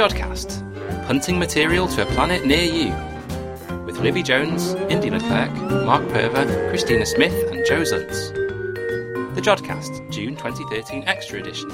Jodcast, 0.00 0.64
punting 1.06 1.38
material 1.38 1.86
to 1.86 2.00
a 2.00 2.06
planet 2.06 2.46
near 2.46 2.64
you. 2.64 2.90
With 3.84 3.98
Libby 3.98 4.22
Jones, 4.22 4.72
Indy 4.88 5.10
Leclerc, 5.10 5.52
Mark 5.84 6.08
Purver, 6.08 6.70
Christina 6.70 7.04
Smith, 7.04 7.34
and 7.52 7.66
Joe 7.66 7.82
Zuntz. 7.82 8.32
The 9.34 9.42
Jodcast, 9.42 10.10
June 10.10 10.36
2013 10.36 11.04
Extra 11.06 11.40
Edition. 11.40 11.68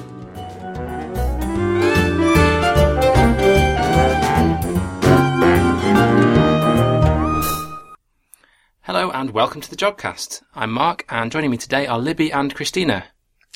Hello 8.80 9.12
and 9.12 9.30
welcome 9.30 9.60
to 9.60 9.70
the 9.70 9.76
Jodcast. 9.76 10.42
I'm 10.52 10.72
Mark, 10.72 11.04
and 11.08 11.30
joining 11.30 11.52
me 11.52 11.58
today 11.58 11.86
are 11.86 12.00
Libby 12.00 12.32
and 12.32 12.52
Christina. 12.52 13.04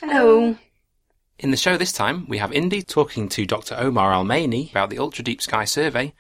Hello. 0.01 0.55
In 1.41 1.51
the 1.51 1.57
show 1.57 1.79
this 1.79 1.91
time, 1.91 2.27
we 2.29 2.37
have 2.37 2.53
Indy 2.53 2.83
talking 2.83 3.27
to 3.31 3.47
Dr. 3.47 3.75
Omar 3.79 4.13
Almaini 4.13 4.71
about 4.71 4.91
the 4.91 4.99
Ultra 4.99 5.25
Deep 5.25 5.41
Sky 5.41 5.65
Survey, 5.65 6.13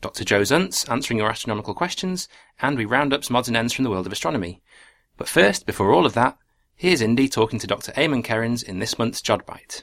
Dr. 0.00 0.22
Joe 0.22 0.42
Zuntz 0.42 0.88
answering 0.88 1.18
your 1.18 1.28
astronomical 1.28 1.74
questions, 1.74 2.28
and 2.62 2.78
we 2.78 2.84
round 2.84 3.12
up 3.12 3.24
some 3.24 3.34
odds 3.34 3.48
and 3.48 3.56
ends 3.56 3.72
from 3.72 3.82
the 3.82 3.90
world 3.90 4.06
of 4.06 4.12
astronomy. 4.12 4.62
But 5.16 5.28
first, 5.28 5.66
before 5.66 5.92
all 5.92 6.06
of 6.06 6.14
that, 6.14 6.38
here's 6.76 7.02
Indy 7.02 7.28
talking 7.28 7.58
to 7.58 7.66
Dr. 7.66 7.90
Eamonn 7.96 8.24
Kerins 8.24 8.62
in 8.62 8.78
this 8.78 9.00
month's 9.00 9.20
Jodbite. 9.20 9.82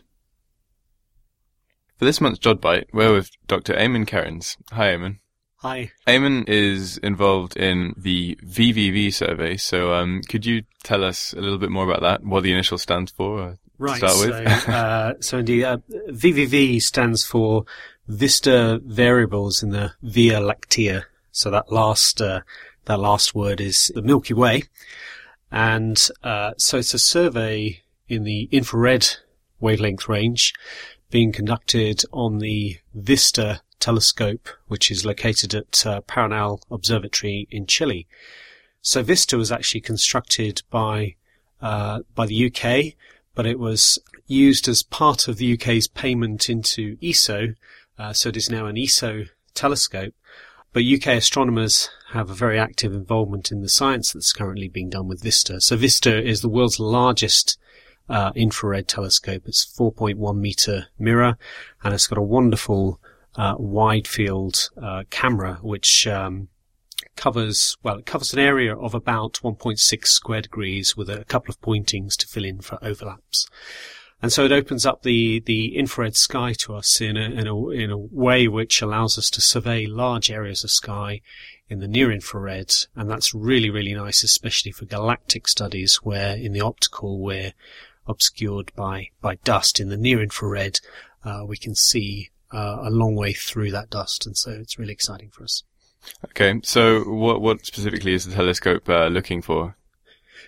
For 1.98 2.05
this 2.05 2.22
month's 2.22 2.39
Jodbite, 2.39 2.86
we're 2.94 3.12
with 3.12 3.31
Dr. 3.48 3.73
Eamonn 3.73 4.08
Kerins. 4.08 4.55
Hi, 4.72 4.94
Eamonn. 4.94 5.20
Hi. 5.58 5.91
Eamonn 6.08 6.48
is 6.48 7.00
involved 7.00 7.58
in 7.58 7.95
the 7.98 8.39
VVV 8.45 9.14
survey, 9.14 9.58
so 9.58 9.91
um, 9.94 10.22
could 10.30 10.45
you 10.45 10.64
tell 10.84 11.03
us 11.03 11.34
a 11.34 11.41
little 11.41 11.58
bit 11.58 11.70
more 11.70 11.84
about 11.84 12.00
that, 12.00 12.23
what 12.23 12.44
the 12.44 12.53
initial 12.53 12.77
stands 12.77 13.12
for? 13.12 13.58
Right. 13.77 13.99
so, 13.99 14.31
uh, 14.34 15.13
so 15.20 15.39
indeed, 15.39 15.63
uh, 15.63 15.77
VVV 16.09 16.81
stands 16.81 17.25
for 17.25 17.66
Vista 18.08 18.80
Variables 18.83 19.63
in 19.63 19.72
the 19.72 19.94
Via 20.02 20.39
Lactea. 20.39 21.03
So 21.31 21.52
that 21.52 21.72
last 21.72 22.22
uh, 22.22 22.41
that 22.85 23.00
last 23.00 23.35
word 23.35 23.59
is 23.59 23.91
the 23.94 24.02
Milky 24.02 24.33
Way, 24.33 24.63
and 25.52 26.09
uh, 26.23 26.53
so 26.58 26.77
it's 26.77 26.94
a 26.94 27.00
survey 27.00 27.81
in 28.08 28.23
the 28.23 28.47
infrared 28.52 29.08
wavelength 29.59 30.07
range 30.07 30.53
being 31.09 31.31
conducted 31.31 32.03
on 32.11 32.39
the 32.39 32.78
Vista 32.94 33.61
telescope, 33.80 34.50
which 34.67 34.89
is 34.89 35.05
located 35.05 35.53
at 35.53 35.85
uh, 35.85 36.02
Paranal 36.02 36.61
Observatory 36.72 37.47
in 37.52 37.66
Chile. 37.66 38.07
So 38.81 39.03
Vista 39.03 39.38
was 39.38 39.52
actually 39.52 39.81
constructed 39.81 40.61
by 40.69 41.16
uh, 41.61 42.02
by 42.13 42.25
the 42.25 42.45
UK, 42.45 42.95
but 43.36 43.45
it 43.45 43.59
was 43.59 44.00
used 44.25 44.67
as 44.67 44.81
part 44.81 45.28
of 45.28 45.38
the 45.38 45.53
UK's 45.53 45.88
payment 45.88 46.50
into 46.50 46.97
ESO, 47.03 47.53
uh, 48.00 48.14
so 48.14 48.30
it 48.30 48.38
is 48.38 48.50
now 48.50 48.66
an 48.66 48.78
ESO 48.78 49.25
telescope. 49.53 50.14
But 50.73 50.83
UK 50.83 51.08
astronomers 51.08 51.89
have 52.11 52.30
a 52.30 52.33
very 52.33 52.59
active 52.59 52.94
involvement 52.94 53.52
in 53.52 53.61
the 53.61 53.69
science 53.69 54.11
that's 54.11 54.33
currently 54.33 54.67
being 54.67 54.89
done 54.89 55.08
with 55.08 55.22
VISTA. 55.22 55.61
So 55.61 55.78
VISTA 55.78 56.22
is 56.22 56.41
the 56.41 56.50
world's 56.50 56.80
largest 56.80 57.58
uh, 58.09 58.31
infrared 58.36 58.88
telescope. 58.88 59.44
It's 59.45 59.66
4.1 59.66 60.38
meter 60.38 60.88
mirror, 61.00 61.38
and 61.83 61.94
it's 61.94 62.08
got 62.08 62.17
a 62.17 62.23
wonderful 62.23 63.00
uh, 63.36 63.56
wide 63.58 64.08
field 64.08 64.69
uh, 64.81 65.03
camera, 65.09 65.59
which 65.61 66.08
um, 66.08 66.50
covers 67.16 67.77
well, 67.83 67.97
it 67.97 68.05
covers 68.05 68.33
an 68.33 68.39
area 68.39 68.75
of 68.75 68.94
about 68.94 69.39
1.6 69.44 70.08
square 70.08 70.41
degrees 70.41 70.95
with 70.97 71.09
a 71.09 71.25
couple 71.25 71.52
of 71.52 71.61
pointings 71.61 72.17
to 72.17 72.27
fill 72.27 72.45
in 72.45 72.61
for 72.61 72.77
overlaps. 72.81 73.47
And 74.22 74.31
so 74.31 74.45
it 74.45 74.52
opens 74.52 74.85
up 74.85 75.03
the, 75.03 75.41
the 75.41 75.75
infrared 75.77 76.16
sky 76.16 76.53
to 76.59 76.73
us 76.73 77.02
in 77.02 77.17
a, 77.17 77.30
in 77.30 77.47
a, 77.47 77.69
in 77.69 77.91
a 77.91 77.97
way 77.97 78.47
which 78.47 78.81
allows 78.81 79.17
us 79.17 79.30
to 79.31 79.41
survey 79.41 79.85
large 79.85 80.31
areas 80.31 80.63
of 80.63 80.72
sky 80.72 81.22
in 81.69 81.79
the 81.79 81.88
near 81.88 82.12
infrared. 82.12 82.73
And 82.95 83.09
that's 83.09 83.34
really, 83.34 83.69
really 83.69 83.94
nice, 83.94 84.23
especially 84.23 84.72
for 84.72 84.85
galactic 84.85 85.47
studies 85.47 85.97
where 85.97 86.35
in 86.35 86.53
the 86.53 86.61
optical 86.61 87.19
we're 87.19 87.53
obscured 88.07 88.72
by, 88.75 89.09
by 89.22 89.35
dust. 89.44 89.79
In 89.79 89.90
the 89.90 89.97
near 89.97 90.22
infrared, 90.22 90.79
uh, 91.23 91.41
we 91.45 91.57
can 91.57 91.75
see 91.75 92.29
uh, 92.53 92.78
a 92.81 92.90
long 92.90 93.16
way 93.16 93.34
through 93.34 93.72
that 93.72 93.90
dust. 93.90 94.25
And 94.25 94.38
so 94.38 94.51
it's 94.51 94.79
really 94.79 94.94
exciting 94.94 95.29
for 95.29 95.44
us. 95.44 95.63
Okay, 96.25 96.59
so 96.63 97.03
what 97.03 97.41
what 97.41 97.66
specifically 97.66 98.13
is 98.13 98.25
the 98.25 98.35
telescope 98.35 98.88
uh, 98.89 99.07
looking 99.07 99.41
for? 99.41 99.75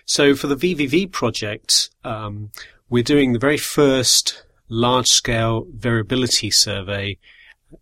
So 0.04 0.34
for 0.34 0.46
the 0.46 0.56
VVV 0.56 1.12
project, 1.12 1.90
um, 2.04 2.50
we're 2.88 3.02
doing 3.02 3.32
the 3.32 3.38
very 3.38 3.58
first 3.58 4.44
large-scale 4.68 5.66
variability 5.74 6.50
survey 6.50 7.18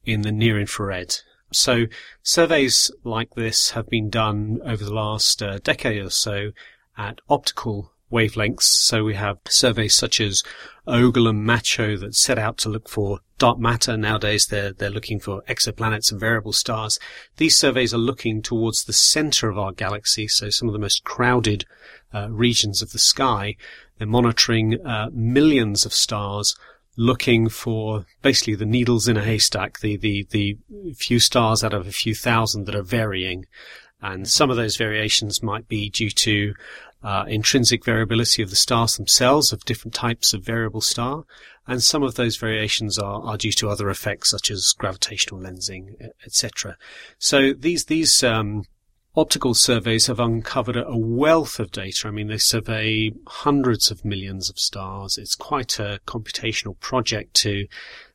in 0.05 0.23
the 0.23 0.33
near 0.33 0.59
infrared. 0.59 1.17
So 1.53 1.87
surveys 2.23 2.91
like 3.05 3.35
this 3.35 3.71
have 3.71 3.89
been 3.89 4.11
done 4.11 4.61
over 4.65 4.85
the 4.85 4.95
last 4.95 5.43
uh, 5.43 5.59
decade 5.63 6.05
or 6.05 6.11
so 6.11 6.51
at 6.99 7.21
optical 7.29 7.93
wavelengths. 8.11 8.63
So 8.63 9.05
we 9.05 9.15
have 9.15 9.39
surveys 9.49 9.95
such 9.95 10.21
as 10.21 10.43
Ogle 10.87 11.29
and 11.29 11.45
Macho 11.45 11.97
that 11.97 12.15
set 12.15 12.39
out 12.39 12.59
to 12.59 12.69
look 12.69 12.89
for 12.89 13.21
dark 13.39 13.59
matter. 13.59 13.97
Nowadays 13.97 14.47
they're, 14.47 14.73
they're 14.73 14.91
looking 14.91 15.21
for 15.21 15.43
exoplanets 15.43 16.11
and 16.11 16.21
variable 16.21 16.53
stars. 16.53 16.99
These 17.37 17.57
surveys 17.57 17.93
are 17.93 17.99
looking 17.99 18.43
towards 18.43 18.85
the 18.85 18.93
center 18.93 19.49
of 19.49 19.59
our 19.59 19.73
galaxy, 19.73 20.29
so 20.29 20.51
some 20.51 20.69
of 20.69 20.73
the 20.73 20.79
most 20.79 21.05
crowded 21.05 21.65
uh, 22.15 22.29
regions 22.31 22.83
of 22.83 22.93
the 22.93 22.99
sky. 22.99 23.57
They're 23.99 24.07
monitoring 24.07 24.85
uh, 24.87 25.11
millions 25.13 25.85
of 25.85 25.93
stars 25.93 26.57
looking 26.97 27.49
for 27.49 28.07
basically 28.23 28.55
the 28.55 28.65
needles 28.65 29.07
in 29.07 29.17
a 29.17 29.25
haystack, 29.25 29.81
the, 29.81 29.97
the, 29.97 30.27
the 30.31 30.57
few 30.97 31.19
stars 31.19 31.63
out 31.63 31.75
of 31.75 31.87
a 31.87 31.93
few 31.93 32.15
thousand 32.15 32.65
that 32.65 32.75
are 32.75 32.83
varying. 32.83 33.47
And 34.01 34.29
some 34.29 34.51
of 34.51 34.57
those 34.57 34.77
variations 34.77 35.43
might 35.43 35.69
be 35.69 35.91
due 35.91 36.11
to 36.11 36.55
uh, 37.07 37.25
intrinsic 37.29 37.85
variability 37.85 38.43
of 38.43 38.51
the 38.51 38.57
stars 38.57 38.97
themselves, 38.97 39.53
of 39.53 39.65
different 39.65 39.95
types 39.95 40.35
of 40.35 40.43
variable 40.43 40.81
star, 40.81 41.23
and 41.65 41.81
some 41.81 42.03
of 42.03 42.17
those 42.17 42.37
variations 42.37 42.99
are, 42.99 43.23
are 43.23 43.37
due 43.37 43.53
to 43.53 43.69
other 43.69 43.89
effects 43.89 44.31
such 44.31 44.51
as 44.51 44.75
gravitational 44.77 45.41
lensing, 45.41 45.95
etc. 46.27 46.77
So 47.17 47.53
these 47.53 47.85
these 47.85 48.25
um, 48.25 48.65
optical 49.15 49.55
surveys 49.55 50.09
have 50.09 50.19
uncovered 50.19 50.77
a 50.77 50.97
wealth 50.97 51.61
of 51.61 51.71
data. 51.71 52.09
I 52.09 52.11
mean, 52.11 52.27
they 52.27 52.39
survey 52.39 53.13
hundreds 53.29 53.89
of 53.93 54.05
millions 54.05 54.51
of 54.51 54.59
stars. 54.59 55.17
It's 55.17 55.37
quite 55.37 55.79
a 55.79 56.01
computational 56.09 56.77
project 56.81 57.35
to 57.35 57.69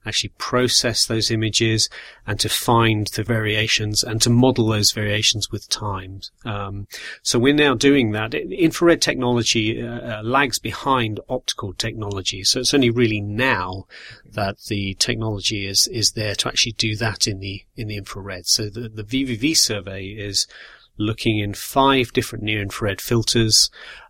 actually 0.05 0.31
process 0.37 1.05
those 1.05 1.29
images 1.29 1.89
and 2.25 2.39
to 2.39 2.49
find 2.49 3.07
the 3.07 3.23
variations 3.23 4.03
and 4.03 4.21
to 4.21 4.29
model 4.29 4.67
those 4.67 4.91
variations 4.91 5.51
with 5.51 5.69
time. 5.69 6.21
Um, 6.45 6.87
so 7.21 7.39
we're 7.39 7.53
now 7.53 7.75
doing 7.75 8.11
that. 8.11 8.33
Infrared 8.33 9.01
technology 9.01 9.81
uh, 9.81 10.23
lags 10.23 10.59
behind 10.59 11.19
optical 11.29 11.73
technology, 11.73 12.43
so 12.43 12.59
it's 12.59 12.73
only 12.73 12.89
really 12.89 13.21
now 13.21 13.85
that 14.25 14.57
the 14.67 14.95
technology 14.95 15.67
is 15.67 15.87
is 15.87 16.11
there 16.11 16.35
to 16.35 16.47
actually 16.47 16.73
do 16.73 16.95
that 16.95 17.27
in 17.27 17.39
the 17.39 17.63
in 17.75 17.87
the 17.87 17.97
infrared. 17.97 18.45
So 18.47 18.69
the 18.69 18.89
the 18.89 19.03
VVV 19.03 19.55
survey 19.57 20.05
is 20.07 20.47
looking 20.97 21.39
in 21.39 21.53
five 21.53 22.13
different 22.13 22.43
near 22.43 22.61
infrared 22.61 23.01
filters. 23.01 23.69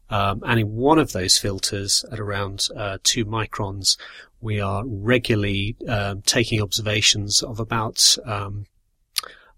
Um, 0.09 0.43
and 0.45 0.59
in 0.59 0.75
one 0.75 0.99
of 0.99 1.13
those 1.13 1.37
filters 1.37 2.03
at 2.11 2.19
around 2.19 2.67
uh, 2.75 2.97
two 3.01 3.23
microns, 3.23 3.97
we 4.41 4.59
are 4.59 4.83
regularly 4.85 5.77
um, 5.87 6.21
taking 6.23 6.61
observations 6.61 7.43
of 7.43 7.59
about 7.59 8.17
um, 8.25 8.65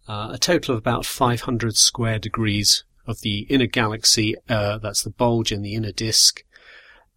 uh, 0.07 0.31
a 0.33 0.38
total 0.38 0.75
of 0.75 0.79
about 0.79 1.05
500 1.05 1.75
square 1.75 2.19
degrees 2.19 2.83
of 3.07 3.22
the 3.22 3.39
inner 3.49 3.66
galaxy. 3.66 4.35
Uh, 4.49 4.77
that's 4.77 5.03
the 5.03 5.09
bulge 5.09 5.51
in 5.51 5.61
the 5.61 5.75
inner 5.75 5.91
disk. 5.91 6.43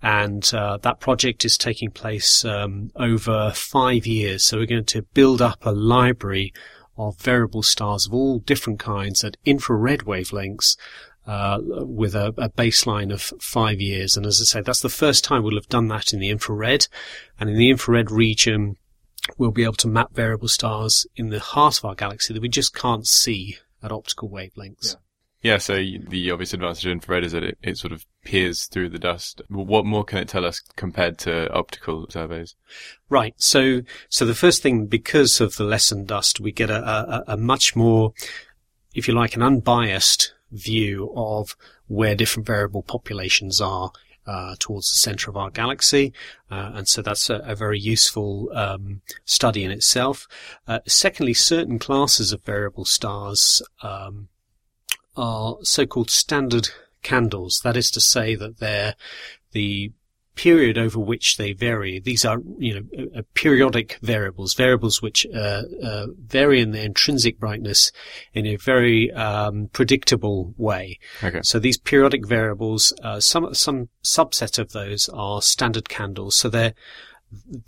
And 0.03 0.49
uh, 0.55 0.79
that 0.79 1.01
project 1.01 1.45
is 1.45 1.59
taking 1.59 1.91
place 1.91 2.45
um, 2.45 2.91
over 2.95 3.51
five 3.55 4.07
years. 4.07 4.45
So 4.45 4.59
we're 4.59 4.67
going 4.67 4.85
to 4.85 5.03
build 5.03 5.43
up 5.43 5.65
a 5.65 5.73
library 5.73 6.53
of 6.97 7.19
variable 7.19 7.63
stars 7.63 8.07
of 8.07 8.15
all 8.15 8.39
different 8.39 8.79
kinds 8.79 9.25
at 9.25 9.37
infrared 9.45 10.01
wavelengths 10.01 10.77
uh, 11.27 11.59
with 11.61 12.15
a, 12.15 12.29
a, 12.39 12.49
baseline 12.49 13.13
of 13.13 13.21
five 13.41 13.81
years. 13.81 14.17
And 14.17 14.25
as 14.25 14.41
I 14.41 14.45
say, 14.45 14.61
that's 14.61 14.81
the 14.81 14.89
first 14.89 15.25
time 15.25 15.43
we'll 15.43 15.57
have 15.57 15.69
done 15.69 15.89
that 15.89 16.13
in 16.13 16.21
the 16.21 16.31
infrared. 16.31 16.87
And 17.41 17.51
in 17.51 17.57
the 17.57 17.71
infrared 17.71 18.11
region, 18.11 18.77
we'll 19.37 19.51
be 19.51 19.65
able 19.65 19.75
to 19.75 19.89
map 19.89 20.13
variable 20.13 20.49
stars 20.49 21.07
in 21.17 21.31
the 21.31 21.41
heart 21.41 21.79
of 21.79 21.85
our 21.85 21.95
galaxy 21.95 22.33
that 22.33 22.43
we 22.43 22.49
just 22.49 22.75
can't 22.75 23.07
see 23.07 23.57
at 23.83 23.93
optical 23.93 24.31
wavelengths. 24.31 24.95
Yeah. 24.95 25.01
Yeah, 25.43 25.59
so 25.59 25.77
the 25.77 26.31
obvious 26.33 26.55
advantage 26.55 26.87
of 26.87 26.93
infrared 26.93 27.23
is 27.23 27.31
that 27.31 27.45
it, 27.45 27.59
it 27.63 27.79
sort 27.79 27.93
of 27.93 28.05
peers 28.25 28.65
through 28.65 28.89
the 28.89 28.99
dust. 28.99 29.43
What 29.49 29.85
more 29.85 30.03
can 30.03 30.19
it 30.19 30.29
tell 30.29 30.45
us 30.45 30.59
compared 30.75 31.19
to 31.19 31.53
optical 31.53 32.07
surveys? 32.11 32.57
Right. 33.09 33.35
So, 33.37 33.83
so 34.09 34.25
the 34.27 34.35
first 34.35 34.61
thing, 34.61 34.87
because 34.87 35.41
of 35.41 35.57
the 35.57 35.63
lessened 35.63 36.09
dust, 36.09 36.41
we 36.41 36.51
get 36.51 36.69
a, 36.69 36.83
a, 36.83 37.25
a 37.35 37.37
much 37.37 37.77
more, 37.77 38.13
if 38.93 39.07
you 39.07 39.15
like, 39.15 39.37
an 39.37 39.43
unbiased 39.43 40.33
view 40.57 41.13
of 41.15 41.57
where 41.87 42.15
different 42.15 42.47
variable 42.47 42.83
populations 42.83 43.61
are 43.61 43.93
uh, 44.27 44.57
towards 44.59 44.93
the 44.93 44.99
center 44.99 45.31
of 45.31 45.37
our 45.37 45.51
galaxy, 45.51 46.13
uh, 46.51 46.73
and 46.75 46.89
so 46.89 47.01
that's 47.01 47.31
a, 47.31 47.37
a 47.45 47.55
very 47.55 47.79
useful 47.79 48.51
um, 48.55 49.01
study 49.25 49.63
in 49.63 49.71
itself. 49.71 50.27
Uh, 50.67 50.81
secondly, 50.87 51.35
certain 51.35 51.79
classes 51.79 52.33
of 52.33 52.43
variable 52.43 52.85
stars 52.85 53.63
um, 53.83 54.29
are 55.17 55.59
so-called 55.63 56.11
standard 56.11 56.71
candles. 57.03 57.61
That 57.63 57.77
is 57.77 57.91
to 57.93 58.01
say 58.01 58.35
that 58.35 58.59
they're 58.59 58.97
the 59.53 59.93
period 60.37 60.79
over 60.79 61.01
which 61.01 61.39
they 61.39 61.53
vary. 61.53 61.99
These 61.99 62.25
are, 62.25 62.39
you 62.59 62.75
know, 62.75 63.09
uh, 63.17 63.23
periodic 63.35 63.99
variables, 64.03 64.55
variables 64.55 65.03
which 65.03 65.27
uh, 65.35 65.63
uh, 65.83 66.07
vary 66.25 66.61
in 66.61 66.71
their 66.71 66.85
intrinsic 66.85 67.41
brightness 67.41 67.91
in 68.33 68.47
a 68.47 68.57
very 68.57 69.11
um, 69.13 69.69
predictable 69.73 70.55
way. 70.57 70.99
Okay. 71.25 71.41
So 71.43 71.59
these 71.59 71.79
periodic 71.79 72.27
variables, 72.27 72.93
uh, 73.03 73.19
some 73.19 73.53
some 73.55 73.89
subset 74.05 74.59
of 74.59 74.73
those 74.73 75.09
are 75.09 75.43
standard 75.43 75.89
candles. 75.89 76.37
So 76.37 76.49
they're 76.49 76.75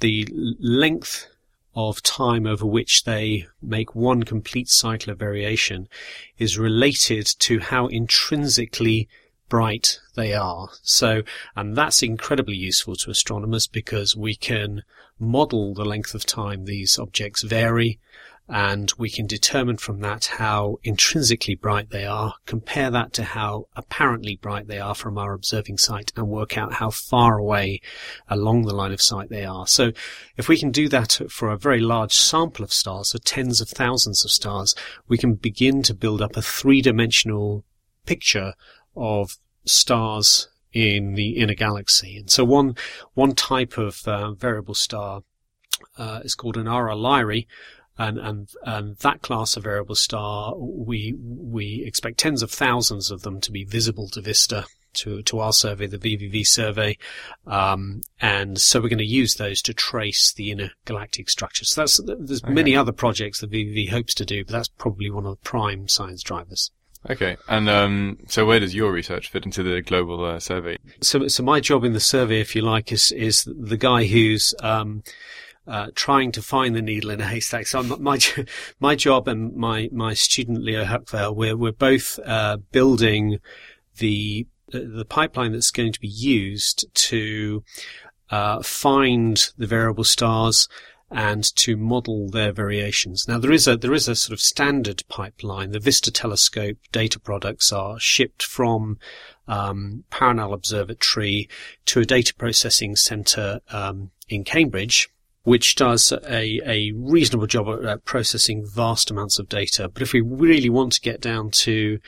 the 0.00 0.28
length 0.60 1.26
of 1.74 2.02
time 2.02 2.46
over 2.46 2.66
which 2.66 3.04
they 3.04 3.46
make 3.62 3.94
one 3.94 4.22
complete 4.24 4.68
cycle 4.68 5.12
of 5.12 5.18
variation 5.18 5.88
is 6.36 6.58
related 6.58 7.26
to 7.38 7.60
how 7.60 7.86
intrinsically 7.86 9.08
bright 9.48 10.00
they 10.14 10.32
are. 10.34 10.68
So, 10.82 11.22
and 11.56 11.76
that's 11.76 12.02
incredibly 12.02 12.56
useful 12.56 12.96
to 12.96 13.10
astronomers 13.10 13.66
because 13.66 14.16
we 14.16 14.34
can 14.34 14.82
model 15.18 15.74
the 15.74 15.84
length 15.84 16.14
of 16.14 16.24
time 16.24 16.64
these 16.64 16.98
objects 16.98 17.42
vary 17.42 17.98
and 18.48 18.90
we 18.96 19.10
can 19.10 19.26
determine 19.26 19.76
from 19.76 20.00
that 20.00 20.24
how 20.38 20.78
intrinsically 20.82 21.54
bright 21.54 21.90
they 21.90 22.06
are, 22.06 22.34
compare 22.46 22.90
that 22.90 23.12
to 23.12 23.22
how 23.22 23.66
apparently 23.76 24.36
bright 24.36 24.68
they 24.68 24.78
are 24.78 24.94
from 24.94 25.18
our 25.18 25.34
observing 25.34 25.76
site 25.76 26.12
and 26.16 26.28
work 26.28 26.56
out 26.56 26.74
how 26.74 26.88
far 26.88 27.36
away 27.36 27.80
along 28.28 28.62
the 28.62 28.74
line 28.74 28.92
of 28.92 29.02
sight 29.02 29.28
they 29.28 29.44
are. 29.44 29.66
So 29.66 29.92
if 30.38 30.48
we 30.48 30.56
can 30.56 30.70
do 30.70 30.88
that 30.88 31.20
for 31.28 31.50
a 31.50 31.58
very 31.58 31.80
large 31.80 32.14
sample 32.14 32.64
of 32.64 32.72
stars, 32.72 33.10
so 33.10 33.18
tens 33.18 33.60
of 33.60 33.68
thousands 33.68 34.24
of 34.24 34.30
stars, 34.30 34.74
we 35.08 35.18
can 35.18 35.34
begin 35.34 35.82
to 35.82 35.94
build 35.94 36.22
up 36.22 36.34
a 36.34 36.42
three-dimensional 36.42 37.64
picture 38.06 38.54
of 38.98 39.36
stars 39.64 40.48
in 40.72 41.14
the 41.14 41.30
inner 41.38 41.54
galaxy. 41.54 42.16
And 42.18 42.30
so 42.30 42.44
one 42.44 42.76
one 43.14 43.34
type 43.34 43.78
of 43.78 44.06
uh, 44.06 44.32
variable 44.32 44.74
star 44.74 45.22
uh, 45.96 46.20
is 46.24 46.34
called 46.34 46.56
an 46.56 46.66
RR 46.66 46.94
Lyrae, 46.94 47.46
and, 47.96 48.18
and 48.18 48.48
and 48.64 48.96
that 48.98 49.22
class 49.22 49.56
of 49.56 49.64
variable 49.64 49.94
star 49.94 50.54
we 50.56 51.14
we 51.18 51.82
expect 51.86 52.18
tens 52.18 52.42
of 52.42 52.50
thousands 52.50 53.10
of 53.10 53.22
them 53.22 53.40
to 53.40 53.50
be 53.50 53.64
visible 53.64 54.08
to 54.10 54.20
Vista. 54.20 54.66
To, 54.94 55.22
to 55.24 55.38
our 55.38 55.52
survey, 55.52 55.86
the 55.86 55.98
VVV 55.98 56.46
survey, 56.46 56.96
um, 57.46 58.00
and 58.20 58.58
so 58.58 58.80
we're 58.80 58.88
going 58.88 58.98
to 58.98 59.04
use 59.04 59.34
those 59.34 59.60
to 59.62 59.74
trace 59.74 60.32
the 60.32 60.50
inner 60.50 60.70
galactic 60.86 61.28
structure. 61.28 61.66
So 61.66 61.82
that's 61.82 62.00
there's 62.04 62.42
Okay. 62.42 62.52
many 62.52 62.74
other 62.74 62.90
projects 62.90 63.40
that 63.40 63.50
VVV 63.50 63.90
hopes 63.90 64.14
to 64.14 64.24
do, 64.24 64.44
but 64.44 64.52
that's 64.52 64.68
probably 64.68 65.10
one 65.10 65.26
of 65.26 65.36
the 65.38 65.44
prime 65.44 65.88
science 65.88 66.22
drivers. 66.22 66.72
Okay. 67.08 67.36
And 67.48 67.68
um, 67.68 68.18
so 68.26 68.44
where 68.44 68.60
does 68.60 68.74
your 68.74 68.92
research 68.92 69.30
fit 69.30 69.44
into 69.44 69.62
the 69.62 69.80
global 69.80 70.24
uh, 70.24 70.40
survey? 70.40 70.78
so 71.00 71.28
so 71.28 71.42
my 71.42 71.60
job 71.60 71.84
in 71.84 71.92
the 71.92 72.00
survey, 72.00 72.40
if 72.40 72.54
you 72.54 72.62
like, 72.62 72.92
is 72.92 73.12
is 73.12 73.44
the 73.44 73.76
guy 73.76 74.04
who's 74.04 74.54
um, 74.62 75.02
uh, 75.66 75.88
trying 75.94 76.32
to 76.32 76.42
find 76.42 76.74
the 76.74 76.82
needle 76.82 77.10
in 77.10 77.20
a 77.20 77.26
haystack. 77.26 77.66
So 77.66 77.82
my 77.82 78.18
my 78.80 78.94
job 78.94 79.28
and 79.28 79.54
my 79.54 79.88
my 79.92 80.14
student 80.14 80.62
Leo 80.62 80.84
Huckvale, 80.84 81.34
we're 81.34 81.56
we're 81.56 81.72
both 81.72 82.18
uh, 82.24 82.58
building 82.72 83.38
the 83.98 84.46
the 84.70 85.06
pipeline 85.08 85.52
that's 85.52 85.70
going 85.70 85.92
to 85.92 86.00
be 86.00 86.08
used 86.08 86.86
to 86.94 87.64
uh, 88.30 88.62
find 88.62 89.52
the 89.56 89.66
variable 89.66 90.04
stars 90.04 90.68
and 91.10 91.54
to 91.56 91.76
model 91.76 92.28
their 92.28 92.52
variations. 92.52 93.26
Now 93.26 93.38
there 93.38 93.52
is 93.52 93.66
a 93.66 93.76
there 93.76 93.94
is 93.94 94.08
a 94.08 94.14
sort 94.14 94.34
of 94.34 94.40
standard 94.40 95.02
pipeline. 95.08 95.70
The 95.70 95.80
Vista 95.80 96.10
Telescope 96.10 96.76
data 96.92 97.18
products 97.18 97.72
are 97.72 97.98
shipped 97.98 98.42
from 98.42 98.98
um, 99.46 100.04
Paranal 100.10 100.52
Observatory 100.52 101.48
to 101.86 102.00
a 102.00 102.04
data 102.04 102.34
processing 102.34 102.96
centre 102.96 103.60
um, 103.70 104.10
in 104.28 104.44
Cambridge, 104.44 105.08
which 105.44 105.76
does 105.76 106.12
a, 106.12 106.60
a 106.66 106.92
reasonable 106.94 107.46
job 107.46 107.82
at, 107.82 108.04
processing 108.04 108.66
vast 108.66 109.10
amounts 109.10 109.38
of 109.38 109.48
data. 109.48 109.88
But 109.88 110.02
if 110.02 110.12
we 110.12 110.20
really 110.20 110.68
want 110.68 110.92
to 110.92 111.00
get 111.00 111.22
down 111.22 111.50
to 111.52 112.00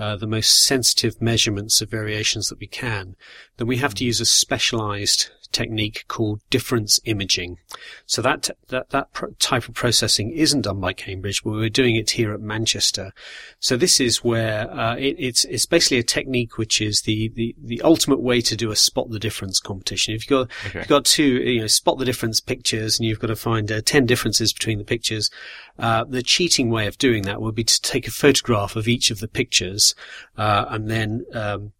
uh, 0.00 0.16
the 0.16 0.26
most 0.26 0.64
sensitive 0.64 1.22
measurements 1.22 1.80
of 1.80 1.90
variations 1.90 2.48
that 2.48 2.58
we 2.58 2.66
can, 2.66 3.14
then 3.56 3.68
we 3.68 3.76
have 3.76 3.94
to 3.94 4.04
use 4.04 4.20
a 4.20 4.26
specialized 4.26 5.30
technique 5.52 6.04
called 6.08 6.40
difference 6.50 7.00
imaging. 7.04 7.58
So 8.06 8.22
that 8.22 8.50
that 8.68 8.90
that 8.90 9.08
type 9.38 9.68
of 9.68 9.74
processing 9.74 10.30
isn't 10.30 10.62
done 10.62 10.80
by 10.80 10.92
Cambridge, 10.92 11.42
but 11.42 11.50
we're 11.50 11.68
doing 11.68 11.96
it 11.96 12.10
here 12.10 12.32
at 12.32 12.40
Manchester. 12.40 13.12
So 13.60 13.76
this 13.76 14.00
is 14.00 14.24
where 14.24 14.70
uh, 14.70 14.96
it, 14.96 15.16
it's 15.18 15.44
it's 15.44 15.66
basically 15.66 15.98
a 15.98 16.02
technique 16.02 16.58
which 16.58 16.80
is 16.80 17.02
the, 17.02 17.28
the 17.34 17.54
the 17.62 17.80
ultimate 17.82 18.20
way 18.20 18.40
to 18.42 18.56
do 18.56 18.70
a 18.70 18.76
spot 18.76 19.10
the 19.10 19.18
difference 19.18 19.60
competition. 19.60 20.14
If 20.14 20.28
you've 20.28 20.48
got 20.48 20.50
Okay. 20.68 20.80
you've 20.80 20.88
got 20.88 21.04
two 21.04 21.24
you 21.24 21.60
know 21.60 21.66
spot 21.66 21.98
the 21.98 22.04
difference 22.04 22.40
pictures, 22.40 22.98
and 22.98 23.08
you've 23.08 23.20
got 23.20 23.28
to 23.28 23.36
find 23.36 23.70
uh, 23.70 23.80
ten 23.84 24.06
differences 24.06 24.52
between 24.52 24.78
the 24.78 24.84
pictures. 24.84 25.30
Uh, 25.78 26.04
the 26.04 26.22
cheating 26.22 26.70
way 26.70 26.86
of 26.86 26.98
doing 26.98 27.22
that 27.22 27.40
would 27.40 27.54
be 27.54 27.64
to 27.64 27.80
take 27.82 28.08
a 28.08 28.10
photograph 28.10 28.74
of 28.74 28.88
each 28.88 29.10
of 29.10 29.20
the 29.20 29.28
pictures 29.28 29.94
uh, 30.36 30.64
and 30.70 30.90
then 30.90 31.24
um, 31.32 31.72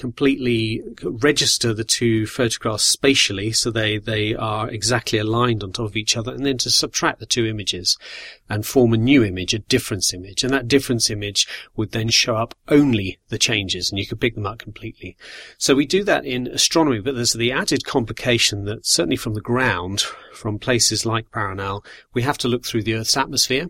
completely 0.00 0.82
register 1.02 1.74
the 1.74 1.84
two 1.84 2.26
photographs 2.26 2.84
spatially 2.84 3.52
so 3.52 3.70
they, 3.70 3.98
they 3.98 4.34
are 4.34 4.66
exactly 4.70 5.18
aligned 5.18 5.62
on 5.62 5.72
top 5.72 5.84
of 5.84 5.96
each 5.96 6.16
other 6.16 6.32
and 6.32 6.46
then 6.46 6.56
to 6.56 6.70
subtract 6.70 7.20
the 7.20 7.26
two 7.26 7.44
images 7.44 7.98
and 8.48 8.64
form 8.64 8.94
a 8.94 8.96
new 8.96 9.22
image, 9.22 9.52
a 9.52 9.58
difference 9.58 10.14
image. 10.14 10.42
And 10.42 10.54
that 10.54 10.66
difference 10.66 11.10
image 11.10 11.46
would 11.76 11.92
then 11.92 12.08
show 12.08 12.34
up 12.34 12.54
only 12.68 13.18
the 13.28 13.36
changes 13.36 13.90
and 13.90 13.98
you 13.98 14.06
could 14.06 14.22
pick 14.22 14.34
them 14.34 14.46
up 14.46 14.58
completely. 14.58 15.18
So 15.58 15.74
we 15.74 15.84
do 15.84 16.02
that 16.04 16.24
in 16.24 16.46
astronomy, 16.46 17.00
but 17.00 17.14
there's 17.14 17.34
the 17.34 17.52
added 17.52 17.84
complication 17.84 18.64
that 18.64 18.86
certainly 18.86 19.16
from 19.16 19.34
the 19.34 19.42
ground, 19.42 20.00
from 20.32 20.58
places 20.58 21.04
like 21.04 21.30
Paranal, 21.30 21.84
we 22.14 22.22
have 22.22 22.38
to 22.38 22.48
look 22.48 22.64
through 22.64 22.84
the 22.84 22.94
Earth's 22.94 23.18
atmosphere 23.18 23.68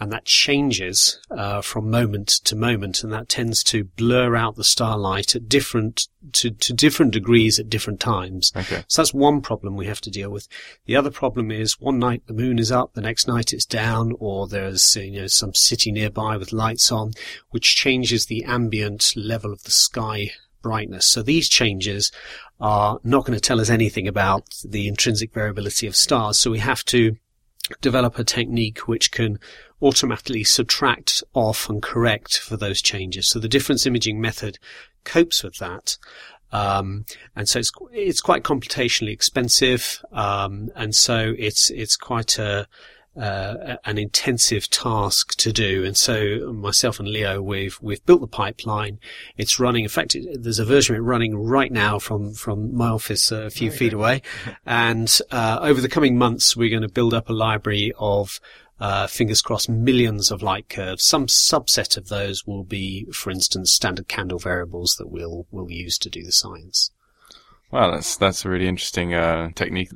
and 0.00 0.12
that 0.12 0.24
changes 0.24 1.18
uh, 1.30 1.60
from 1.60 1.90
moment 1.90 2.28
to 2.28 2.54
moment, 2.54 3.02
and 3.02 3.12
that 3.12 3.28
tends 3.28 3.64
to 3.64 3.84
blur 3.84 4.36
out 4.36 4.56
the 4.56 4.64
starlight 4.64 5.34
at 5.34 5.48
different 5.48 6.08
to, 6.32 6.50
to 6.50 6.72
different 6.72 7.12
degrees 7.12 7.58
at 7.58 7.68
different 7.68 7.98
times. 7.98 8.52
Okay. 8.56 8.84
So 8.86 9.02
that's 9.02 9.14
one 9.14 9.40
problem 9.40 9.76
we 9.76 9.86
have 9.86 10.00
to 10.02 10.10
deal 10.10 10.30
with. 10.30 10.46
The 10.86 10.96
other 10.96 11.10
problem 11.10 11.50
is 11.50 11.80
one 11.80 11.98
night 11.98 12.22
the 12.26 12.32
moon 12.32 12.58
is 12.58 12.70
up, 12.70 12.94
the 12.94 13.00
next 13.00 13.26
night 13.26 13.52
it's 13.52 13.66
down, 13.66 14.14
or 14.20 14.46
there's 14.46 14.96
uh, 14.96 15.00
you 15.00 15.22
know 15.22 15.26
some 15.26 15.54
city 15.54 15.90
nearby 15.90 16.36
with 16.36 16.52
lights 16.52 16.92
on, 16.92 17.12
which 17.50 17.76
changes 17.76 18.26
the 18.26 18.44
ambient 18.44 19.14
level 19.16 19.52
of 19.52 19.64
the 19.64 19.70
sky 19.70 20.30
brightness. 20.62 21.06
So 21.06 21.22
these 21.22 21.48
changes 21.48 22.12
are 22.60 23.00
not 23.04 23.24
going 23.24 23.36
to 23.36 23.40
tell 23.40 23.60
us 23.60 23.70
anything 23.70 24.08
about 24.08 24.44
the 24.64 24.88
intrinsic 24.88 25.32
variability 25.32 25.86
of 25.86 25.96
stars. 25.96 26.38
So 26.38 26.50
we 26.50 26.58
have 26.58 26.84
to 26.86 27.16
develop 27.80 28.18
a 28.18 28.24
technique 28.24 28.88
which 28.88 29.10
can 29.10 29.38
automatically 29.80 30.44
subtract 30.44 31.22
off 31.34 31.68
and 31.68 31.82
correct 31.82 32.38
for 32.38 32.56
those 32.56 32.82
changes. 32.82 33.28
So 33.28 33.38
the 33.38 33.48
difference 33.48 33.86
imaging 33.86 34.20
method 34.20 34.58
copes 35.04 35.42
with 35.42 35.56
that. 35.58 35.96
Um, 36.50 37.04
and 37.36 37.48
so 37.48 37.58
it's, 37.58 37.70
it's 37.92 38.20
quite 38.20 38.42
computationally 38.42 39.12
expensive. 39.12 40.02
Um, 40.12 40.70
and 40.74 40.94
so 40.94 41.34
it's, 41.38 41.70
it's 41.70 41.96
quite 41.96 42.38
a, 42.38 42.66
uh, 43.18 43.76
an 43.84 43.98
intensive 43.98 44.70
task 44.70 45.36
to 45.36 45.52
do. 45.52 45.84
And 45.84 45.96
so 45.96 46.52
myself 46.52 47.00
and 47.00 47.08
Leo, 47.08 47.42
we've, 47.42 47.78
we've 47.82 48.04
built 48.06 48.20
the 48.20 48.26
pipeline. 48.26 48.98
It's 49.36 49.58
running. 49.58 49.84
In 49.84 49.88
fact, 49.88 50.14
it, 50.14 50.42
there's 50.42 50.58
a 50.58 50.64
version 50.64 50.94
of 50.94 51.00
it 51.00 51.04
running 51.04 51.36
right 51.36 51.72
now 51.72 51.98
from, 51.98 52.32
from 52.34 52.74
my 52.74 52.88
office 52.88 53.32
uh, 53.32 53.42
a 53.42 53.50
few 53.50 53.70
feet 53.70 53.92
away. 53.92 54.22
And, 54.64 55.18
uh, 55.30 55.58
over 55.60 55.80
the 55.80 55.88
coming 55.88 56.16
months, 56.16 56.56
we're 56.56 56.70
going 56.70 56.82
to 56.82 56.88
build 56.88 57.14
up 57.14 57.28
a 57.28 57.32
library 57.32 57.92
of, 57.98 58.40
uh, 58.80 59.08
fingers 59.08 59.42
crossed, 59.42 59.68
millions 59.68 60.30
of 60.30 60.40
light 60.40 60.68
curves. 60.68 61.02
Some 61.02 61.26
subset 61.26 61.96
of 61.96 62.08
those 62.08 62.46
will 62.46 62.64
be, 62.64 63.06
for 63.12 63.30
instance, 63.30 63.72
standard 63.72 64.06
candle 64.06 64.38
variables 64.38 64.94
that 64.98 65.10
we'll, 65.10 65.46
we'll 65.50 65.70
use 65.70 65.98
to 65.98 66.10
do 66.10 66.22
the 66.22 66.32
science. 66.32 66.92
Wow, 67.70 67.90
that's 67.90 68.16
that's 68.16 68.44
a 68.44 68.48
really 68.48 68.66
interesting 68.66 69.12
uh, 69.12 69.50
technique. 69.54 69.90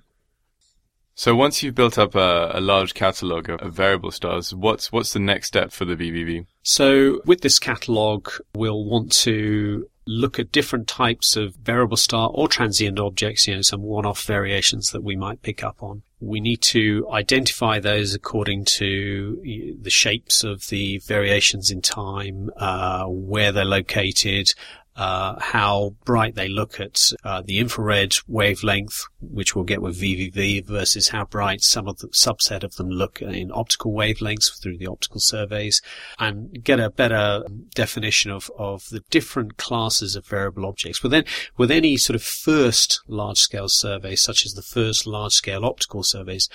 So 1.23 1.37
once 1.37 1.63
you've 1.63 1.77
built 1.77 1.99
up 1.99 2.17
a, 2.17 2.51
a 2.53 2.61
large 2.61 2.95
catalog 2.95 3.49
of, 3.49 3.61
of 3.61 3.73
variable 3.75 4.11
stars, 4.11 4.53
what's 4.53 4.91
what's 4.91 5.13
the 5.13 5.21
next 5.21 5.47
step 5.47 5.71
for 5.71 5.85
the 5.85 5.95
VVV? 5.95 6.47
So 6.65 7.21
with 7.25 7.43
this 7.43 7.61
catalog, 7.61 8.29
we'll 8.57 8.85
want 8.85 9.13
to 9.23 9.87
look 10.05 10.41
at 10.41 10.51
different 10.51 10.89
types 10.89 11.37
of 11.37 11.55
variable 11.55 11.97
star 11.97 12.29
or 12.35 12.49
transient 12.49 12.99
objects, 12.99 13.47
you 13.47 13.55
know, 13.55 13.63
some 13.63 13.83
one-off 13.83 14.25
variations 14.25 14.91
that 14.91 15.05
we 15.05 15.15
might 15.15 15.43
pick 15.43 15.63
up 15.63 15.81
on. 15.81 16.03
We 16.19 16.41
need 16.41 16.61
to 16.63 17.09
identify 17.13 17.79
those 17.79 18.15
according 18.15 18.65
to 18.65 19.77
the 19.81 19.91
shapes 19.91 20.43
of 20.43 20.67
the 20.71 20.99
variations 21.07 21.71
in 21.71 21.83
time, 21.83 22.51
uh, 22.57 23.05
where 23.07 23.53
they're 23.53 23.65
located, 23.65 24.53
uh, 24.95 25.41
how 25.41 25.95
bright 26.05 26.35
they 26.35 26.49
look 26.49 26.79
at 26.79 27.13
uh, 27.25 27.43
the 27.43 27.59
infrared 27.59 28.15
wavelength, 28.29 29.05
which 29.21 29.55
we'll 29.55 29.65
get 29.65 29.81
with 29.81 30.01
VVV, 30.01 30.67
versus 30.67 31.09
how 31.09 31.25
bright 31.25 31.63
some 31.63 31.89
of 31.89 31.99
the 31.99 32.09
subset 32.09 32.63
of 32.63 32.77
them 32.77 32.91
look 32.91 33.23
in 33.23 33.51
optical 33.53 33.93
wavelengths 33.93 34.61
through 34.61 34.77
the 34.77 34.87
optical 34.87 35.21
surveys, 35.21 35.81
and 36.19 36.63
get 36.63 36.79
a 36.79 36.91
better 36.91 37.43
definition 37.75 38.31
of, 38.31 38.51
of 38.59 38.89
the 38.91 39.03
different 39.11 39.57
classes 39.57 40.15
of 40.15 40.27
variable 40.27 40.67
objects. 40.67 41.01
But 41.01 41.11
then, 41.11 41.25
with 41.57 41.71
any 41.71 41.97
sort 41.97 42.15
of 42.15 42.23
first 42.23 43.01
large-scale 43.07 43.69
survey, 43.69 44.15
such 44.15 44.45
as 44.45 44.53
the 44.53 44.63
first 44.63 45.07
large-scale 45.07 45.65
optical 45.65 46.03
surveys, 46.03 46.49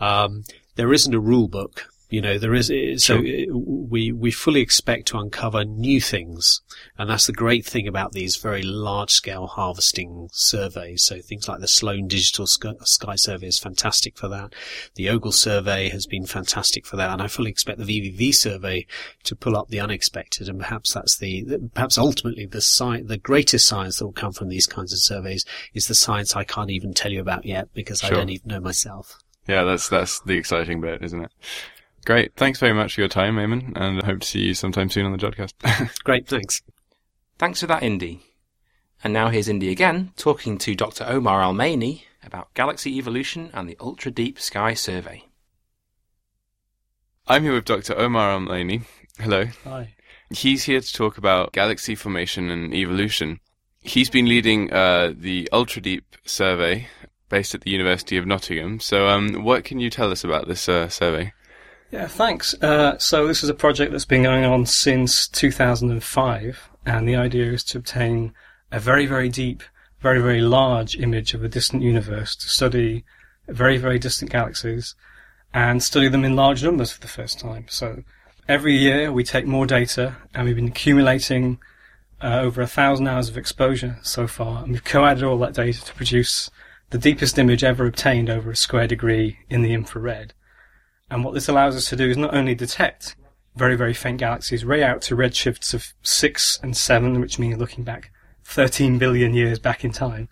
um, 0.00 0.42
there 0.74 0.92
isn't 0.92 1.14
a 1.14 1.20
rule 1.20 1.48
book 1.48 1.88
you 2.08 2.20
know, 2.20 2.38
there 2.38 2.54
is, 2.54 2.70
so 3.02 3.18
uh, 3.18 3.52
we, 3.52 4.12
we 4.12 4.30
fully 4.30 4.60
expect 4.60 5.08
to 5.08 5.18
uncover 5.18 5.64
new 5.64 6.00
things. 6.00 6.60
And 6.96 7.10
that's 7.10 7.26
the 7.26 7.32
great 7.32 7.66
thing 7.66 7.88
about 7.88 8.12
these 8.12 8.36
very 8.36 8.62
large 8.62 9.10
scale 9.10 9.48
harvesting 9.48 10.28
surveys. 10.32 11.02
So 11.02 11.20
things 11.20 11.48
like 11.48 11.60
the 11.60 11.66
Sloan 11.66 12.06
Digital 12.06 12.46
Sky 12.46 13.16
Survey 13.16 13.48
is 13.48 13.58
fantastic 13.58 14.16
for 14.16 14.28
that. 14.28 14.54
The 14.94 15.08
Ogle 15.08 15.32
Survey 15.32 15.88
has 15.88 16.06
been 16.06 16.26
fantastic 16.26 16.86
for 16.86 16.96
that. 16.96 17.10
And 17.10 17.20
I 17.20 17.26
fully 17.26 17.50
expect 17.50 17.78
the 17.78 17.84
VVV 17.84 18.34
survey 18.34 18.86
to 19.24 19.34
pull 19.34 19.56
up 19.56 19.68
the 19.68 19.80
unexpected. 19.80 20.48
And 20.48 20.60
perhaps 20.60 20.94
that's 20.94 21.18
the, 21.18 21.68
perhaps 21.74 21.98
ultimately 21.98 22.46
the 22.46 22.60
science, 22.60 23.08
the 23.08 23.18
greatest 23.18 23.66
science 23.66 23.98
that 23.98 24.04
will 24.04 24.12
come 24.12 24.32
from 24.32 24.48
these 24.48 24.66
kinds 24.66 24.92
of 24.92 25.00
surveys 25.00 25.44
is 25.74 25.88
the 25.88 25.94
science 25.96 26.36
I 26.36 26.44
can't 26.44 26.70
even 26.70 26.94
tell 26.94 27.10
you 27.10 27.20
about 27.20 27.44
yet 27.44 27.74
because 27.74 27.98
sure. 27.98 28.12
I 28.12 28.14
don't 28.14 28.30
even 28.30 28.48
know 28.48 28.60
myself. 28.60 29.18
Yeah, 29.48 29.64
that's, 29.64 29.88
that's 29.88 30.20
the 30.20 30.34
exciting 30.34 30.80
bit, 30.80 31.02
isn't 31.02 31.24
it? 31.24 31.32
Great. 32.06 32.36
Thanks 32.36 32.60
very 32.60 32.72
much 32.72 32.94
for 32.94 33.00
your 33.00 33.08
time, 33.08 33.34
Eamonn, 33.34 33.72
and 33.74 34.00
I 34.00 34.06
hope 34.06 34.20
to 34.20 34.26
see 34.26 34.38
you 34.38 34.54
sometime 34.54 34.88
soon 34.88 35.06
on 35.06 35.12
the 35.12 35.18
Jodcast. 35.18 35.54
Great. 36.04 36.28
Thanks. 36.28 36.62
Thanks 37.36 37.58
for 37.58 37.66
that, 37.66 37.82
Indy. 37.82 38.22
And 39.02 39.12
now 39.12 39.28
here's 39.28 39.48
Indy 39.48 39.70
again, 39.70 40.12
talking 40.16 40.56
to 40.58 40.76
Dr. 40.76 41.04
Omar 41.04 41.40
Almaini 41.40 42.04
about 42.24 42.54
galaxy 42.54 42.96
evolution 42.96 43.50
and 43.52 43.68
the 43.68 43.76
Ultra 43.80 44.12
Deep 44.12 44.38
Sky 44.38 44.72
Survey. 44.72 45.24
I'm 47.26 47.42
here 47.42 47.54
with 47.54 47.64
Dr. 47.64 47.98
Omar 47.98 48.38
Almaini. 48.38 48.84
Hello. 49.18 49.46
Hi. 49.64 49.96
He's 50.30 50.62
here 50.62 50.80
to 50.80 50.92
talk 50.92 51.18
about 51.18 51.52
galaxy 51.52 51.96
formation 51.96 52.50
and 52.50 52.72
evolution. 52.72 53.40
He's 53.80 54.10
been 54.10 54.28
leading 54.28 54.72
uh, 54.72 55.12
the 55.12 55.48
Ultra 55.52 55.82
Deep 55.82 56.04
survey 56.24 56.86
based 57.28 57.56
at 57.56 57.62
the 57.62 57.72
University 57.72 58.16
of 58.16 58.26
Nottingham. 58.26 58.78
So, 58.78 59.08
um, 59.08 59.42
what 59.42 59.64
can 59.64 59.80
you 59.80 59.90
tell 59.90 60.12
us 60.12 60.22
about 60.22 60.46
this 60.46 60.68
uh, 60.68 60.88
survey? 60.88 61.32
Yeah, 61.90 62.08
thanks. 62.08 62.54
Uh, 62.60 62.98
so 62.98 63.26
this 63.26 63.44
is 63.44 63.48
a 63.48 63.54
project 63.54 63.92
that's 63.92 64.04
been 64.04 64.24
going 64.24 64.44
on 64.44 64.66
since 64.66 65.28
2005, 65.28 66.68
and 66.84 67.08
the 67.08 67.14
idea 67.14 67.52
is 67.52 67.62
to 67.64 67.78
obtain 67.78 68.34
a 68.72 68.80
very, 68.80 69.06
very 69.06 69.28
deep, 69.28 69.62
very, 70.00 70.20
very 70.20 70.40
large 70.40 70.96
image 70.96 71.32
of 71.32 71.44
a 71.44 71.48
distant 71.48 71.82
universe 71.82 72.34
to 72.36 72.48
study 72.48 73.04
very, 73.48 73.78
very 73.78 73.98
distant 73.98 74.32
galaxies 74.32 74.96
and 75.54 75.82
study 75.82 76.08
them 76.08 76.24
in 76.24 76.34
large 76.34 76.64
numbers 76.64 76.90
for 76.90 77.00
the 77.00 77.08
first 77.08 77.38
time. 77.38 77.66
So 77.68 78.02
every 78.48 78.74
year 78.74 79.12
we 79.12 79.22
take 79.22 79.46
more 79.46 79.66
data, 79.66 80.16
and 80.34 80.44
we've 80.44 80.56
been 80.56 80.68
accumulating 80.68 81.58
uh, 82.20 82.40
over 82.40 82.62
a 82.62 82.66
thousand 82.66 83.06
hours 83.06 83.28
of 83.28 83.38
exposure 83.38 83.98
so 84.02 84.26
far, 84.26 84.64
and 84.64 84.72
we've 84.72 84.84
co-added 84.84 85.22
all 85.22 85.38
that 85.38 85.54
data 85.54 85.84
to 85.84 85.94
produce 85.94 86.50
the 86.90 86.98
deepest 86.98 87.38
image 87.38 87.62
ever 87.62 87.86
obtained 87.86 88.28
over 88.28 88.50
a 88.50 88.56
square 88.56 88.88
degree 88.88 89.38
in 89.48 89.62
the 89.62 89.72
infrared. 89.72 90.34
And 91.10 91.24
what 91.24 91.34
this 91.34 91.48
allows 91.48 91.76
us 91.76 91.88
to 91.90 91.96
do 91.96 92.08
is 92.08 92.16
not 92.16 92.34
only 92.34 92.54
detect 92.54 93.16
very, 93.54 93.76
very 93.76 93.94
faint 93.94 94.18
galaxies 94.18 94.64
way 94.64 94.82
out 94.82 95.00
to 95.02 95.16
redshifts 95.16 95.72
of 95.72 95.92
6 96.02 96.60
and 96.62 96.76
7, 96.76 97.20
which 97.20 97.38
means 97.38 97.58
looking 97.58 97.84
back 97.84 98.10
13 98.44 98.98
billion 98.98 99.34
years 99.34 99.58
back 99.58 99.84
in 99.84 99.92
time, 99.92 100.28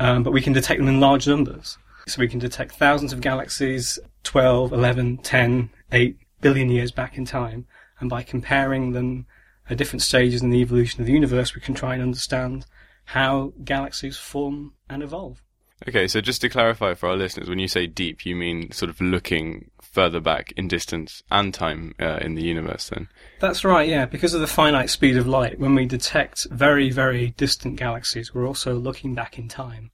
um, 0.00 0.22
but 0.22 0.32
we 0.32 0.40
can 0.40 0.52
detect 0.52 0.80
them 0.80 0.88
in 0.88 1.00
large 1.00 1.26
numbers. 1.26 1.78
So 2.06 2.20
we 2.20 2.28
can 2.28 2.38
detect 2.38 2.74
thousands 2.74 3.12
of 3.12 3.20
galaxies 3.20 3.98
12, 4.24 4.72
11, 4.72 5.18
10, 5.18 5.70
8 5.92 6.18
billion 6.40 6.70
years 6.70 6.90
back 6.90 7.16
in 7.16 7.24
time, 7.24 7.66
and 8.00 8.08
by 8.08 8.22
comparing 8.22 8.92
them 8.92 9.26
at 9.68 9.76
different 9.76 10.02
stages 10.02 10.42
in 10.42 10.50
the 10.50 10.60
evolution 10.60 11.00
of 11.00 11.06
the 11.06 11.12
universe, 11.12 11.54
we 11.54 11.60
can 11.60 11.74
try 11.74 11.94
and 11.94 12.02
understand 12.02 12.66
how 13.06 13.52
galaxies 13.64 14.16
form 14.16 14.72
and 14.88 15.02
evolve. 15.02 15.42
Okay, 15.86 16.08
so 16.08 16.20
just 16.20 16.40
to 16.40 16.48
clarify 16.48 16.94
for 16.94 17.08
our 17.08 17.16
listeners, 17.16 17.48
when 17.48 17.58
you 17.58 17.68
say 17.68 17.86
deep, 17.86 18.26
you 18.26 18.34
mean 18.34 18.72
sort 18.72 18.90
of 18.90 19.00
looking 19.00 19.70
further 19.92 20.20
back 20.20 20.52
in 20.56 20.68
distance 20.68 21.22
and 21.30 21.52
time 21.52 21.94
uh, 22.00 22.18
in 22.20 22.34
the 22.34 22.42
universe 22.42 22.88
then? 22.88 23.08
That's 23.40 23.64
right, 23.64 23.88
yeah. 23.88 24.06
Because 24.06 24.34
of 24.34 24.40
the 24.40 24.46
finite 24.46 24.90
speed 24.90 25.16
of 25.16 25.26
light, 25.26 25.58
when 25.58 25.74
we 25.74 25.86
detect 25.86 26.46
very, 26.50 26.90
very 26.90 27.30
distant 27.36 27.76
galaxies, 27.76 28.34
we're 28.34 28.46
also 28.46 28.74
looking 28.74 29.14
back 29.14 29.38
in 29.38 29.48
time. 29.48 29.90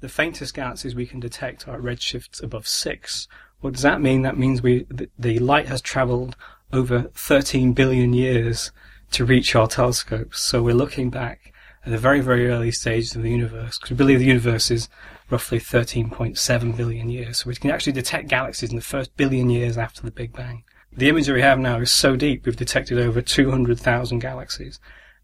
The 0.00 0.08
faintest 0.08 0.54
galaxies 0.54 0.94
we 0.94 1.06
can 1.06 1.20
detect 1.20 1.68
are 1.68 1.76
at 1.76 1.82
redshifts 1.82 2.42
above 2.42 2.66
6. 2.66 3.28
What 3.60 3.74
does 3.74 3.82
that 3.82 4.00
mean? 4.00 4.22
That 4.22 4.36
means 4.36 4.62
we 4.62 4.84
the, 4.90 5.08
the 5.18 5.38
light 5.38 5.66
has 5.66 5.80
travelled 5.80 6.36
over 6.72 7.10
13 7.14 7.72
billion 7.72 8.12
years 8.12 8.72
to 9.12 9.24
reach 9.24 9.54
our 9.54 9.68
telescopes. 9.68 10.40
So 10.40 10.62
we're 10.62 10.74
looking 10.74 11.10
back 11.10 11.52
at 11.84 11.92
the 11.92 11.98
very, 11.98 12.20
very 12.20 12.48
early 12.48 12.72
stages 12.72 13.14
of 13.14 13.22
the 13.22 13.30
universe, 13.30 13.78
because 13.78 13.90
we 13.90 13.96
believe 13.96 14.18
the 14.18 14.24
universe 14.24 14.70
is 14.70 14.88
roughly 15.32 15.58
13.7 15.58 16.76
billion 16.76 17.08
years. 17.08 17.38
So 17.38 17.48
we 17.48 17.56
can 17.56 17.70
actually 17.70 17.94
detect 17.94 18.28
galaxies 18.28 18.70
in 18.70 18.76
the 18.76 18.82
first 18.82 19.16
billion 19.16 19.48
years 19.48 19.78
after 19.78 20.02
the 20.02 20.10
Big 20.10 20.32
Bang. 20.34 20.62
The 20.92 21.08
imagery 21.08 21.36
we 21.36 21.42
have 21.42 21.58
now 21.58 21.78
is 21.78 21.90
so 21.90 22.16
deep, 22.16 22.44
we've 22.44 22.54
detected 22.54 22.98
over 22.98 23.22
200,000 23.22 24.18
galaxies. 24.18 24.78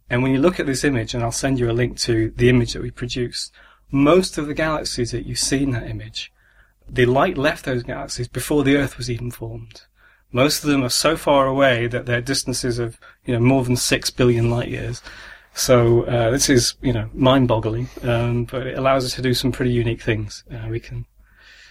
And 0.09 0.23
when 0.23 0.33
you 0.33 0.41
look 0.41 0.59
at 0.59 0.65
this 0.65 0.83
image, 0.83 1.13
and 1.13 1.23
I'll 1.23 1.31
send 1.31 1.59
you 1.59 1.71
a 1.71 1.73
link 1.73 1.99
to 1.99 2.31
the 2.31 2.49
image 2.49 2.73
that 2.73 2.83
we 2.83 2.91
produced, 2.91 3.53
most 3.91 4.39
of 4.39 4.47
the 4.47 4.55
galaxies 4.55 5.11
that 5.13 5.27
you 5.27 5.35
see 5.35 5.63
in 5.63 5.73
that 5.73 5.89
image, 5.89 6.33
the 6.89 7.05
light 7.05 7.37
left 7.37 7.67
those 7.67 7.83
galaxies 7.83 8.29
before 8.29 8.65
the 8.65 8.77
Earth 8.77 8.97
was 8.97 9.11
even 9.11 9.31
formed. 9.31 9.83
Most 10.33 10.65
of 10.65 10.71
them 10.71 10.83
are 10.83 10.91
so 10.91 11.17
far 11.17 11.47
away 11.47 11.87
that 11.87 12.07
they're 12.07 12.23
distances 12.23 12.79
of, 12.79 12.99
you 13.27 13.35
know, 13.35 13.41
more 13.41 13.65
than 13.65 13.77
six 13.77 14.09
billion 14.09 14.51
light 14.51 14.69
years. 14.69 15.03
So 15.59 16.05
uh, 16.05 16.31
this 16.31 16.49
is, 16.49 16.75
you 16.83 16.93
know, 16.93 17.11
mind-boggling, 17.13 17.89
um, 18.03 18.45
but 18.45 18.65
it 18.69 18.79
allows 18.79 19.05
us 19.05 19.15
to 19.15 19.23
do 19.23 19.35
some 19.35 19.51
pretty 19.51 19.73
unique 19.73 20.01
things. 20.01 20.45
Uh, 20.49 20.69
we 20.69 20.79
can 20.79 21.05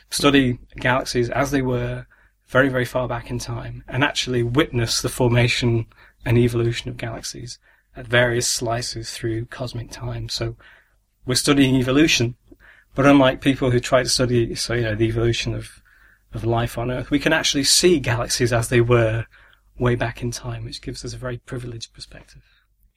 study 0.10 0.60
galaxies 0.76 1.30
as 1.30 1.52
they 1.52 1.62
were 1.62 2.06
very, 2.48 2.68
very 2.68 2.84
far 2.84 3.08
back 3.08 3.32
in 3.32 3.40
time 3.40 3.86
and 3.88 4.04
actually 4.04 4.44
witness 4.44 5.02
the 5.02 5.08
formation 5.10 5.86
and 6.26 6.38
evolution 6.38 6.90
of 6.90 6.98
galaxies 6.98 7.60
at 7.96 8.06
various 8.06 8.52
slices 8.52 9.12
through 9.12 9.46
cosmic 9.46 9.90
time. 9.90 10.28
So 10.28 10.58
we're 11.26 11.36
studying 11.36 11.76
evolution, 11.78 12.36
but 12.94 13.06
unlike 13.06 13.40
people 13.40 13.72
who 13.72 13.80
try 13.80 14.04
to 14.04 14.10
study, 14.10 14.54
so, 14.56 14.74
you 14.74 14.82
know, 14.82 14.96
the 14.96 15.08
evolution 15.08 15.56
of, 15.56 15.82
of 16.34 16.44
life 16.44 16.78
on 16.78 16.92
Earth, 16.92 17.10
we 17.10 17.20
can 17.20 17.32
actually 17.32 17.64
see 17.64 18.00
galaxies 18.00 18.52
as 18.52 18.68
they 18.68 18.82
were 18.82 19.26
way 19.80 19.96
back 19.96 20.22
in 20.22 20.32
time, 20.32 20.66
which 20.66 20.82
gives 20.82 21.06
us 21.06 21.14
a 21.14 21.18
very 21.18 21.38
privileged 21.38 21.94
perspective. 21.94 22.44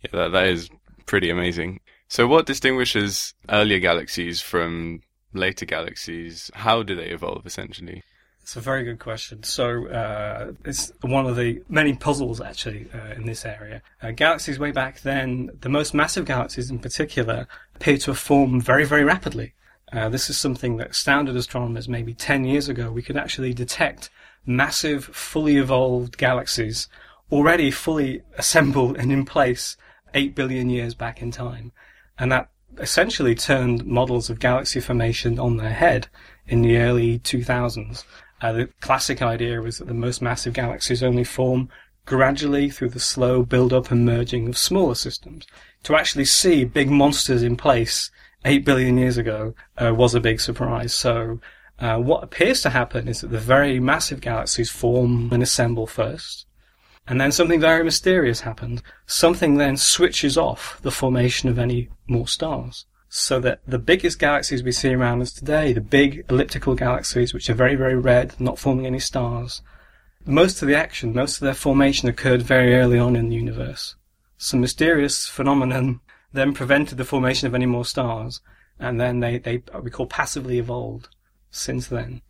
Yeah, 0.03 0.11
that, 0.13 0.33
that 0.33 0.47
is 0.47 0.71
pretty 1.11 1.29
amazing. 1.29 1.81
So, 2.07 2.29
what 2.29 2.47
distinguishes 2.47 3.35
earlier 3.49 3.81
galaxies 3.81 4.41
from 4.41 5.03
later 5.33 5.67
galaxies? 5.67 6.53
How 6.55 6.85
do 6.85 6.95
they 6.95 7.07
evolve, 7.07 7.45
essentially? 7.47 8.05
It's 8.41 8.55
a 8.55 8.61
very 8.61 8.85
good 8.85 9.01
question. 9.01 9.43
So, 9.43 9.89
uh, 9.89 10.53
it's 10.65 10.93
one 11.01 11.27
of 11.27 11.35
the 11.35 11.63
many 11.69 11.95
puzzles 11.95 12.41
actually 12.41 12.87
uh, 12.95 13.15
in 13.15 13.27
this 13.27 13.45
area. 13.45 13.83
Uh, 14.01 14.13
galaxies 14.13 14.61
way 14.61 14.71
back 14.71 15.01
then, 15.01 15.51
the 15.63 15.69
most 15.69 15.95
massive 15.95 16.27
galaxies 16.27 16.71
in 16.71 16.79
particular, 16.79 17.49
appear 17.75 17.99
to 17.99 18.13
have 18.13 18.19
formed 18.19 18.63
very, 18.63 18.85
very 18.85 19.03
rapidly. 19.03 19.55
Uh, 19.93 20.09
this 20.09 20.31
is 20.31 20.39
something 20.39 20.77
that 20.77 20.91
astounded 20.91 21.35
astronomers 21.35 21.89
maybe 21.89 22.15
10 22.15 22.45
years 22.45 22.69
ago. 22.69 22.93
We 22.93 23.03
could 23.03 23.17
actually 23.17 23.53
detect 23.53 24.11
massive, 24.47 25.07
fully 25.07 25.57
evolved 25.57 26.19
galaxies 26.19 26.87
already 27.33 27.71
fully 27.71 28.23
assembled 28.39 28.97
and 28.97 29.13
in 29.13 29.25
place 29.25 29.77
8 30.15 30.35
billion 30.35 30.71
years 30.71 30.95
back 30.95 31.23
in 31.23 31.31
time. 31.31 31.73
And 32.19 32.31
that 32.33 32.51
essentially 32.79 33.35
turned 33.35 33.85
models 33.85 34.31
of 34.31 34.39
galaxy 34.39 34.81
formation 34.81 35.39
on 35.39 35.57
their 35.57 35.73
head 35.73 36.09
in 36.47 36.63
the 36.63 36.79
early 36.79 37.19
2000s. 37.21 38.05
Uh, 38.41 38.53
the 38.53 38.69
classic 38.81 39.21
idea 39.23 39.61
was 39.61 39.79
that 39.79 39.89
the 39.89 39.95
most 39.95 40.23
massive 40.23 40.55
galaxies 40.55 41.03
only 41.03 41.25
form 41.25 41.69
gradually 42.07 42.71
through 42.71 42.89
the 42.89 43.01
slow 43.01 43.43
build-up 43.43 43.91
and 43.91 44.05
merging 44.05 44.49
of 44.49 44.57
smaller 44.57 44.95
systems. 44.95 45.47
To 45.85 45.95
actually 45.95 46.25
see 46.25 46.65
big 46.65 46.91
monsters 46.91 47.43
in 47.43 47.57
place 47.57 48.11
8 48.45 48.65
billion 48.65 48.97
years 48.97 49.19
ago 49.19 49.55
uh, 49.77 49.95
was 49.95 50.15
a 50.15 50.21
big 50.21 50.41
surprise. 50.41 50.95
So 50.95 51.41
uh, 51.79 51.99
what 51.99 52.25
appears 52.25 52.63
to 52.63 52.71
happen 52.71 53.09
is 53.09 53.21
that 53.21 53.31
the 53.31 53.39
very 53.39 53.81
massive 53.81 54.21
galaxies 54.21 54.71
form 54.71 55.31
and 55.33 55.43
assemble 55.43 55.87
first. 55.87 56.47
And 57.07 57.21
then 57.21 57.33
something 57.33 57.61
very 57.61 57.83
mysterious 57.83 58.41
happened. 58.41 58.83
Something 59.07 59.57
then 59.57 59.77
switches 59.77 60.37
off 60.37 60.81
the 60.83 60.91
formation 60.91 61.49
of 61.49 61.59
any 61.59 61.89
more 62.07 62.29
stars. 62.29 62.87
So 63.09 63.41
that 63.41 63.61
the 63.67 63.79
biggest 63.79 64.19
galaxies 64.21 64.63
we 64.63 64.71
see 64.71 64.95
around 64.95 65.21
us 65.21 65.33
today, 65.33 65.73
the 65.73 65.81
big 65.81 66.25
elliptical 66.31 66.77
galaxies, 66.77 67.35
which 67.35 67.51
are 67.51 67.55
very, 67.55 67.75
very 67.75 67.97
red, 67.97 68.39
not 68.39 68.59
forming 68.59 68.87
any 68.87 69.01
stars, 69.01 69.63
most 70.27 70.61
of 70.61 70.69
the 70.69 70.77
action, 70.77 71.15
most 71.15 71.37
of 71.37 71.41
their 71.41 71.55
formation 71.55 72.09
occurred 72.09 72.43
very 72.43 72.75
early 72.75 72.99
on 72.99 73.17
in 73.17 73.29
the 73.29 73.37
universe. 73.37 73.97
Some 74.37 74.61
mysterious 74.61 75.27
phenomenon 75.27 76.01
then 76.33 76.53
prevented 76.53 76.99
the 76.99 77.05
formation 77.05 77.49
of 77.49 77.55
any 77.55 77.67
more 77.67 77.85
stars, 77.85 78.41
and 78.79 79.01
then 79.01 79.21
they, 79.21 79.39
they 79.39 79.63
we 79.83 79.91
call 79.91 80.07
passively 80.07 80.59
evolved 80.59 81.09
since 81.51 81.89
then. 81.89 82.23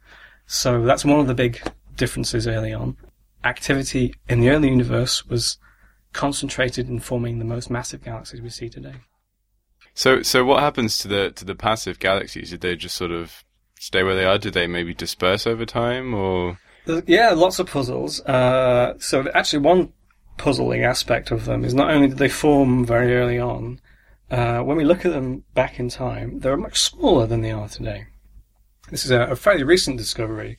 So 0.47 0.83
that's 0.83 1.05
one 1.05 1.21
of 1.21 1.27
the 1.27 1.35
big 1.35 1.61
differences 1.97 2.47
early 2.47 2.73
on. 2.73 2.97
Activity 3.45 4.15
in 4.29 4.41
the 4.41 4.51
early 4.51 4.69
universe 4.69 5.27
was 5.27 5.59
concentrated 6.13 6.89
in 6.89 7.01
forming 7.01 7.39
the 7.39 7.45
most 7.45 7.71
massive 7.71 8.03
galaxies 8.03 8.41
we 8.41 8.51
see 8.51 8.69
today. 8.69 8.97
So, 9.95 10.23
so 10.23 10.45
what 10.45 10.61
happens 10.63 10.99
to 10.99 11.09
the 11.09 11.31
to 11.33 11.45
the 11.45 11.55
passive 11.55 11.99
galaxies? 11.99 12.51
Did 12.51 12.61
they 12.61 12.77
just 12.77 12.97
sort 12.97 13.11
of 13.11 13.45
stay 13.79 14.03
where 14.03 14.15
they 14.15 14.25
are? 14.25 14.39
Did 14.39 14.55
they 14.55 14.67
maybe 14.67 14.95
disperse 14.95 15.47
over 15.47 15.65
time, 15.65 16.15
or? 16.15 16.59
Yeah, 17.07 17.31
lots 17.31 17.59
of 17.59 17.67
puzzles. 17.67 18.21
Uh, 18.21 18.95
so 18.99 19.29
actually, 19.35 19.61
one 19.61 19.93
puzzling 20.39 20.85
aspect 20.85 21.31
of 21.31 21.45
them 21.45 21.65
is 21.65 21.75
not 21.75 21.91
only 21.91 22.09
did 22.09 22.19
they 22.19 22.29
form 22.29 22.85
very 22.85 23.15
early 23.15 23.39
on, 23.39 23.81
uh, 24.31 24.61
when 24.61 24.77
we 24.77 24.85
look 24.85 25.05
at 25.05 25.13
them 25.13 25.45
back 25.55 25.79
in 25.79 25.89
time, 25.89 26.41
they're 26.41 26.57
much 26.57 26.81
smaller 26.81 27.27
than 27.27 27.43
they 27.43 27.51
are 27.51 27.69
today. 27.69 28.07
This 28.91 29.05
is 29.05 29.11
a, 29.11 29.23
a 29.23 29.37
fairly 29.37 29.65
recent 29.65 29.99
discovery. 29.99 30.57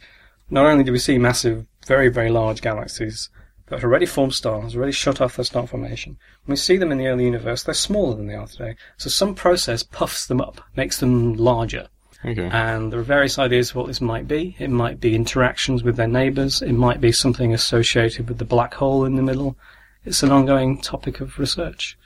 Not 0.49 0.65
only 0.65 0.83
do 0.83 0.91
we 0.91 0.99
see 0.99 1.17
massive, 1.17 1.65
very, 1.85 2.09
very 2.09 2.29
large 2.29 2.61
galaxies 2.61 3.29
that 3.67 3.77
have 3.77 3.83
already 3.85 4.05
formed 4.05 4.33
stars, 4.33 4.75
already 4.75 4.91
shut 4.91 5.21
off 5.21 5.37
their 5.37 5.45
star 5.45 5.65
formation. 5.65 6.17
When 6.45 6.53
we 6.53 6.57
see 6.57 6.77
them 6.77 6.91
in 6.91 6.97
the 6.97 7.07
early 7.07 7.25
universe, 7.25 7.63
they're 7.63 7.73
smaller 7.73 8.15
than 8.15 8.27
they 8.27 8.35
are 8.35 8.47
today. 8.47 8.75
So 8.97 9.09
some 9.09 9.33
process 9.33 9.81
puffs 9.81 10.27
them 10.27 10.41
up, 10.41 10.61
makes 10.75 10.99
them 10.99 11.35
larger. 11.35 11.87
Okay. 12.23 12.49
And 12.51 12.91
there 12.91 12.99
are 12.99 13.03
various 13.03 13.39
ideas 13.39 13.71
of 13.71 13.77
what 13.77 13.87
this 13.87 14.01
might 14.01 14.27
be. 14.27 14.55
It 14.59 14.69
might 14.69 14.99
be 14.99 15.15
interactions 15.15 15.83
with 15.83 15.95
their 15.95 16.07
neighbours. 16.07 16.61
It 16.61 16.73
might 16.73 17.01
be 17.01 17.11
something 17.11 17.53
associated 17.53 18.27
with 18.27 18.37
the 18.37 18.45
black 18.45 18.75
hole 18.75 19.05
in 19.05 19.15
the 19.15 19.23
middle. 19.23 19.57
It's 20.05 20.21
an 20.21 20.31
ongoing 20.31 20.81
topic 20.81 21.19
of 21.19 21.39
research. 21.39 21.97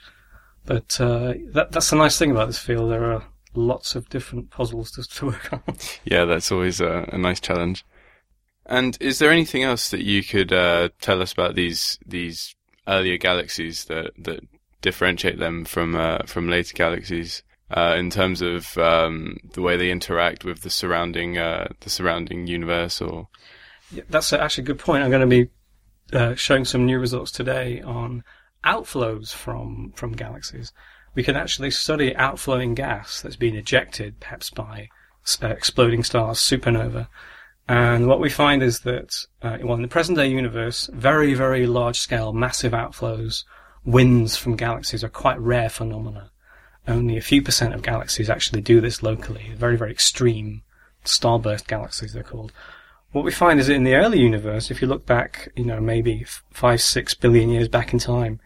But 0.64 1.00
uh, 1.00 1.34
that, 1.52 1.72
that's 1.72 1.90
the 1.90 1.96
nice 1.96 2.18
thing 2.18 2.30
about 2.30 2.46
this 2.46 2.58
field. 2.58 2.90
There 2.90 3.12
are 3.12 3.24
lots 3.54 3.94
of 3.94 4.08
different 4.08 4.50
puzzles 4.50 4.90
to, 4.92 5.02
to 5.02 5.26
work 5.26 5.52
on. 5.52 5.62
Yeah, 6.04 6.24
that's 6.24 6.50
always 6.50 6.80
a, 6.80 7.08
a 7.12 7.18
nice 7.18 7.40
challenge. 7.40 7.84
And 8.68 8.96
is 9.00 9.18
there 9.18 9.30
anything 9.30 9.62
else 9.62 9.90
that 9.90 10.02
you 10.02 10.22
could 10.24 10.52
uh, 10.52 10.88
tell 11.00 11.22
us 11.22 11.32
about 11.32 11.54
these 11.54 11.98
these 12.04 12.54
earlier 12.88 13.16
galaxies 13.16 13.84
that 13.86 14.12
that 14.18 14.40
differentiate 14.82 15.38
them 15.38 15.64
from 15.64 15.94
uh, 15.94 16.18
from 16.26 16.48
later 16.48 16.74
galaxies 16.74 17.42
uh, 17.70 17.94
in 17.96 18.10
terms 18.10 18.42
of 18.42 18.76
um, 18.78 19.36
the 19.54 19.62
way 19.62 19.76
they 19.76 19.90
interact 19.90 20.44
with 20.44 20.62
the 20.62 20.70
surrounding 20.70 21.38
uh, 21.38 21.68
the 21.80 21.90
surrounding 21.90 22.46
universe? 22.46 23.00
Or 23.00 23.28
Yeah, 23.92 24.04
that's 24.10 24.32
actually 24.32 24.62
a 24.62 24.66
good 24.66 24.78
point. 24.78 25.04
I'm 25.04 25.10
going 25.10 25.28
to 25.28 25.44
be 25.44 25.50
uh, 26.12 26.34
showing 26.34 26.64
some 26.64 26.86
new 26.86 26.98
results 26.98 27.30
today 27.30 27.80
on 27.82 28.24
outflows 28.64 29.32
from 29.32 29.92
from 29.94 30.12
galaxies. 30.12 30.72
We 31.14 31.22
can 31.22 31.36
actually 31.36 31.70
study 31.70 32.14
outflowing 32.14 32.74
gas 32.74 33.22
that's 33.22 33.36
been 33.36 33.56
ejected, 33.56 34.20
perhaps 34.20 34.50
by 34.50 34.88
uh, 35.42 35.48
exploding 35.48 36.02
stars, 36.02 36.38
supernova. 36.38 37.08
And 37.68 38.06
what 38.06 38.20
we 38.20 38.30
find 38.30 38.62
is 38.62 38.80
that, 38.80 39.26
uh, 39.42 39.58
well, 39.62 39.74
in 39.74 39.82
the 39.82 39.88
present 39.88 40.18
day 40.18 40.28
universe, 40.28 40.88
very, 40.92 41.34
very 41.34 41.66
large 41.66 41.98
scale, 41.98 42.32
massive 42.32 42.72
outflows, 42.72 43.44
winds 43.84 44.36
from 44.36 44.56
galaxies 44.56 45.02
are 45.02 45.08
quite 45.08 45.38
rare 45.40 45.68
phenomena. 45.68 46.30
Only 46.86 47.16
a 47.16 47.22
few 47.22 47.42
percent 47.42 47.74
of 47.74 47.82
galaxies 47.82 48.30
actually 48.30 48.60
do 48.60 48.80
this 48.80 49.02
locally. 49.02 49.52
Very, 49.56 49.76
very 49.76 49.90
extreme 49.90 50.62
starburst 51.04 51.66
galaxies, 51.66 52.12
they're 52.12 52.22
called. 52.22 52.52
What 53.10 53.24
we 53.24 53.32
find 53.32 53.58
is 53.58 53.66
that 53.66 53.74
in 53.74 53.84
the 53.84 53.94
early 53.94 54.20
universe, 54.20 54.70
if 54.70 54.80
you 54.80 54.86
look 54.86 55.06
back, 55.06 55.48
you 55.56 55.64
know, 55.64 55.80
maybe 55.80 56.24
five, 56.52 56.80
six 56.80 57.14
billion 57.14 57.48
years 57.48 57.68
back 57.68 57.92
in 57.92 57.98
time, 57.98 58.40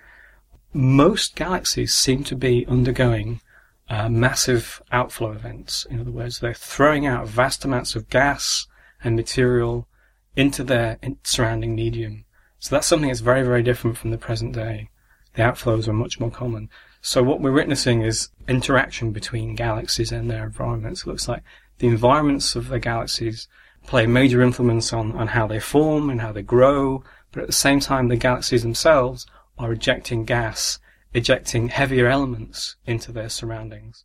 most 0.72 1.34
galaxies 1.34 1.92
seem 1.92 2.24
to 2.24 2.36
be 2.36 2.66
undergoing 2.66 3.40
uh, 3.88 4.08
massive 4.08 4.80
outflow 4.92 5.32
events. 5.32 5.86
In 5.90 6.00
other 6.00 6.12
words, 6.12 6.38
they're 6.38 6.54
throwing 6.54 7.06
out 7.06 7.26
vast 7.26 7.64
amounts 7.64 7.96
of 7.96 8.08
gas 8.08 8.66
and 9.02 9.16
material 9.16 9.88
into 10.36 10.64
their 10.64 10.98
surrounding 11.24 11.74
medium. 11.74 12.24
So 12.58 12.74
that's 12.74 12.86
something 12.86 13.08
that's 13.08 13.20
very, 13.20 13.42
very 13.42 13.62
different 13.62 13.96
from 13.96 14.10
the 14.10 14.18
present 14.18 14.52
day. 14.54 14.90
The 15.34 15.42
outflows 15.42 15.88
are 15.88 15.92
much 15.92 16.20
more 16.20 16.30
common. 16.30 16.68
So 17.00 17.22
what 17.22 17.40
we're 17.40 17.52
witnessing 17.52 18.02
is 18.02 18.28
interaction 18.46 19.12
between 19.12 19.54
galaxies 19.54 20.12
and 20.12 20.30
their 20.30 20.44
environments. 20.44 21.02
It 21.02 21.06
looks 21.06 21.28
like 21.28 21.42
the 21.78 21.86
environments 21.86 22.54
of 22.54 22.68
the 22.68 22.78
galaxies 22.78 23.48
play 23.86 24.04
a 24.04 24.08
major 24.08 24.42
influence 24.42 24.92
on, 24.92 25.12
on 25.12 25.28
how 25.28 25.46
they 25.46 25.60
form 25.60 26.10
and 26.10 26.20
how 26.20 26.32
they 26.32 26.42
grow, 26.42 27.02
but 27.32 27.40
at 27.40 27.46
the 27.46 27.52
same 27.52 27.80
time 27.80 28.08
the 28.08 28.16
galaxies 28.16 28.62
themselves 28.62 29.26
are 29.58 29.72
ejecting 29.72 30.24
gas, 30.24 30.78
ejecting 31.14 31.68
heavier 31.68 32.06
elements 32.06 32.76
into 32.86 33.12
their 33.12 33.30
surroundings. 33.30 34.04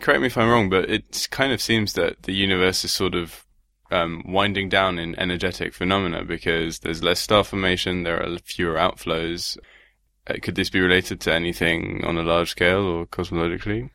correct 0.00 0.20
me 0.20 0.28
if 0.28 0.38
I'm 0.38 0.48
wrong, 0.48 0.70
but 0.70 0.88
it 0.88 1.28
kind 1.30 1.52
of 1.52 1.60
seems 1.60 1.92
that 1.92 2.22
the 2.22 2.32
universe 2.32 2.84
is 2.84 2.92
sort 2.92 3.14
of 3.14 3.44
um, 3.90 4.22
winding 4.26 4.68
down 4.68 4.98
in 4.98 5.18
energetic 5.18 5.74
phenomena 5.74 6.24
because 6.24 6.80
there's 6.80 7.02
less 7.02 7.20
star 7.20 7.44
formation, 7.44 8.02
there 8.02 8.22
are 8.22 8.38
fewer 8.38 8.74
outflows. 8.74 9.58
Uh, 10.26 10.34
Could 10.40 10.54
this 10.54 10.70
be 10.70 10.80
related 10.80 11.20
to 11.22 11.32
anything 11.32 12.04
on 12.04 12.16
a 12.16 12.22
large 12.22 12.50
scale 12.50 12.84
or 12.84 13.06
cosmologically? 13.06 13.90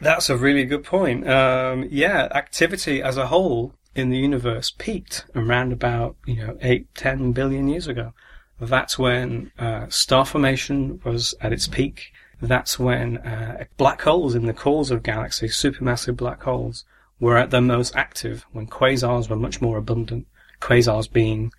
That's 0.00 0.30
a 0.30 0.36
really 0.36 0.64
good 0.64 0.84
point. 0.84 1.28
Um, 1.28 1.86
yeah, 1.90 2.28
activity 2.32 3.02
as 3.02 3.16
a 3.16 3.26
whole 3.26 3.74
in 3.94 4.10
the 4.10 4.18
universe 4.18 4.72
peaked 4.76 5.26
around 5.34 5.72
about, 5.72 6.16
you 6.26 6.36
know, 6.36 6.56
eight, 6.62 6.94
ten 6.94 7.32
billion 7.32 7.68
years 7.68 7.86
ago. 7.86 8.12
That's 8.60 8.98
when 8.98 9.52
uh, 9.58 9.88
star 9.88 10.24
formation 10.24 11.00
was 11.04 11.34
at 11.40 11.52
its 11.52 11.66
peak. 11.66 12.12
That's 12.42 12.78
when 12.78 13.18
uh, 13.18 13.64
black 13.76 14.02
holes 14.02 14.34
in 14.34 14.46
the 14.46 14.54
cores 14.54 14.90
of 14.90 15.02
galaxies, 15.02 15.56
supermassive 15.56 16.16
black 16.16 16.42
holes, 16.42 16.84
were 17.20 17.36
at 17.36 17.50
their 17.50 17.60
most 17.60 17.94
active, 17.94 18.46
when 18.52 18.66
quasars 18.66 19.28
were 19.28 19.36
much 19.36 19.60
more 19.60 19.76
abundant. 19.76 20.26
Quasars 20.60 21.10
being, 21.10 21.52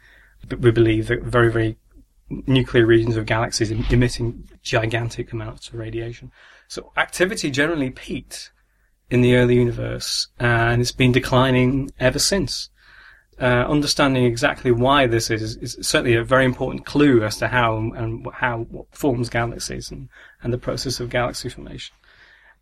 we 0.60 0.71
believe, 0.71 1.08
very, 1.08 1.52
very 1.52 1.78
nuclear 2.47 2.86
regions 2.86 3.17
of 3.17 3.26
galaxies 3.26 3.71
emitting 3.71 4.50
gigantic 4.63 5.32
amounts 5.32 5.69
of 5.69 5.76
radiation. 5.76 6.32
So 6.67 6.91
activity 6.97 7.52
generally 7.52 7.89
peaked 7.89 8.52
in 9.10 9.21
the 9.21 9.36
early 9.36 9.56
universe, 9.56 10.28
and 10.39 10.82
it's 10.82 10.91
been 10.93 11.12
declining 11.12 11.91
ever 12.00 12.19
since. 12.19 12.69
Uh, 13.39 13.65
understanding 13.67 14.24
exactly 14.24 14.71
why 14.71 15.08
this 15.08 15.32
is 15.32 15.56
is 15.58 15.76
certainly 15.82 16.15
a 16.15 16.24
very 16.24 16.45
important 16.45 16.86
clue 16.86 17.24
as 17.24 17.38
to 17.38 17.47
how 17.47 17.76
and 17.76 18.26
how 18.34 18.60
what 18.69 18.86
forms 18.91 19.30
galaxies 19.30 19.89
and, 19.89 20.10
and 20.43 20.54
the 20.54 20.60
process 20.60 21.00
of 21.00 21.10
galaxy 21.10 21.50
formation. 21.50 21.95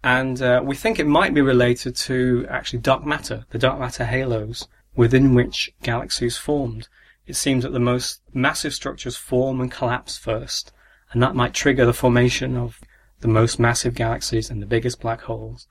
And 0.04 0.42
uh, 0.42 0.62
we 0.64 0.76
think 0.76 0.98
it 0.98 1.08
might 1.08 1.34
be 1.34 1.42
related 1.42 1.96
to 1.98 2.46
actually 2.50 2.80
dark 2.80 3.06
matter, 3.06 3.46
the 3.50 3.60
dark 3.60 3.80
matter 3.80 4.06
halos 4.06 4.68
within 4.96 5.34
which 5.34 5.72
galaxies 5.84 6.38
formed. 6.38 6.88
It 7.26 7.36
seems 7.36 7.64
that 7.64 7.74
the 7.74 7.80
most 7.80 8.22
massive 8.34 8.74
structures 8.74 9.16
form 9.16 9.62
and 9.62 9.72
collapse 9.72 10.18
first, 10.18 10.72
and 11.12 11.22
that 11.22 11.36
might 11.36 11.54
trigger 11.54 11.86
the 11.86 11.94
formation 11.94 12.56
of 12.56 12.80
the 13.22 13.28
most 13.28 13.60
massive 13.60 13.94
galaxies 13.94 14.50
and 14.50 14.62
the 14.62 14.66
biggest 14.66 15.02
black 15.02 15.22
holes. 15.22 15.68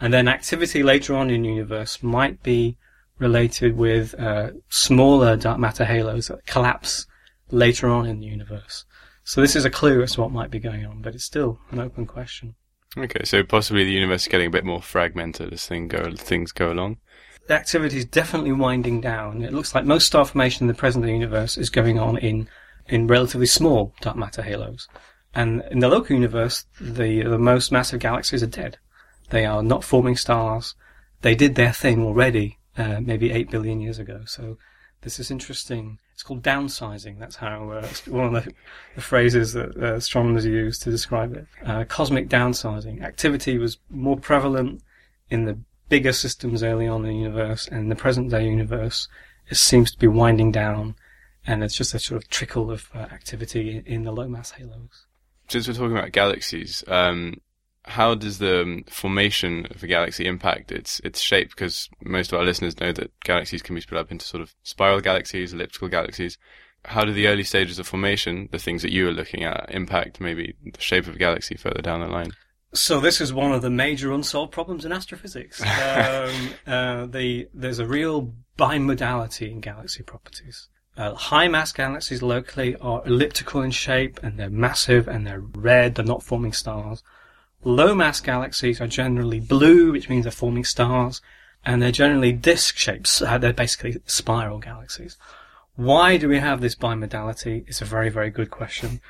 And 0.00 0.12
then 0.12 0.28
activity 0.28 0.82
later 0.82 1.14
on 1.14 1.30
in 1.30 1.42
the 1.42 1.48
universe 1.48 2.02
might 2.02 2.42
be 2.42 2.76
related 3.18 3.76
with 3.76 4.14
uh, 4.18 4.50
smaller 4.68 5.36
dark 5.36 5.58
matter 5.58 5.84
halos 5.84 6.28
that 6.28 6.46
collapse 6.46 7.06
later 7.50 7.88
on 7.88 8.06
in 8.06 8.20
the 8.20 8.26
universe. 8.26 8.84
So 9.24 9.40
this 9.40 9.56
is 9.56 9.64
a 9.64 9.70
clue 9.70 10.02
as 10.02 10.12
to 10.12 10.22
what 10.22 10.32
might 10.32 10.50
be 10.50 10.58
going 10.58 10.84
on, 10.84 11.02
but 11.02 11.14
it's 11.14 11.24
still 11.24 11.58
an 11.70 11.78
open 11.78 12.06
question. 12.06 12.54
Okay, 12.98 13.24
so 13.24 13.42
possibly 13.42 13.84
the 13.84 13.92
universe 13.92 14.22
is 14.22 14.28
getting 14.28 14.46
a 14.46 14.50
bit 14.50 14.64
more 14.64 14.80
fragmented 14.80 15.52
as 15.52 15.68
go, 15.88 16.12
things 16.16 16.52
go 16.52 16.72
along. 16.72 16.96
The 17.46 17.54
activity 17.54 17.98
is 17.98 18.04
definitely 18.06 18.52
winding 18.52 19.00
down. 19.00 19.42
It 19.42 19.52
looks 19.52 19.74
like 19.74 19.84
most 19.84 20.06
star 20.06 20.24
formation 20.24 20.64
in 20.64 20.68
the 20.68 20.74
present 20.74 21.04
day 21.04 21.12
universe 21.12 21.56
is 21.58 21.70
going 21.70 21.98
on 21.98 22.16
in, 22.16 22.48
in 22.86 23.06
relatively 23.06 23.46
small 23.46 23.94
dark 24.00 24.16
matter 24.16 24.42
halos. 24.42 24.88
And 25.34 25.62
in 25.70 25.80
the 25.80 25.88
local 25.88 26.16
universe, 26.16 26.64
the, 26.80 27.22
the 27.22 27.38
most 27.38 27.70
massive 27.70 28.00
galaxies 28.00 28.42
are 28.42 28.48
dead. 28.48 28.78
They 29.28 29.44
are 29.44 29.62
not 29.62 29.84
forming 29.84 30.16
stars. 30.16 30.74
They 31.20 31.34
did 31.34 31.54
their 31.54 31.72
thing 31.72 32.02
already, 32.02 32.58
uh, 32.78 33.00
maybe 33.00 33.30
8 33.30 33.50
billion 33.50 33.80
years 33.80 33.98
ago. 33.98 34.22
So 34.24 34.56
this 35.02 35.20
is 35.20 35.30
interesting. 35.30 35.98
It's 36.16 36.22
called 36.22 36.42
downsizing. 36.42 37.18
That's 37.18 37.36
how 37.36 37.68
uh, 37.72 37.86
one 38.08 38.34
of 38.34 38.42
the, 38.42 38.54
the 38.94 39.02
phrases 39.02 39.52
that 39.52 39.76
uh, 39.76 39.96
astronomers 39.96 40.46
use 40.46 40.78
to 40.78 40.90
describe 40.90 41.34
it. 41.34 41.46
Uh, 41.62 41.84
cosmic 41.84 42.30
downsizing. 42.30 43.02
Activity 43.02 43.58
was 43.58 43.76
more 43.90 44.16
prevalent 44.16 44.80
in 45.28 45.44
the 45.44 45.58
bigger 45.90 46.14
systems 46.14 46.62
early 46.62 46.86
on 46.86 47.04
in 47.04 47.10
the 47.10 47.18
universe, 47.18 47.68
and 47.68 47.80
in 47.80 47.88
the 47.90 47.96
present 47.96 48.30
day 48.30 48.46
universe, 48.46 49.08
it 49.50 49.58
seems 49.58 49.90
to 49.90 49.98
be 49.98 50.06
winding 50.06 50.52
down, 50.52 50.94
and 51.46 51.62
it's 51.62 51.76
just 51.76 51.92
a 51.92 51.98
sort 51.98 52.22
of 52.22 52.30
trickle 52.30 52.70
of 52.70 52.88
uh, 52.94 53.00
activity 53.00 53.76
in, 53.76 53.84
in 53.84 54.04
the 54.04 54.10
low 54.10 54.26
mass 54.26 54.52
halos. 54.52 55.04
Since 55.48 55.68
we're 55.68 55.74
talking 55.74 55.98
about 55.98 56.12
galaxies, 56.12 56.82
um, 56.88 57.42
how 57.86 58.14
does 58.14 58.38
the 58.38 58.62
um, 58.62 58.84
formation 58.88 59.66
of 59.70 59.82
a 59.82 59.86
galaxy 59.86 60.26
impact 60.26 60.72
its 60.72 61.00
its 61.00 61.20
shape? 61.20 61.50
Because 61.50 61.88
most 62.02 62.32
of 62.32 62.38
our 62.38 62.44
listeners 62.44 62.78
know 62.80 62.92
that 62.92 63.18
galaxies 63.20 63.62
can 63.62 63.74
be 63.74 63.80
split 63.80 64.00
up 64.00 64.10
into 64.10 64.26
sort 64.26 64.42
of 64.42 64.54
spiral 64.64 65.00
galaxies, 65.00 65.52
elliptical 65.52 65.88
galaxies. 65.88 66.36
How 66.84 67.04
do 67.04 67.12
the 67.12 67.28
early 67.28 67.44
stages 67.44 67.78
of 67.78 67.86
formation, 67.86 68.48
the 68.52 68.58
things 68.58 68.82
that 68.82 68.92
you 68.92 69.08
are 69.08 69.12
looking 69.12 69.44
at, 69.44 69.70
impact 69.70 70.20
maybe 70.20 70.54
the 70.64 70.80
shape 70.80 71.06
of 71.06 71.16
a 71.16 71.18
galaxy 71.18 71.56
further 71.56 71.80
down 71.80 72.00
the 72.00 72.06
line? 72.06 72.32
So 72.74 73.00
this 73.00 73.20
is 73.20 73.32
one 73.32 73.52
of 73.52 73.62
the 73.62 73.70
major 73.70 74.12
unsolved 74.12 74.52
problems 74.52 74.84
in 74.84 74.92
astrophysics. 74.92 75.62
um, 75.62 76.50
uh, 76.66 77.06
the, 77.06 77.48
there's 77.54 77.78
a 77.78 77.86
real 77.86 78.34
bimodality 78.58 79.50
in 79.50 79.60
galaxy 79.60 80.02
properties. 80.02 80.68
Uh, 80.96 81.14
high 81.14 81.48
mass 81.48 81.72
galaxies 81.72 82.22
locally 82.22 82.74
are 82.76 83.02
elliptical 83.06 83.62
in 83.62 83.70
shape 83.70 84.18
and 84.22 84.38
they're 84.38 84.50
massive 84.50 85.08
and 85.08 85.26
they're 85.26 85.40
red, 85.40 85.94
they're 85.94 86.04
not 86.04 86.22
forming 86.22 86.52
stars. 86.52 87.02
Low 87.64 87.94
mass 87.94 88.20
galaxies 88.20 88.80
are 88.80 88.86
generally 88.86 89.40
blue, 89.40 89.92
which 89.92 90.08
means 90.08 90.24
they're 90.24 90.32
forming 90.32 90.64
stars, 90.64 91.20
and 91.64 91.82
they're 91.82 91.90
generally 91.90 92.32
disk 92.32 92.76
shapes. 92.76 93.20
Uh, 93.20 93.38
they're 93.38 93.52
basically 93.52 94.00
spiral 94.06 94.58
galaxies. 94.58 95.16
Why 95.74 96.16
do 96.16 96.28
we 96.28 96.38
have 96.38 96.60
this 96.60 96.74
bimodality? 96.74 97.64
It's 97.66 97.82
a 97.82 97.86
very, 97.86 98.08
very 98.08 98.30
good 98.30 98.50
question. 98.50 99.00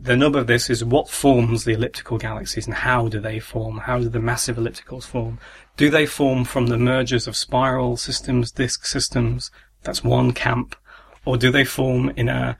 The 0.00 0.16
nub 0.16 0.36
of 0.36 0.46
this 0.46 0.70
is 0.70 0.84
what 0.84 1.10
forms 1.10 1.64
the 1.64 1.72
elliptical 1.72 2.18
galaxies 2.18 2.66
and 2.66 2.74
how 2.74 3.08
do 3.08 3.20
they 3.20 3.40
form? 3.40 3.78
How 3.78 3.98
do 3.98 4.08
the 4.08 4.20
massive 4.20 4.56
ellipticals 4.56 5.04
form? 5.04 5.38
Do 5.76 5.90
they 5.90 6.06
form 6.06 6.44
from 6.44 6.68
the 6.68 6.78
mergers 6.78 7.26
of 7.26 7.36
spiral 7.36 7.96
systems, 7.96 8.52
disk 8.52 8.86
systems? 8.86 9.50
That's 9.82 10.04
one 10.04 10.32
camp. 10.32 10.76
Or 11.24 11.36
do 11.36 11.50
they 11.50 11.64
form 11.64 12.10
in 12.10 12.28
a, 12.28 12.56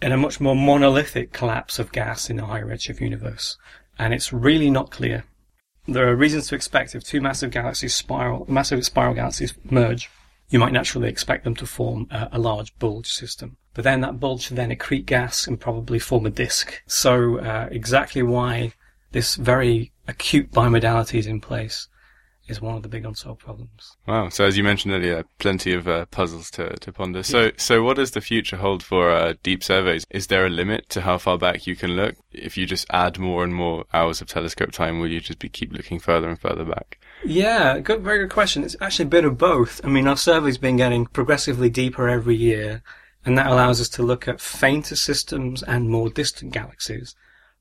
in 0.00 0.12
a 0.12 0.16
much 0.16 0.40
more 0.40 0.56
monolithic 0.56 1.32
collapse 1.32 1.78
of 1.78 1.92
gas 1.92 2.30
in 2.30 2.38
a 2.38 2.46
high 2.46 2.62
redshift 2.62 3.00
universe? 3.00 3.58
And 4.00 4.14
it's 4.14 4.32
really 4.32 4.70
not 4.70 4.90
clear. 4.90 5.24
There 5.86 6.08
are 6.08 6.16
reasons 6.16 6.48
to 6.48 6.54
expect 6.54 6.94
if 6.94 7.04
two 7.04 7.20
massive 7.20 7.50
galaxies 7.50 7.94
spiral, 7.94 8.46
massive 8.48 8.82
spiral 8.86 9.12
galaxies 9.12 9.52
merge, 9.62 10.08
you 10.48 10.58
might 10.58 10.72
naturally 10.72 11.10
expect 11.10 11.44
them 11.44 11.54
to 11.56 11.66
form 11.66 12.06
a, 12.10 12.30
a 12.32 12.38
large 12.38 12.76
bulge 12.78 13.12
system. 13.12 13.58
But 13.74 13.84
then 13.84 14.00
that 14.00 14.18
bulge 14.18 14.44
should 14.44 14.56
then 14.56 14.74
accrete 14.74 15.04
gas 15.04 15.46
and 15.46 15.60
probably 15.60 15.98
form 15.98 16.24
a 16.24 16.30
disk. 16.30 16.82
So 16.86 17.40
uh, 17.40 17.68
exactly 17.70 18.22
why 18.22 18.72
this 19.12 19.34
very 19.34 19.92
acute 20.08 20.50
bimodality 20.50 21.18
is 21.18 21.26
in 21.26 21.42
place 21.42 21.86
is 22.50 22.60
one 22.60 22.76
of 22.76 22.82
the 22.82 22.88
big 22.88 23.04
unsolved 23.04 23.40
problems. 23.40 23.96
Wow. 24.06 24.28
So 24.28 24.44
as 24.44 24.56
you 24.56 24.64
mentioned 24.64 24.92
earlier, 24.92 25.24
plenty 25.38 25.72
of 25.72 25.88
uh, 25.88 26.06
puzzles 26.06 26.50
to, 26.52 26.76
to 26.76 26.92
ponder. 26.92 27.22
So, 27.22 27.52
so 27.56 27.82
what 27.82 27.96
does 27.96 28.10
the 28.10 28.20
future 28.20 28.56
hold 28.56 28.82
for 28.82 29.10
uh, 29.10 29.34
deep 29.42 29.62
surveys? 29.62 30.04
Is 30.10 30.26
there 30.26 30.46
a 30.46 30.50
limit 30.50 30.88
to 30.90 31.02
how 31.02 31.18
far 31.18 31.38
back 31.38 31.66
you 31.66 31.76
can 31.76 31.92
look? 31.92 32.16
If 32.32 32.56
you 32.56 32.66
just 32.66 32.86
add 32.90 33.18
more 33.18 33.44
and 33.44 33.54
more 33.54 33.84
hours 33.92 34.20
of 34.20 34.28
telescope 34.28 34.72
time, 34.72 35.00
will 35.00 35.10
you 35.10 35.20
just 35.20 35.38
be 35.38 35.48
keep 35.48 35.72
looking 35.72 35.98
further 35.98 36.28
and 36.28 36.40
further 36.40 36.64
back? 36.64 36.98
Yeah, 37.24 37.78
good, 37.78 38.02
very 38.02 38.18
good 38.18 38.32
question. 38.32 38.64
It's 38.64 38.76
actually 38.80 39.06
a 39.06 39.08
bit 39.08 39.24
of 39.24 39.38
both. 39.38 39.80
I 39.84 39.88
mean, 39.88 40.08
our 40.08 40.16
survey's 40.16 40.58
been 40.58 40.76
getting 40.76 41.06
progressively 41.06 41.70
deeper 41.70 42.08
every 42.08 42.36
year, 42.36 42.82
and 43.24 43.36
that 43.36 43.46
allows 43.46 43.80
us 43.80 43.88
to 43.90 44.02
look 44.02 44.26
at 44.26 44.40
fainter 44.40 44.96
systems 44.96 45.62
and 45.62 45.90
more 45.90 46.08
distant 46.08 46.52
galaxies, 46.52 47.14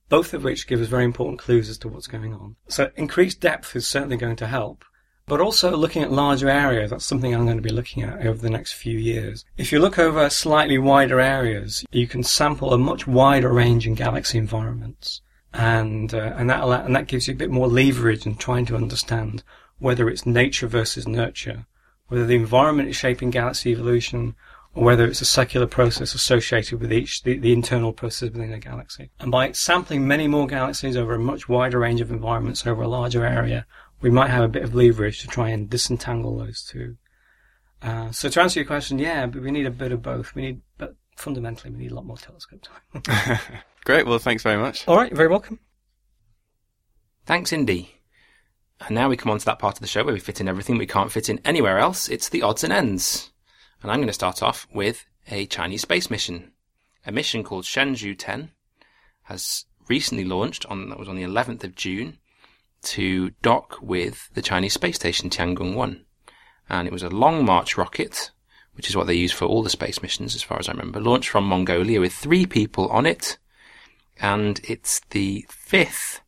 both 0.09 0.33
of 0.33 0.43
which 0.43 0.67
give 0.67 0.81
us 0.81 0.87
very 0.87 1.05
important 1.05 1.39
clues 1.39 1.69
as 1.69 1.77
to 1.79 1.87
what's 1.87 2.07
going 2.07 2.33
on. 2.33 2.55
So 2.67 2.91
increased 2.95 3.39
depth 3.39 3.75
is 3.75 3.87
certainly 3.87 4.17
going 4.17 4.35
to 4.37 4.47
help, 4.47 4.83
but 5.27 5.39
also 5.39 5.77
looking 5.77 6.01
at 6.01 6.11
larger 6.11 6.49
areas, 6.49 6.89
that's 6.89 7.05
something 7.05 7.33
I'm 7.33 7.45
going 7.45 7.57
to 7.57 7.63
be 7.63 7.69
looking 7.69 8.03
at 8.03 8.25
over 8.25 8.41
the 8.41 8.49
next 8.49 8.73
few 8.73 8.97
years. 8.97 9.45
If 9.57 9.71
you 9.71 9.79
look 9.79 9.99
over 9.99 10.29
slightly 10.29 10.79
wider 10.79 11.19
areas, 11.19 11.85
you 11.91 12.07
can 12.07 12.23
sample 12.23 12.73
a 12.73 12.77
much 12.77 13.05
wider 13.05 13.53
range 13.53 13.85
in 13.85 13.93
galaxy 13.93 14.39
environments. 14.39 15.21
And, 15.53 16.13
uh, 16.13 16.33
and 16.35 16.49
that, 16.49 16.63
and 16.63 16.95
that 16.95 17.07
gives 17.07 17.27
you 17.27 17.33
a 17.33 17.37
bit 17.37 17.49
more 17.49 17.67
leverage 17.67 18.25
in 18.25 18.35
trying 18.35 18.65
to 18.67 18.75
understand 18.75 19.43
whether 19.79 20.09
it's 20.09 20.25
nature 20.25 20.67
versus 20.67 21.07
nurture, 21.07 21.65
whether 22.07 22.25
the 22.25 22.35
environment 22.35 22.89
is 22.89 22.95
shaping 22.95 23.29
galaxy 23.29 23.71
evolution, 23.71 24.35
or 24.75 24.83
whether 24.83 25.05
it's 25.05 25.21
a 25.21 25.25
secular 25.25 25.67
process 25.67 26.13
associated 26.13 26.79
with 26.79 26.93
each, 26.93 27.23
the, 27.23 27.37
the 27.37 27.53
internal 27.53 27.91
process 27.91 28.29
within 28.31 28.53
a 28.53 28.59
galaxy. 28.59 29.09
And 29.19 29.31
by 29.31 29.51
sampling 29.51 30.07
many 30.07 30.27
more 30.27 30.47
galaxies 30.47 30.95
over 30.95 31.15
a 31.15 31.19
much 31.19 31.49
wider 31.49 31.79
range 31.79 32.01
of 32.01 32.11
environments 32.11 32.65
over 32.65 32.83
a 32.83 32.87
larger 32.87 33.25
area, 33.25 33.65
we 34.01 34.09
might 34.09 34.29
have 34.29 34.43
a 34.43 34.49
bit 34.49 34.63
of 34.63 34.75
leverage 34.75 35.21
to 35.21 35.27
try 35.27 35.49
and 35.49 35.69
disentangle 35.69 36.37
those 36.37 36.63
two. 36.63 36.97
Uh, 37.81 38.11
so 38.11 38.29
to 38.29 38.41
answer 38.41 38.59
your 38.59 38.67
question, 38.67 38.99
yeah, 38.99 39.25
but 39.25 39.41
we 39.41 39.51
need 39.51 39.65
a 39.65 39.71
bit 39.71 39.91
of 39.91 40.01
both. 40.01 40.35
We 40.35 40.41
need, 40.41 40.61
but 40.77 40.95
fundamentally, 41.15 41.71
we 41.71 41.79
need 41.79 41.91
a 41.91 41.95
lot 41.95 42.05
more 42.05 42.17
telescope 42.17 42.61
time. 42.61 43.39
Great. 43.85 44.05
Well, 44.05 44.19
thanks 44.19 44.43
very 44.43 44.61
much. 44.61 44.87
All 44.87 44.97
right. 44.97 45.13
Very 45.13 45.29
welcome. 45.29 45.59
Thanks, 47.25 47.53
Indy. 47.53 47.95
And 48.81 48.95
now 48.95 49.09
we 49.09 49.17
come 49.17 49.31
on 49.31 49.39
to 49.39 49.45
that 49.45 49.59
part 49.59 49.75
of 49.75 49.81
the 49.81 49.87
show 49.87 50.03
where 50.03 50.13
we 50.13 50.19
fit 50.19 50.39
in 50.39 50.47
everything 50.47 50.77
we 50.77 50.87
can't 50.87 51.11
fit 51.11 51.29
in 51.29 51.39
anywhere 51.43 51.79
else. 51.79 52.07
It's 52.07 52.29
the 52.29 52.41
odds 52.41 52.63
and 52.63 52.71
ends. 52.71 53.31
And 53.81 53.91
I'm 53.91 53.99
going 53.99 54.07
to 54.07 54.13
start 54.13 54.43
off 54.43 54.67
with 54.73 55.05
a 55.29 55.45
Chinese 55.45 55.83
space 55.83 56.09
mission. 56.09 56.51
A 57.05 57.11
mission 57.11 57.43
called 57.43 57.63
Shenzhou 57.63 58.15
10 58.17 58.51
has 59.23 59.65
recently 59.87 60.25
launched 60.25 60.65
on, 60.65 60.89
that 60.89 60.99
was 60.99 61.07
on 61.07 61.15
the 61.15 61.23
11th 61.23 61.63
of 61.63 61.75
June 61.75 62.17
to 62.81 63.31
dock 63.41 63.77
with 63.81 64.29
the 64.33 64.41
Chinese 64.41 64.73
space 64.73 64.97
station 64.97 65.29
Tiangong 65.29 65.75
1. 65.75 66.05
And 66.69 66.87
it 66.87 66.93
was 66.93 67.03
a 67.03 67.09
long 67.09 67.45
march 67.45 67.77
rocket, 67.77 68.31
which 68.73 68.89
is 68.89 68.95
what 68.95 69.07
they 69.07 69.13
use 69.13 69.31
for 69.31 69.45
all 69.45 69.63
the 69.63 69.69
space 69.69 70.01
missions 70.01 70.35
as 70.35 70.43
far 70.43 70.59
as 70.59 70.67
I 70.67 70.73
remember, 70.73 70.99
launched 70.99 71.29
from 71.29 71.45
Mongolia 71.45 72.01
with 72.01 72.13
three 72.13 72.45
people 72.45 72.87
on 72.89 73.05
it. 73.05 73.37
And 74.19 74.59
it's 74.65 74.99
the 75.11 75.45
fifth 75.49 76.21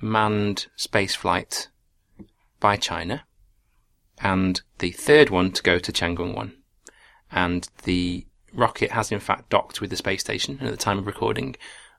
manned 0.00 0.68
space 0.76 1.16
flight 1.16 1.68
by 2.60 2.76
China 2.76 3.24
and 4.20 4.62
the 4.78 4.90
third 4.92 5.30
one 5.30 5.50
to 5.52 5.62
go 5.62 5.78
to 5.78 5.92
Tiangong 5.92 6.34
1 6.34 6.57
and 7.30 7.68
the 7.84 8.26
rocket 8.52 8.92
has 8.92 9.12
in 9.12 9.20
fact 9.20 9.50
docked 9.50 9.80
with 9.80 9.90
the 9.90 9.96
space 9.96 10.20
station. 10.20 10.56
And 10.58 10.68
at 10.68 10.70
the 10.70 10.76
time 10.76 10.98
of 10.98 11.06
recording, 11.06 11.56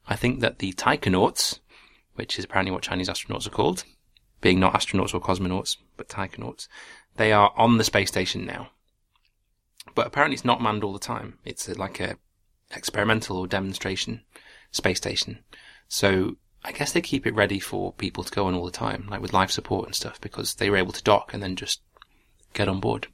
I 0.08 0.16
think 0.16 0.40
that 0.40 0.60
the 0.60 0.74
taikonauts, 0.74 1.60
which 2.16 2.40
is 2.40 2.46
apparently 2.46 2.72
what 2.72 2.84
Chinese 2.84 3.10
astronauts 3.10 3.48
are 3.48 3.52
called, 3.52 3.84
being 4.42 4.60
not 4.60 4.74
astronauts 4.74 5.14
or 5.14 5.22
cosmonauts, 5.22 5.78
but 5.98 6.10
taikonauts, 6.10 6.68
they 7.18 7.32
are 7.32 7.54
on 7.56 7.78
the 7.78 7.84
space 7.84 8.10
station 8.10 8.46
now. 8.46 8.70
But 9.96 10.08
apparently 10.08 10.36
it's 10.36 10.46
not 10.46 10.62
manned 10.62 10.84
all 10.84 10.94
the 10.94 11.00
time. 11.00 11.40
It's 11.44 11.68
uh, 11.68 11.76
like 11.78 12.00
a 12.00 12.18
experimental 12.72 13.38
or 13.38 13.48
demonstration 13.48 14.22
space 14.72 14.98
station. 14.98 15.40
So 15.88 16.38
I 16.64 16.72
guess 16.72 16.92
they 16.92 17.02
keep 17.02 17.26
it 17.26 17.36
ready 17.36 17.60
for 17.60 17.94
people 17.94 18.24
to 18.24 18.32
go 18.32 18.46
on 18.46 18.54
all 18.54 18.66
the 18.66 18.72
time, 18.72 19.08
like 19.10 19.22
with 19.22 19.34
life 19.34 19.52
support 19.52 19.88
and 19.88 19.96
stuff, 19.96 20.22
because 20.22 20.56
they 20.56 20.70
were 20.70 20.78
able 20.78 20.92
to 20.94 21.04
dock 21.04 21.34
and 21.34 21.42
then 21.42 21.56
just 21.56 21.82
get 22.54 22.68
on 22.68 22.80
board. 22.80 23.08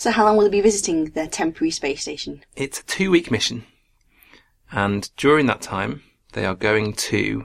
So 0.00 0.10
how 0.10 0.24
long 0.24 0.38
will 0.38 0.44
they 0.44 0.50
be 0.50 0.62
visiting 0.62 1.10
the 1.10 1.26
temporary 1.26 1.70
space 1.70 2.00
station? 2.00 2.42
It's 2.56 2.80
a 2.80 2.84
two 2.84 3.10
week 3.10 3.30
mission. 3.30 3.66
And 4.72 5.10
during 5.18 5.44
that 5.44 5.60
time, 5.60 6.02
they 6.32 6.46
are 6.46 6.54
going 6.54 6.94
to, 6.94 7.44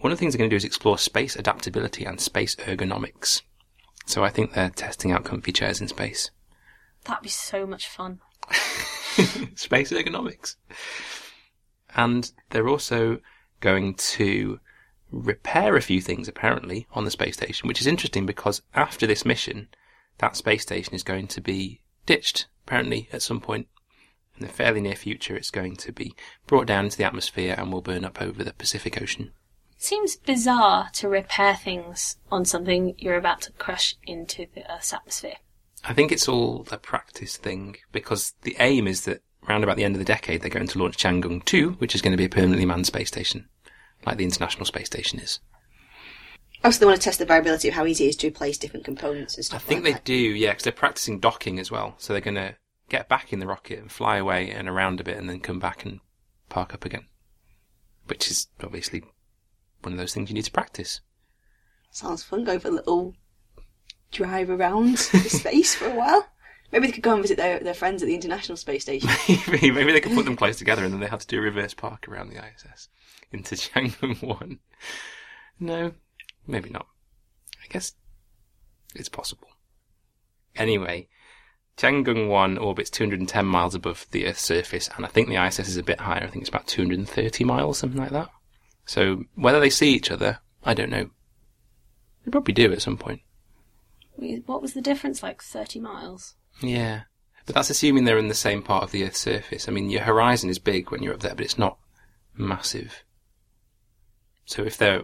one 0.00 0.10
of 0.10 0.18
the 0.18 0.20
things 0.20 0.32
they're 0.32 0.38
going 0.38 0.50
to 0.50 0.54
do 0.54 0.56
is 0.56 0.64
explore 0.64 0.98
space 0.98 1.36
adaptability 1.36 2.04
and 2.04 2.20
space 2.20 2.56
ergonomics. 2.56 3.42
So 4.04 4.24
I 4.24 4.30
think 4.30 4.52
they're 4.52 4.70
testing 4.70 5.12
out 5.12 5.22
comfy 5.22 5.52
chairs 5.52 5.80
in 5.80 5.86
space. 5.86 6.32
That'd 7.04 7.22
be 7.22 7.28
so 7.28 7.68
much 7.68 7.86
fun. 7.86 8.18
space 9.54 9.92
ergonomics. 9.92 10.56
And 11.94 12.32
they're 12.50 12.68
also 12.68 13.20
going 13.60 13.94
to 13.94 14.58
repair 15.12 15.76
a 15.76 15.82
few 15.82 16.00
things 16.00 16.26
apparently 16.26 16.88
on 16.94 17.04
the 17.04 17.12
space 17.12 17.36
station, 17.36 17.68
which 17.68 17.80
is 17.80 17.86
interesting 17.86 18.26
because 18.26 18.60
after 18.74 19.06
this 19.06 19.24
mission, 19.24 19.68
that 20.18 20.36
space 20.36 20.62
station 20.62 20.94
is 20.94 21.02
going 21.02 21.28
to 21.28 21.40
be 21.40 21.80
ditched, 22.06 22.46
apparently, 22.66 23.08
at 23.12 23.22
some 23.22 23.40
point. 23.40 23.68
In 24.36 24.46
the 24.46 24.52
fairly 24.52 24.80
near 24.80 24.96
future, 24.96 25.36
it's 25.36 25.50
going 25.50 25.76
to 25.76 25.92
be 25.92 26.14
brought 26.46 26.66
down 26.66 26.86
into 26.86 26.96
the 26.96 27.04
atmosphere 27.04 27.54
and 27.56 27.72
will 27.72 27.82
burn 27.82 28.04
up 28.04 28.20
over 28.20 28.42
the 28.42 28.52
Pacific 28.52 29.00
Ocean. 29.00 29.32
Seems 29.76 30.16
bizarre 30.16 30.88
to 30.94 31.08
repair 31.08 31.54
things 31.54 32.16
on 32.30 32.44
something 32.44 32.94
you're 32.98 33.16
about 33.16 33.42
to 33.42 33.52
crush 33.52 33.96
into 34.06 34.46
the 34.54 34.70
Earth's 34.72 34.92
atmosphere. 34.92 35.36
I 35.84 35.92
think 35.92 36.10
it's 36.10 36.28
all 36.28 36.66
a 36.70 36.78
practice 36.78 37.36
thing 37.36 37.76
because 37.92 38.32
the 38.42 38.56
aim 38.58 38.88
is 38.88 39.04
that 39.04 39.22
around 39.46 39.62
about 39.62 39.76
the 39.76 39.84
end 39.84 39.94
of 39.94 39.98
the 39.98 40.04
decade 40.04 40.40
they're 40.40 40.50
going 40.50 40.68
to 40.68 40.78
launch 40.78 40.96
Tiangong 40.96 41.44
2, 41.44 41.72
which 41.72 41.94
is 41.94 42.00
going 42.00 42.12
to 42.12 42.16
be 42.16 42.24
a 42.24 42.30
permanently 42.30 42.64
manned 42.64 42.86
space 42.86 43.08
station, 43.08 43.48
like 44.06 44.16
the 44.16 44.24
International 44.24 44.64
Space 44.64 44.86
Station 44.86 45.20
is. 45.20 45.40
Also, 46.64 46.80
they 46.80 46.86
want 46.86 46.98
to 46.98 47.04
test 47.04 47.18
the 47.18 47.26
variability 47.26 47.68
of 47.68 47.74
how 47.74 47.84
easy 47.84 48.06
it 48.06 48.08
is 48.08 48.16
to 48.16 48.28
replace 48.28 48.56
different 48.56 48.84
components 48.84 49.36
and 49.36 49.44
stuff. 49.44 49.60
Like 49.60 49.66
that. 49.66 49.66
I 49.66 49.68
think 49.68 49.84
like 49.84 49.92
they 49.92 49.98
that. 49.98 50.04
do, 50.04 50.34
yeah, 50.34 50.50
because 50.50 50.64
they're 50.64 50.72
practicing 50.72 51.20
docking 51.20 51.58
as 51.58 51.70
well. 51.70 51.94
So 51.98 52.12
they're 52.12 52.22
going 52.22 52.36
to 52.36 52.56
get 52.88 53.08
back 53.08 53.32
in 53.32 53.38
the 53.38 53.46
rocket 53.46 53.78
and 53.78 53.92
fly 53.92 54.16
away 54.16 54.50
and 54.50 54.68
around 54.68 55.00
a 55.00 55.04
bit 55.04 55.18
and 55.18 55.28
then 55.28 55.40
come 55.40 55.58
back 55.58 55.84
and 55.84 56.00
park 56.48 56.72
up 56.72 56.84
again. 56.84 57.06
Which 58.06 58.30
is 58.30 58.48
obviously 58.62 59.02
one 59.82 59.92
of 59.92 59.98
those 59.98 60.14
things 60.14 60.30
you 60.30 60.34
need 60.34 60.44
to 60.44 60.50
practice. 60.50 61.00
Sounds 61.90 62.24
fun, 62.24 62.44
Go 62.44 62.58
for 62.58 62.68
a 62.68 62.72
little 62.72 63.14
drive 64.10 64.48
around 64.50 64.96
the 65.12 65.28
space 65.28 65.74
for 65.74 65.86
a 65.86 65.94
while. 65.94 66.26
Maybe 66.72 66.86
they 66.86 66.92
could 66.92 67.02
go 67.02 67.12
and 67.12 67.22
visit 67.22 67.36
their, 67.36 67.60
their 67.60 67.74
friends 67.74 68.02
at 68.02 68.06
the 68.06 68.14
International 68.14 68.56
Space 68.56 68.82
Station. 68.82 69.08
Maybe 69.48 69.70
maybe 69.70 69.92
they 69.92 70.00
could 70.00 70.14
put 70.14 70.24
them 70.24 70.34
close 70.34 70.56
together 70.56 70.82
and 70.82 70.92
then 70.92 71.00
they 71.00 71.06
have 71.06 71.20
to 71.20 71.26
do 71.26 71.38
a 71.38 71.42
reverse 71.42 71.72
park 71.72 72.08
around 72.08 72.30
the 72.30 72.38
ISS 72.38 72.88
into 73.30 73.54
Tiangong 73.54 74.20
1. 74.22 74.58
No, 75.60 75.92
maybe 76.46 76.70
not. 76.70 76.86
I 77.62 77.66
guess 77.68 77.94
it's 78.94 79.08
possible. 79.08 79.48
Anyway, 80.56 81.08
Tiangong 81.76 82.28
1 82.28 82.58
orbits 82.58 82.90
210 82.90 83.44
miles 83.44 83.74
above 83.74 84.06
the 84.12 84.26
Earth's 84.26 84.42
surface, 84.42 84.88
and 84.96 85.04
I 85.04 85.08
think 85.08 85.28
the 85.28 85.44
ISS 85.44 85.68
is 85.68 85.76
a 85.76 85.82
bit 85.82 86.00
higher. 86.00 86.22
I 86.22 86.28
think 86.28 86.42
it's 86.42 86.48
about 86.48 86.66
230 86.66 87.44
miles, 87.44 87.78
something 87.78 88.00
like 88.00 88.12
that. 88.12 88.28
So 88.86 89.24
whether 89.34 89.60
they 89.60 89.70
see 89.70 89.92
each 89.92 90.10
other, 90.10 90.38
I 90.62 90.74
don't 90.74 90.90
know. 90.90 91.10
They 92.24 92.30
probably 92.30 92.54
do 92.54 92.72
at 92.72 92.82
some 92.82 92.96
point. 92.96 93.20
What 94.46 94.62
was 94.62 94.74
the 94.74 94.80
difference? 94.80 95.22
Like 95.22 95.42
30 95.42 95.80
miles? 95.80 96.34
Yeah. 96.60 97.02
But 97.46 97.56
that's 97.56 97.70
assuming 97.70 98.04
they're 98.04 98.18
in 98.18 98.28
the 98.28 98.34
same 98.34 98.62
part 98.62 98.84
of 98.84 98.92
the 98.92 99.04
Earth's 99.04 99.20
surface. 99.20 99.68
I 99.68 99.72
mean, 99.72 99.90
your 99.90 100.02
horizon 100.02 100.48
is 100.48 100.58
big 100.58 100.90
when 100.90 101.02
you're 101.02 101.14
up 101.14 101.20
there, 101.20 101.34
but 101.34 101.44
it's 101.44 101.58
not 101.58 101.78
massive. 102.36 103.02
So 104.46 104.62
if 104.62 104.76
they're 104.76 105.02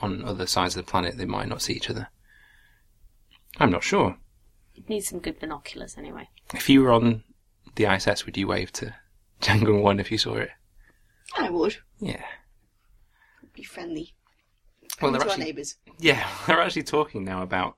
on 0.00 0.24
other 0.24 0.46
sides 0.46 0.76
of 0.76 0.84
the 0.84 0.90
planet, 0.90 1.16
they 1.16 1.24
might 1.24 1.48
not 1.48 1.62
see 1.62 1.72
each 1.72 1.90
other. 1.90 2.08
I'm 3.58 3.70
not 3.70 3.82
sure. 3.82 4.16
You'd 4.74 4.88
need 4.88 5.00
some 5.00 5.20
good 5.20 5.40
binoculars 5.40 5.96
anyway. 5.96 6.28
If 6.54 6.68
you 6.68 6.82
were 6.82 6.92
on 6.92 7.24
the 7.76 7.86
ISS, 7.86 8.26
would 8.26 8.36
you 8.36 8.46
wave 8.46 8.72
to 8.74 8.94
Tiangong 9.40 9.82
1 9.82 10.00
if 10.00 10.10
you 10.12 10.18
saw 10.18 10.34
it? 10.34 10.50
I 11.36 11.50
would. 11.50 11.76
Yeah. 11.98 12.24
Be 13.54 13.62
friendly. 13.62 14.14
Well, 15.00 15.12
they're 15.12 15.20
to 15.20 15.26
our 15.26 15.30
actually, 15.32 15.46
neighbours. 15.46 15.76
yeah, 15.98 16.28
they're 16.46 16.60
actually 16.60 16.82
talking 16.82 17.24
now 17.24 17.42
about 17.42 17.76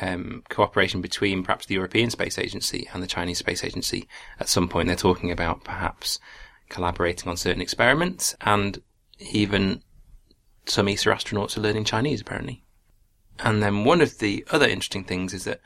um, 0.00 0.42
cooperation 0.48 1.00
between 1.00 1.42
perhaps 1.42 1.66
the 1.66 1.74
European 1.74 2.10
Space 2.10 2.38
Agency 2.38 2.88
and 2.92 3.02
the 3.02 3.06
Chinese 3.08 3.38
Space 3.38 3.64
Agency. 3.64 4.08
At 4.40 4.48
some 4.48 4.68
point, 4.68 4.88
they're 4.88 4.96
talking 4.96 5.30
about 5.30 5.64
perhaps 5.64 6.18
collaborating 6.68 7.28
on 7.28 7.36
certain 7.36 7.62
experiments, 7.62 8.34
and 8.40 8.80
even 9.18 9.82
some 10.66 10.88
ESA 10.88 11.10
astronauts 11.10 11.56
are 11.56 11.60
learning 11.60 11.84
Chinese, 11.84 12.20
apparently. 12.20 12.62
And 13.40 13.62
then 13.62 13.84
one 13.84 14.00
of 14.00 14.18
the 14.18 14.44
other 14.50 14.66
interesting 14.66 15.04
things 15.04 15.34
is 15.34 15.44
that, 15.44 15.60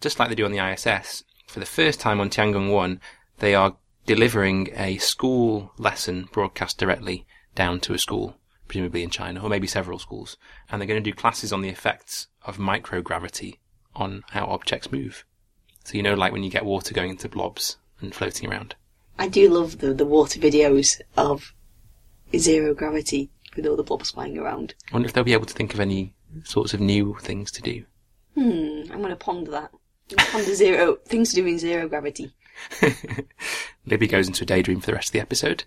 just 0.00 0.18
like 0.18 0.28
they 0.28 0.34
do 0.34 0.44
on 0.44 0.52
the 0.52 0.72
ISS, 0.72 1.24
for 1.46 1.60
the 1.60 1.66
first 1.66 2.00
time 2.00 2.20
on 2.20 2.30
Tiangong 2.30 2.70
1, 2.70 3.00
they 3.38 3.54
are 3.54 3.76
delivering 4.06 4.68
a 4.76 4.98
school 4.98 5.72
lesson 5.78 6.28
broadcast 6.32 6.78
directly 6.78 7.26
down 7.54 7.80
to 7.80 7.94
a 7.94 7.98
school, 7.98 8.36
presumably 8.68 9.02
in 9.02 9.10
China, 9.10 9.42
or 9.42 9.48
maybe 9.48 9.66
several 9.66 9.98
schools. 9.98 10.36
And 10.70 10.80
they're 10.80 10.88
going 10.88 11.02
to 11.02 11.10
do 11.10 11.16
classes 11.16 11.52
on 11.52 11.62
the 11.62 11.68
effects 11.68 12.28
of 12.44 12.58
microgravity 12.58 13.58
on 13.94 14.24
how 14.30 14.46
objects 14.46 14.92
move. 14.92 15.24
So 15.84 15.94
you 15.94 16.02
know, 16.02 16.14
like 16.14 16.32
when 16.32 16.42
you 16.42 16.50
get 16.50 16.64
water 16.64 16.94
going 16.94 17.10
into 17.10 17.28
blobs 17.28 17.76
and 18.00 18.14
floating 18.14 18.50
around. 18.50 18.74
I 19.18 19.28
do 19.28 19.48
love 19.48 19.78
the, 19.78 19.94
the 19.94 20.06
water 20.06 20.40
videos 20.40 21.00
of 21.16 21.54
zero 22.36 22.74
gravity 22.74 23.30
with 23.56 23.66
all 23.66 23.76
the 23.76 23.82
blobs 23.82 24.10
flying 24.10 24.38
around. 24.38 24.74
I 24.90 24.94
wonder 24.94 25.06
if 25.06 25.12
they'll 25.12 25.24
be 25.24 25.32
able 25.32 25.46
to 25.46 25.54
think 25.54 25.74
of 25.74 25.80
any 25.80 26.14
sorts 26.44 26.74
of 26.74 26.80
new 26.80 27.16
things 27.20 27.50
to 27.52 27.62
do. 27.62 27.84
Hmm, 28.34 28.82
I'm 28.92 28.98
going 28.98 29.08
to 29.10 29.16
ponder 29.16 29.50
that. 29.52 29.70
Ponder 30.16 30.54
zero 30.54 30.96
things 31.06 31.30
to 31.30 31.36
do 31.36 31.46
in 31.46 31.58
zero 31.58 31.88
gravity, 31.88 32.34
Libby 33.86 34.06
goes 34.06 34.26
into 34.28 34.44
a 34.44 34.46
daydream 34.46 34.80
for 34.80 34.86
the 34.86 34.94
rest 34.94 35.08
of 35.08 35.12
the 35.12 35.20
episode. 35.20 35.64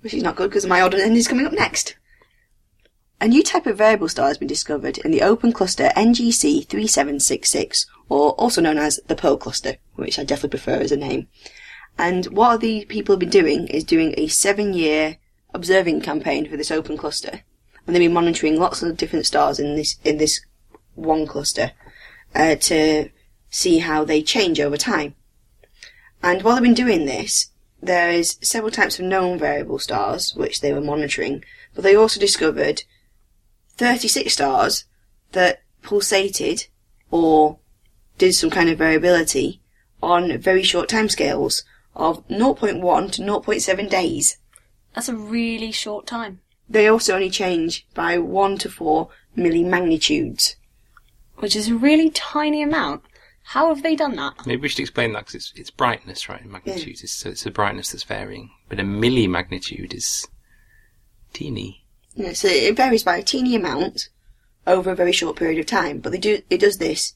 which 0.00 0.14
is 0.14 0.22
not 0.22 0.36
good 0.36 0.50
because 0.50 0.66
my 0.66 0.80
odd 0.80 0.94
end 0.94 1.16
is 1.16 1.28
coming 1.28 1.46
up 1.46 1.52
next. 1.52 1.96
A 3.20 3.28
new 3.28 3.42
type 3.42 3.66
of 3.66 3.76
variable 3.76 4.08
star 4.08 4.28
has 4.28 4.38
been 4.38 4.48
discovered 4.48 4.96
in 4.98 5.10
the 5.10 5.20
open 5.22 5.52
cluster 5.52 5.90
NGC 5.94 6.66
3766, 6.66 7.86
or 8.08 8.30
also 8.32 8.62
known 8.62 8.78
as 8.78 8.98
the 9.08 9.14
Pearl 9.14 9.36
Cluster, 9.36 9.76
which 9.94 10.18
I 10.18 10.24
definitely 10.24 10.58
prefer 10.58 10.80
as 10.80 10.90
a 10.92 10.96
name. 10.96 11.28
And 11.98 12.24
what 12.26 12.62
the 12.62 12.86
people 12.86 13.12
have 13.12 13.20
been 13.20 13.28
doing 13.28 13.68
is 13.68 13.84
doing 13.84 14.14
a 14.16 14.28
seven-year 14.28 15.18
observing 15.54 16.00
campaign 16.00 16.48
for 16.48 16.56
this 16.56 16.70
open 16.70 16.96
cluster, 16.96 17.42
and 17.86 17.94
they've 17.94 18.00
been 18.00 18.12
monitoring 18.12 18.58
lots 18.58 18.82
of 18.82 18.96
different 18.96 19.26
stars 19.26 19.58
in 19.58 19.76
this 19.76 19.96
in 20.04 20.18
this 20.18 20.40
one 20.94 21.26
cluster 21.26 21.72
uh, 22.34 22.54
to 22.56 23.10
see 23.50 23.78
how 23.78 24.04
they 24.04 24.22
change 24.22 24.60
over 24.60 24.76
time. 24.76 25.14
And 26.22 26.42
while 26.42 26.54
they've 26.54 26.62
been 26.62 26.74
doing 26.74 27.06
this, 27.06 27.50
there 27.82 28.10
is 28.10 28.36
several 28.42 28.70
types 28.70 28.98
of 28.98 29.06
known 29.06 29.38
variable 29.38 29.78
stars 29.78 30.34
which 30.34 30.60
they 30.60 30.72
were 30.72 30.80
monitoring, 30.80 31.42
but 31.74 31.82
they 31.82 31.94
also 31.94 32.20
discovered 32.20 32.84
36 33.76 34.32
stars 34.32 34.84
that 35.32 35.62
pulsated 35.82 36.66
or 37.10 37.58
did 38.18 38.34
some 38.34 38.50
kind 38.50 38.68
of 38.68 38.78
variability 38.78 39.62
on 40.02 40.36
very 40.38 40.62
short 40.62 40.88
timescales 40.88 41.62
of 41.96 42.26
0.1 42.28 43.12
to 43.12 43.22
0.7 43.22 43.90
days. 43.90 44.38
That's 44.94 45.08
a 45.08 45.16
really 45.16 45.72
short 45.72 46.06
time. 46.06 46.40
They 46.68 46.86
also 46.86 47.14
only 47.14 47.30
change 47.30 47.86
by 47.94 48.18
1 48.18 48.58
to 48.58 48.70
4 48.70 49.08
millimagnitudes. 49.36 50.56
Which 51.36 51.56
is 51.56 51.68
a 51.68 51.74
really 51.74 52.10
tiny 52.10 52.62
amount. 52.62 53.02
How 53.42 53.68
have 53.68 53.82
they 53.82 53.96
done 53.96 54.16
that? 54.16 54.46
Maybe 54.46 54.62
we 54.62 54.68
should 54.68 54.80
explain 54.80 55.12
that 55.12 55.20
because 55.20 55.34
it's, 55.34 55.52
it's 55.56 55.70
brightness, 55.70 56.28
right? 56.28 56.44
Magnitude 56.44 57.02
is 57.02 57.10
so 57.10 57.30
it's 57.30 57.42
the 57.42 57.50
brightness 57.50 57.90
that's 57.90 58.04
varying, 58.04 58.50
but 58.68 58.78
a 58.78 58.84
millimagnitude 58.84 59.92
is 59.92 60.28
teeny. 61.32 61.84
Yeah, 62.14 62.34
so 62.34 62.48
it 62.48 62.76
varies 62.76 63.02
by 63.02 63.16
a 63.16 63.22
teeny 63.22 63.56
amount 63.56 64.10
over 64.66 64.90
a 64.90 64.96
very 64.96 65.12
short 65.12 65.36
period 65.36 65.58
of 65.58 65.66
time, 65.66 65.98
but 65.98 66.12
they 66.12 66.18
do 66.18 66.42
it 66.48 66.60
does 66.60 66.78
this 66.78 67.14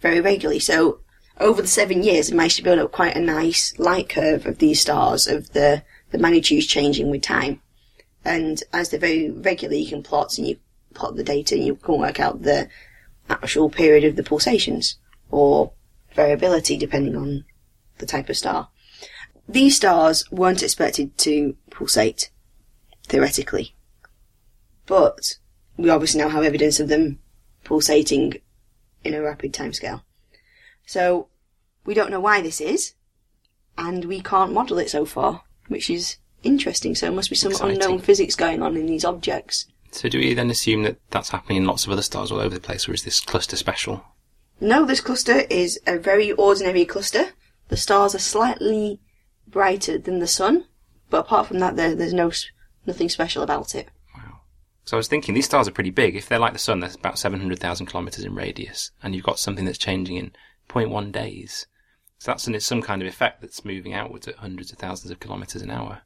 very 0.00 0.20
regularly. 0.20 0.60
So 0.60 1.00
over 1.38 1.60
the 1.60 1.68
seven 1.68 2.02
years, 2.02 2.30
it 2.30 2.34
managed 2.34 2.56
to 2.56 2.62
build 2.62 2.78
up 2.78 2.92
quite 2.92 3.16
a 3.16 3.20
nice 3.20 3.76
light 3.78 4.08
curve 4.08 4.46
of 4.46 4.58
these 4.58 4.80
stars, 4.80 5.26
of 5.26 5.52
the 5.52 5.82
the 6.14 6.20
magnitude 6.20 6.58
is 6.58 6.66
changing 6.68 7.10
with 7.10 7.22
time. 7.22 7.60
And 8.24 8.62
as 8.72 8.88
they're 8.88 9.00
very 9.00 9.30
regular, 9.30 9.74
you 9.74 9.88
can 9.88 10.04
plot 10.04 10.38
and 10.38 10.46
you 10.46 10.58
plot 10.94 11.16
the 11.16 11.24
data 11.24 11.56
and 11.56 11.66
you 11.66 11.74
can 11.74 11.98
work 11.98 12.20
out 12.20 12.42
the 12.42 12.68
actual 13.28 13.68
period 13.68 14.04
of 14.04 14.14
the 14.14 14.22
pulsations 14.22 14.96
or 15.32 15.72
variability 16.14 16.76
depending 16.76 17.16
on 17.16 17.44
the 17.98 18.06
type 18.06 18.28
of 18.28 18.36
star. 18.36 18.68
These 19.48 19.74
stars 19.74 20.30
weren't 20.30 20.62
expected 20.62 21.18
to 21.18 21.56
pulsate, 21.70 22.30
theoretically. 23.08 23.74
But 24.86 25.38
we 25.76 25.90
obviously 25.90 26.20
now 26.20 26.28
have 26.28 26.44
evidence 26.44 26.78
of 26.78 26.86
them 26.86 27.18
pulsating 27.64 28.34
in 29.02 29.14
a 29.14 29.20
rapid 29.20 29.52
timescale. 29.52 30.02
So 30.86 31.26
we 31.84 31.92
don't 31.92 32.12
know 32.12 32.20
why 32.20 32.40
this 32.40 32.60
is, 32.60 32.94
and 33.76 34.04
we 34.04 34.20
can't 34.20 34.52
model 34.52 34.78
it 34.78 34.90
so 34.90 35.04
far, 35.04 35.42
which 35.68 35.90
is 35.90 36.16
interesting. 36.42 36.94
So 36.94 37.06
there 37.06 37.14
must 37.14 37.30
be 37.30 37.36
some 37.36 37.52
Exciting. 37.52 37.82
unknown 37.82 37.98
physics 38.00 38.34
going 38.34 38.62
on 38.62 38.76
in 38.76 38.86
these 38.86 39.04
objects. 39.04 39.66
So 39.90 40.08
do 40.08 40.18
we 40.18 40.34
then 40.34 40.50
assume 40.50 40.82
that 40.82 40.98
that's 41.10 41.30
happening 41.30 41.58
in 41.58 41.66
lots 41.66 41.86
of 41.86 41.92
other 41.92 42.02
stars 42.02 42.32
all 42.32 42.40
over 42.40 42.54
the 42.54 42.60
place, 42.60 42.88
or 42.88 42.94
is 42.94 43.04
this 43.04 43.20
cluster 43.20 43.56
special? 43.56 44.04
No, 44.60 44.84
this 44.84 45.00
cluster 45.00 45.44
is 45.50 45.78
a 45.86 45.98
very 45.98 46.32
ordinary 46.32 46.84
cluster. 46.84 47.30
The 47.68 47.76
stars 47.76 48.14
are 48.14 48.20
slightly 48.20 49.00
brighter 49.46 49.98
than 49.98 50.18
the 50.18 50.26
sun, 50.26 50.64
but 51.10 51.20
apart 51.20 51.46
from 51.46 51.60
that, 51.60 51.76
there, 51.76 51.94
there's 51.94 52.12
no 52.12 52.32
nothing 52.86 53.08
special 53.08 53.42
about 53.42 53.74
it. 53.74 53.88
Wow. 54.14 54.40
So 54.84 54.96
I 54.96 54.98
was 54.98 55.08
thinking 55.08 55.34
these 55.34 55.46
stars 55.46 55.68
are 55.68 55.72
pretty 55.72 55.90
big. 55.90 56.16
If 56.16 56.28
they're 56.28 56.38
like 56.38 56.52
the 56.52 56.58
sun, 56.58 56.80
they're 56.80 56.90
about 56.92 57.18
700,000 57.18 57.86
kilometers 57.86 58.24
in 58.24 58.34
radius, 58.34 58.90
and 59.02 59.14
you've 59.14 59.24
got 59.24 59.38
something 59.38 59.64
that's 59.64 59.78
changing 59.78 60.16
in 60.16 60.32
0.1 60.68 61.12
days. 61.12 61.66
So 62.24 62.30
that's 62.30 62.46
an, 62.46 62.54
it's 62.54 62.64
some 62.64 62.80
kind 62.80 63.02
of 63.02 63.08
effect 63.08 63.42
that's 63.42 63.66
moving 63.66 63.92
outwards 63.92 64.26
at 64.26 64.36
hundreds 64.36 64.72
of 64.72 64.78
thousands 64.78 65.10
of 65.10 65.20
kilometers 65.20 65.60
an 65.60 65.70
hour. 65.70 66.00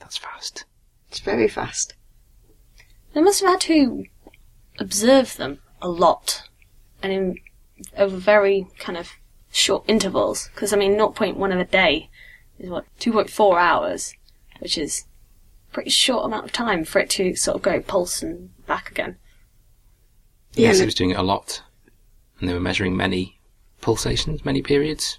That's 0.00 0.16
fast. 0.16 0.64
It's 1.08 1.20
very 1.20 1.46
fast. 1.46 1.94
They 3.12 3.20
must 3.20 3.40
have 3.40 3.50
had 3.50 3.60
to 3.60 4.04
observe 4.80 5.36
them 5.36 5.60
a 5.80 5.88
lot, 5.88 6.48
and 7.04 7.12
in 7.12 7.38
over 7.96 8.16
very 8.16 8.66
kind 8.80 8.98
of 8.98 9.12
short 9.52 9.84
intervals. 9.86 10.50
Because 10.52 10.72
I 10.72 10.76
mean, 10.76 10.94
0.1 10.94 11.52
of 11.54 11.60
a 11.60 11.64
day 11.64 12.10
is 12.58 12.68
what 12.68 12.84
2.4 12.98 13.56
hours, 13.56 14.16
which 14.58 14.76
is 14.76 15.04
a 15.70 15.74
pretty 15.74 15.90
short 15.90 16.24
amount 16.24 16.46
of 16.46 16.52
time 16.52 16.84
for 16.84 16.98
it 16.98 17.10
to 17.10 17.36
sort 17.36 17.54
of 17.54 17.62
go 17.62 17.78
pulse 17.78 18.24
and 18.24 18.50
back 18.66 18.90
again. 18.90 19.18
Yes, 20.54 20.78
and- 20.78 20.82
it 20.82 20.86
was 20.86 20.94
doing 20.96 21.10
it 21.10 21.18
a 21.18 21.22
lot, 21.22 21.62
and 22.40 22.48
they 22.48 22.54
were 22.54 22.58
measuring 22.58 22.96
many 22.96 23.33
pulsations, 23.84 24.46
many 24.46 24.62
periods. 24.62 25.18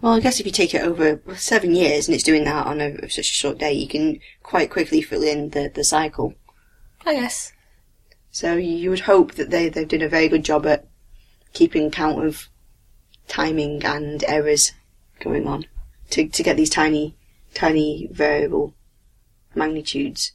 Well, 0.00 0.14
I 0.14 0.20
guess 0.20 0.40
if 0.40 0.46
you 0.46 0.50
take 0.50 0.74
it 0.74 0.82
over 0.82 1.22
seven 1.36 1.76
years 1.76 2.08
and 2.08 2.14
it's 2.14 2.24
doing 2.24 2.42
that 2.44 2.66
on 2.66 2.80
a, 2.80 3.08
such 3.08 3.30
a 3.30 3.38
short 3.40 3.58
day, 3.58 3.72
you 3.72 3.86
can 3.86 4.18
quite 4.42 4.68
quickly 4.68 5.00
fill 5.00 5.22
in 5.22 5.50
the, 5.50 5.70
the 5.72 5.84
cycle. 5.84 6.34
I 7.06 7.14
guess. 7.14 7.52
So 8.32 8.56
you 8.56 8.90
would 8.90 9.00
hope 9.00 9.34
that 9.34 9.50
they, 9.50 9.68
they've 9.68 9.86
done 9.86 10.02
a 10.02 10.08
very 10.08 10.26
good 10.26 10.44
job 10.44 10.66
at 10.66 10.88
keeping 11.52 11.92
count 11.92 12.26
of 12.26 12.48
timing 13.28 13.84
and 13.84 14.24
errors 14.26 14.72
going 15.20 15.46
on 15.46 15.64
to, 16.10 16.28
to 16.28 16.42
get 16.42 16.56
these 16.56 16.70
tiny, 16.70 17.14
tiny 17.54 18.08
variable 18.10 18.74
magnitudes. 19.54 20.32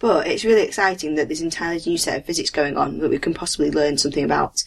But 0.00 0.26
it's 0.26 0.44
really 0.44 0.62
exciting 0.62 1.14
that 1.14 1.28
there's 1.28 1.40
an 1.40 1.46
entirely 1.46 1.80
new 1.86 1.98
set 1.98 2.18
of 2.18 2.24
physics 2.24 2.50
going 2.50 2.76
on 2.76 2.98
that 2.98 3.10
we 3.10 3.20
can 3.20 3.32
possibly 3.32 3.70
learn 3.70 3.96
something 3.96 4.24
about 4.24 4.64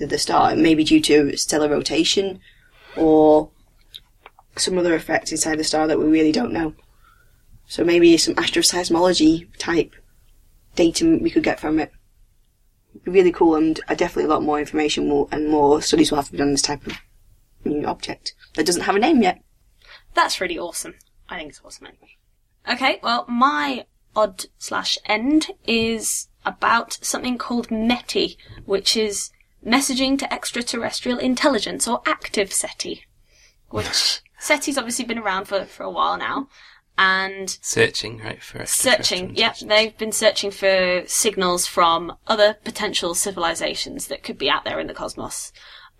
the, 0.00 0.06
the 0.06 0.18
star, 0.18 0.56
maybe 0.56 0.82
due 0.82 1.00
to 1.02 1.36
stellar 1.36 1.68
rotation 1.68 2.40
or 2.96 3.50
some 4.56 4.76
other 4.76 4.94
effect 4.94 5.30
inside 5.30 5.58
the 5.58 5.64
star 5.64 5.86
that 5.86 5.98
we 5.98 6.06
really 6.06 6.32
don't 6.32 6.52
know. 6.52 6.74
So 7.68 7.84
maybe 7.84 8.16
some 8.16 8.34
astroseismology 8.34 9.46
type 9.58 9.94
data 10.74 11.18
we 11.20 11.30
could 11.30 11.44
get 11.44 11.60
from 11.60 11.78
it. 11.78 11.92
Really 13.04 13.30
cool, 13.30 13.54
and 13.54 13.80
definitely 13.88 14.24
a 14.24 14.28
lot 14.28 14.42
more 14.42 14.58
information 14.58 15.08
will, 15.08 15.28
and 15.30 15.48
more 15.48 15.80
studies 15.80 16.10
will 16.10 16.16
have 16.16 16.26
to 16.26 16.32
be 16.32 16.38
done 16.38 16.48
on 16.48 16.54
this 16.54 16.62
type 16.62 16.84
of 16.86 16.94
new 17.64 17.86
object 17.86 18.34
that 18.54 18.66
doesn't 18.66 18.82
have 18.82 18.96
a 18.96 18.98
name 18.98 19.22
yet. 19.22 19.40
That's 20.14 20.40
really 20.40 20.58
awesome. 20.58 20.94
I 21.28 21.38
think 21.38 21.50
it's 21.50 21.60
awesome 21.64 21.86
anyway. 21.86 22.16
Okay, 22.68 22.98
well, 23.02 23.24
my 23.28 23.86
odd 24.16 24.46
slash 24.58 24.98
end 25.06 25.52
is 25.64 26.28
about 26.44 26.98
something 27.02 27.38
called 27.38 27.68
METI, 27.68 28.36
which 28.64 28.96
is 28.96 29.30
messaging 29.64 30.18
to 30.18 30.32
extraterrestrial 30.32 31.18
intelligence 31.18 31.86
or 31.86 32.02
active 32.06 32.52
SETI, 32.52 33.04
which 33.68 34.20
SETI's 34.38 34.78
obviously 34.78 35.04
been 35.04 35.18
around 35.18 35.46
for, 35.46 35.64
for 35.64 35.82
a 35.82 35.90
while 35.90 36.16
now. 36.16 36.48
And 36.98 37.58
Searching, 37.62 38.18
right, 38.18 38.42
for 38.42 38.66
searching, 38.66 39.34
yep, 39.34 39.58
they've 39.58 39.96
been 39.96 40.12
searching 40.12 40.50
for 40.50 41.02
signals 41.06 41.66
from 41.66 42.16
other 42.26 42.56
potential 42.62 43.14
civilizations 43.14 44.08
that 44.08 44.22
could 44.22 44.36
be 44.36 44.50
out 44.50 44.64
there 44.64 44.78
in 44.78 44.86
the 44.86 44.94
cosmos. 44.94 45.52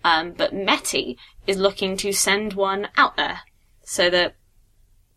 Um, 0.03 0.33
but 0.33 0.53
METI 0.53 1.17
is 1.47 1.57
looking 1.57 1.97
to 1.97 2.11
send 2.11 2.53
one 2.53 2.89
out 2.97 3.17
there 3.17 3.41
so 3.83 4.09
that 4.11 4.35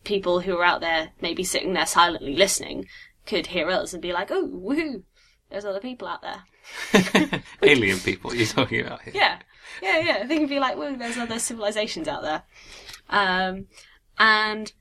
people 0.04 0.40
who 0.40 0.56
are 0.56 0.64
out 0.64 0.80
there, 0.80 1.10
maybe 1.20 1.44
sitting 1.44 1.74
there 1.74 1.86
silently 1.86 2.34
listening, 2.34 2.86
could 3.26 3.48
hear 3.48 3.68
us 3.68 3.92
and 3.92 4.02
be 4.02 4.12
like, 4.12 4.30
oh, 4.30 4.48
woohoo, 4.48 5.02
there's 5.50 5.64
other 5.64 5.80
people 5.80 6.08
out 6.08 6.22
there. 6.22 6.44
Alien 7.62 7.98
people 7.98 8.34
you're 8.34 8.46
talking 8.46 8.80
about 8.80 9.02
here. 9.02 9.12
Yeah, 9.14 9.38
yeah, 9.82 9.98
yeah. 9.98 10.26
They 10.26 10.38
can 10.38 10.46
be 10.46 10.60
like, 10.60 10.76
whoa, 10.76 10.96
there's 10.96 11.18
other 11.18 11.38
civilizations 11.38 12.08
out 12.08 12.22
there. 12.22 12.42
Um, 13.10 13.66
and 14.18 14.72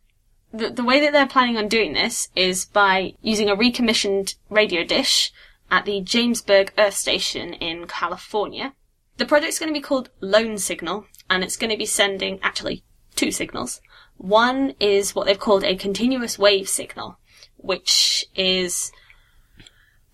the, 0.53 0.69
the 0.69 0.83
way 0.83 0.99
that 1.01 1.11
they're 1.11 1.27
planning 1.27 1.57
on 1.57 1.67
doing 1.67 1.93
this 1.93 2.29
is 2.35 2.65
by 2.65 3.15
using 3.21 3.49
a 3.49 3.55
recommissioned 3.55 4.35
radio 4.49 4.83
dish 4.83 5.31
at 5.71 5.85
the 5.85 6.01
Jamesburg 6.01 6.69
Earth 6.77 6.93
Station 6.93 7.53
in 7.53 7.87
California. 7.87 8.73
The 9.17 9.25
project's 9.25 9.59
going 9.59 9.73
to 9.73 9.79
be 9.79 9.81
called 9.81 10.09
Lone 10.21 10.57
Signal, 10.57 11.05
and 11.29 11.43
it's 11.43 11.57
going 11.57 11.71
to 11.71 11.77
be 11.77 11.85
sending, 11.85 12.39
actually, 12.41 12.83
two 13.15 13.31
signals. 13.31 13.81
One 14.17 14.75
is 14.79 15.15
what 15.15 15.25
they've 15.25 15.39
called 15.39 15.63
a 15.63 15.75
continuous 15.75 16.37
wave 16.37 16.69
signal, 16.69 17.17
which 17.57 18.25
is 18.35 18.91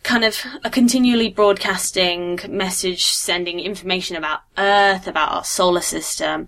kind 0.04 0.24
of 0.24 0.38
a 0.64 0.70
continually 0.70 1.30
broadcasting 1.30 2.40
message 2.48 3.06
sending 3.06 3.60
information 3.60 4.16
about 4.16 4.42
Earth, 4.58 5.08
about 5.08 5.32
our 5.32 5.44
solar 5.44 5.82
system 5.82 6.48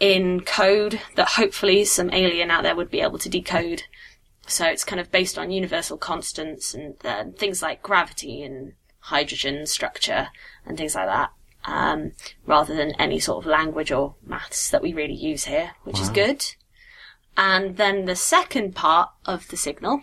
in 0.00 0.40
code 0.40 1.00
that 1.14 1.28
hopefully 1.30 1.84
some 1.84 2.12
alien 2.12 2.50
out 2.50 2.62
there 2.62 2.76
would 2.76 2.90
be 2.90 3.00
able 3.00 3.18
to 3.18 3.28
decode. 3.28 3.84
So 4.46 4.66
it's 4.66 4.84
kind 4.84 5.00
of 5.00 5.10
based 5.10 5.38
on 5.38 5.50
universal 5.50 5.96
constants 5.96 6.74
and 6.74 6.94
uh, 7.04 7.24
things 7.36 7.62
like 7.62 7.82
gravity 7.82 8.42
and 8.42 8.74
hydrogen 8.98 9.66
structure 9.66 10.28
and 10.66 10.76
things 10.76 10.94
like 10.94 11.06
that. 11.06 11.30
Um, 11.66 12.12
rather 12.44 12.76
than 12.76 12.92
any 12.98 13.18
sort 13.18 13.42
of 13.42 13.50
language 13.50 13.90
or 13.90 14.16
maths 14.26 14.68
that 14.68 14.82
we 14.82 14.92
really 14.92 15.14
use 15.14 15.44
here, 15.44 15.70
which 15.84 15.98
is 15.98 16.10
good. 16.10 16.44
And 17.38 17.78
then 17.78 18.04
the 18.04 18.16
second 18.16 18.74
part 18.74 19.10
of 19.24 19.48
the 19.48 19.56
signal, 19.56 20.02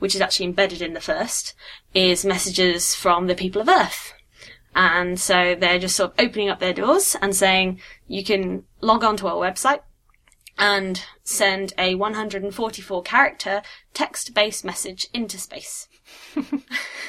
which 0.00 0.14
is 0.14 0.20
actually 0.20 0.46
embedded 0.46 0.82
in 0.82 0.92
the 0.92 1.00
first, 1.00 1.54
is 1.94 2.24
messages 2.24 2.94
from 2.94 3.26
the 3.26 3.34
people 3.34 3.62
of 3.62 3.68
Earth. 3.68 4.12
And 4.74 5.18
so 5.18 5.54
they're 5.54 5.78
just 5.78 5.96
sort 5.96 6.12
of 6.12 6.26
opening 6.26 6.48
up 6.48 6.60
their 6.60 6.72
doors 6.72 7.16
and 7.20 7.34
saying, 7.34 7.80
you 8.06 8.24
can 8.24 8.64
log 8.80 9.04
on 9.04 9.16
to 9.18 9.28
our 9.28 9.34
website 9.34 9.80
and 10.58 11.02
send 11.24 11.72
a 11.78 11.94
144 11.94 13.02
character 13.02 13.62
text 13.94 14.34
based 14.34 14.64
message 14.64 15.08
into 15.12 15.38
space. 15.38 15.88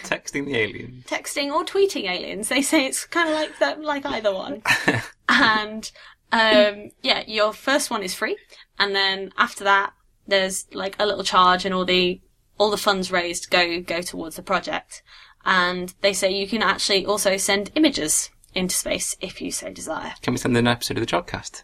Texting 0.03 0.45
the 0.45 0.55
aliens. 0.55 1.05
Texting 1.05 1.51
or 1.51 1.63
tweeting 1.63 2.09
aliens. 2.09 2.49
They 2.49 2.61
say 2.61 2.85
it's 2.85 3.05
kind 3.05 3.29
of 3.29 3.35
like 3.35 3.59
that, 3.59 3.81
like 3.81 4.05
either 4.05 4.33
one. 4.33 4.63
and, 5.29 5.91
um, 6.31 6.91
yeah, 7.01 7.23
your 7.27 7.51
first 7.53 7.91
one 7.91 8.03
is 8.03 8.15
free. 8.15 8.37
And 8.79 8.95
then 8.95 9.31
after 9.37 9.63
that, 9.65 9.93
there's 10.27 10.65
like 10.73 10.95
a 10.97 11.05
little 11.05 11.23
charge 11.23 11.65
and 11.65 11.73
all 11.73 11.85
the, 11.85 12.21
all 12.61 12.69
the 12.69 12.77
funds 12.77 13.11
raised 13.11 13.49
go, 13.49 13.81
go 13.81 14.03
towards 14.03 14.35
the 14.35 14.43
project. 14.43 15.01
And 15.43 15.95
they 16.01 16.13
say 16.13 16.31
you 16.31 16.47
can 16.47 16.61
actually 16.61 17.03
also 17.07 17.35
send 17.35 17.71
images 17.73 18.29
into 18.53 18.75
space 18.75 19.15
if 19.19 19.41
you 19.41 19.51
so 19.51 19.71
desire. 19.71 20.13
Can 20.21 20.35
we 20.35 20.37
send 20.37 20.55
an 20.55 20.67
episode 20.67 20.97
of 20.99 21.01
the 21.07 21.11
Jodcast? 21.11 21.63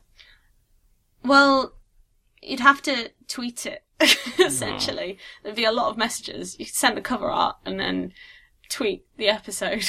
Well, 1.24 1.76
you'd 2.42 2.62
have 2.62 2.82
to 2.82 3.12
tweet 3.28 3.68
it, 3.68 3.84
ah. 4.02 4.08
essentially. 4.40 5.20
There'd 5.44 5.56
be 5.56 5.66
a 5.66 5.72
lot 5.72 5.92
of 5.92 5.98
messages. 5.98 6.58
You 6.58 6.66
could 6.66 6.74
send 6.74 6.98
the 6.98 7.02
cover 7.02 7.30
art 7.30 7.58
and 7.64 7.80
then 7.80 8.12
tweet 8.68 9.06
the 9.18 9.30
episode. 9.30 9.86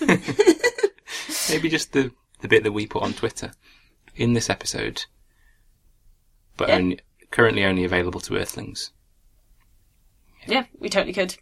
Maybe 1.50 1.68
just 1.68 1.92
the, 1.92 2.12
the 2.40 2.48
bit 2.48 2.62
that 2.62 2.72
we 2.72 2.86
put 2.86 3.02
on 3.02 3.12
Twitter 3.12 3.52
in 4.14 4.32
this 4.32 4.48
episode, 4.48 5.04
but 6.56 6.68
Yeah. 6.70 6.76
only 6.76 7.00
currently 7.30 7.62
only 7.62 7.84
available 7.84 8.20
to 8.20 8.36
Earthlings. 8.38 8.92
Yeah, 10.46 10.64
we 10.78 10.88
totally 10.88 11.12
could. 11.12 11.36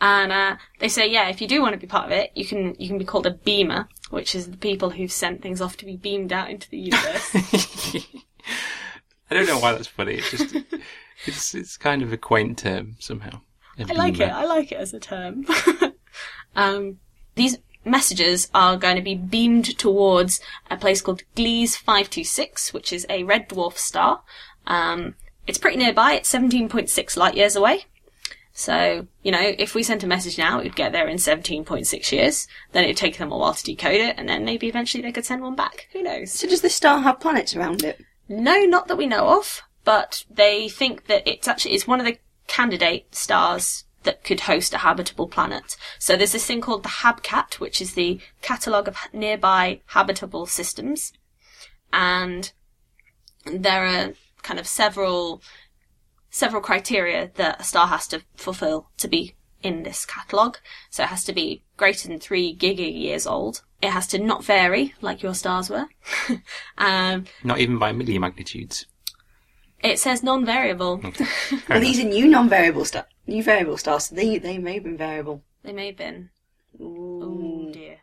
And 0.00 0.32
uh, 0.32 0.56
they 0.80 0.88
say, 0.88 1.10
yeah, 1.10 1.28
if 1.28 1.40
you 1.40 1.48
do 1.48 1.62
want 1.62 1.74
to 1.74 1.78
be 1.78 1.86
part 1.86 2.06
of 2.06 2.12
it, 2.12 2.32
you 2.34 2.44
can 2.44 2.74
you 2.78 2.88
can 2.88 2.98
be 2.98 3.04
called 3.04 3.26
a 3.26 3.30
beamer, 3.30 3.88
which 4.10 4.34
is 4.34 4.50
the 4.50 4.56
people 4.56 4.90
who've 4.90 5.12
sent 5.12 5.40
things 5.40 5.60
off 5.60 5.76
to 5.78 5.86
be 5.86 5.96
beamed 5.96 6.32
out 6.32 6.50
into 6.50 6.68
the 6.68 6.78
universe. 6.78 7.30
I 9.30 9.34
don't 9.34 9.46
know 9.46 9.58
why 9.58 9.72
that's 9.72 9.86
funny. 9.86 10.14
It's 10.14 10.30
just 10.30 10.56
it's 11.26 11.54
it's 11.54 11.76
kind 11.76 12.02
of 12.02 12.12
a 12.12 12.16
quaint 12.16 12.58
term 12.58 12.96
somehow. 12.98 13.40
I 13.78 13.92
like 13.92 14.20
it. 14.20 14.30
I 14.30 14.44
like 14.44 14.72
it 14.72 14.78
as 14.78 14.92
a 14.92 15.00
term. 15.00 15.46
um, 16.56 16.98
these 17.34 17.58
messages 17.84 18.48
are 18.54 18.76
going 18.76 18.96
to 18.96 19.02
be 19.02 19.14
beamed 19.14 19.78
towards 19.78 20.40
a 20.70 20.76
place 20.76 21.00
called 21.00 21.22
Gliese 21.36 21.76
526, 21.76 22.72
which 22.72 22.92
is 22.92 23.04
a 23.08 23.24
red 23.24 23.48
dwarf 23.48 23.76
star. 23.76 24.22
Um, 24.66 25.16
it's 25.46 25.58
pretty 25.58 25.76
nearby. 25.76 26.14
It's 26.14 26.32
17.6 26.32 27.16
light 27.16 27.34
years 27.34 27.56
away. 27.56 27.86
So, 28.56 29.08
you 29.24 29.32
know, 29.32 29.40
if 29.40 29.74
we 29.74 29.82
sent 29.82 30.04
a 30.04 30.06
message 30.06 30.38
now, 30.38 30.60
it 30.60 30.62
would 30.62 30.76
get 30.76 30.92
there 30.92 31.08
in 31.08 31.16
17.6 31.16 32.12
years. 32.12 32.46
Then 32.70 32.84
it'd 32.84 32.96
take 32.96 33.18
them 33.18 33.32
a 33.32 33.36
while 33.36 33.52
to 33.52 33.64
decode 33.64 34.00
it, 34.00 34.14
and 34.16 34.28
then 34.28 34.44
maybe 34.44 34.68
eventually 34.68 35.02
they 35.02 35.10
could 35.10 35.24
send 35.24 35.42
one 35.42 35.56
back. 35.56 35.88
Who 35.92 36.04
knows? 36.04 36.30
So 36.30 36.46
does 36.46 36.62
the 36.62 36.70
star 36.70 37.00
have 37.00 37.18
planets 37.18 37.56
around 37.56 37.82
it? 37.82 38.00
No, 38.28 38.60
not 38.60 38.86
that 38.86 38.96
we 38.96 39.08
know 39.08 39.36
of, 39.36 39.62
but 39.82 40.24
they 40.30 40.68
think 40.68 41.08
that 41.08 41.26
it's 41.26 41.48
actually 41.48 41.74
it's 41.74 41.88
one 41.88 41.98
of 41.98 42.06
the 42.06 42.16
candidate 42.46 43.12
stars 43.12 43.84
that 44.04 44.22
could 44.22 44.40
host 44.40 44.72
a 44.72 44.78
habitable 44.78 45.26
planet. 45.26 45.76
So 45.98 46.16
there's 46.16 46.32
this 46.32 46.46
thing 46.46 46.60
called 46.60 46.84
the 46.84 46.88
HabCat, 46.88 47.54
which 47.54 47.82
is 47.82 47.94
the 47.94 48.20
catalogue 48.40 48.86
of 48.86 48.96
nearby 49.12 49.80
habitable 49.86 50.46
systems, 50.46 51.12
and 51.92 52.52
there 53.44 53.84
are 53.84 54.12
kind 54.42 54.60
of 54.60 54.66
several 54.68 55.42
several 56.34 56.60
criteria 56.60 57.30
that 57.36 57.60
a 57.60 57.62
star 57.64 57.86
has 57.86 58.08
to 58.08 58.20
fulfill 58.34 58.90
to 58.96 59.06
be 59.06 59.36
in 59.62 59.84
this 59.84 60.04
catalogue. 60.04 60.58
So 60.90 61.04
it 61.04 61.08
has 61.08 61.22
to 61.24 61.32
be 61.32 61.62
greater 61.76 62.08
than 62.08 62.18
three 62.18 62.56
giga 62.56 62.92
years 62.92 63.24
old. 63.24 63.62
It 63.80 63.90
has 63.90 64.08
to 64.08 64.18
not 64.18 64.44
vary 64.44 64.94
like 65.00 65.22
your 65.22 65.34
stars 65.34 65.70
were. 65.70 65.86
um, 66.78 67.26
Not 67.44 67.60
even 67.60 67.78
by 67.78 67.92
milli 67.92 68.18
magnitudes. 68.18 68.86
it 69.80 70.00
says 70.00 70.24
non-variable. 70.24 70.98
Fair 71.12 71.60
Well, 71.68 71.80
these 71.80 72.00
are 72.00 72.08
new 72.08 72.26
non-variable 72.26 72.84
star, 72.84 73.06
new 73.28 73.42
variable 73.42 73.76
stars, 73.76 74.06
so 74.06 74.16
they 74.16 74.38
they 74.38 74.58
may 74.58 74.74
have 74.74 74.84
been 74.84 74.96
variable. 74.96 75.44
They 75.62 75.72
may 75.72 75.86
have 75.86 75.96
been. 75.96 76.30
Ooh. 76.80 77.20
Oh 77.22 77.72
dear. 77.72 77.98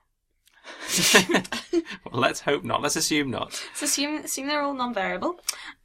well, 2.06 2.22
let's 2.22 2.42
hope 2.42 2.64
not. 2.64 2.82
Let's 2.82 2.96
assume 2.96 3.30
not. 3.30 3.54
So 3.74 3.86
assume, 3.86 4.18
assume 4.18 4.48
they're 4.48 4.62
all 4.62 4.74
non-variable, 4.74 5.40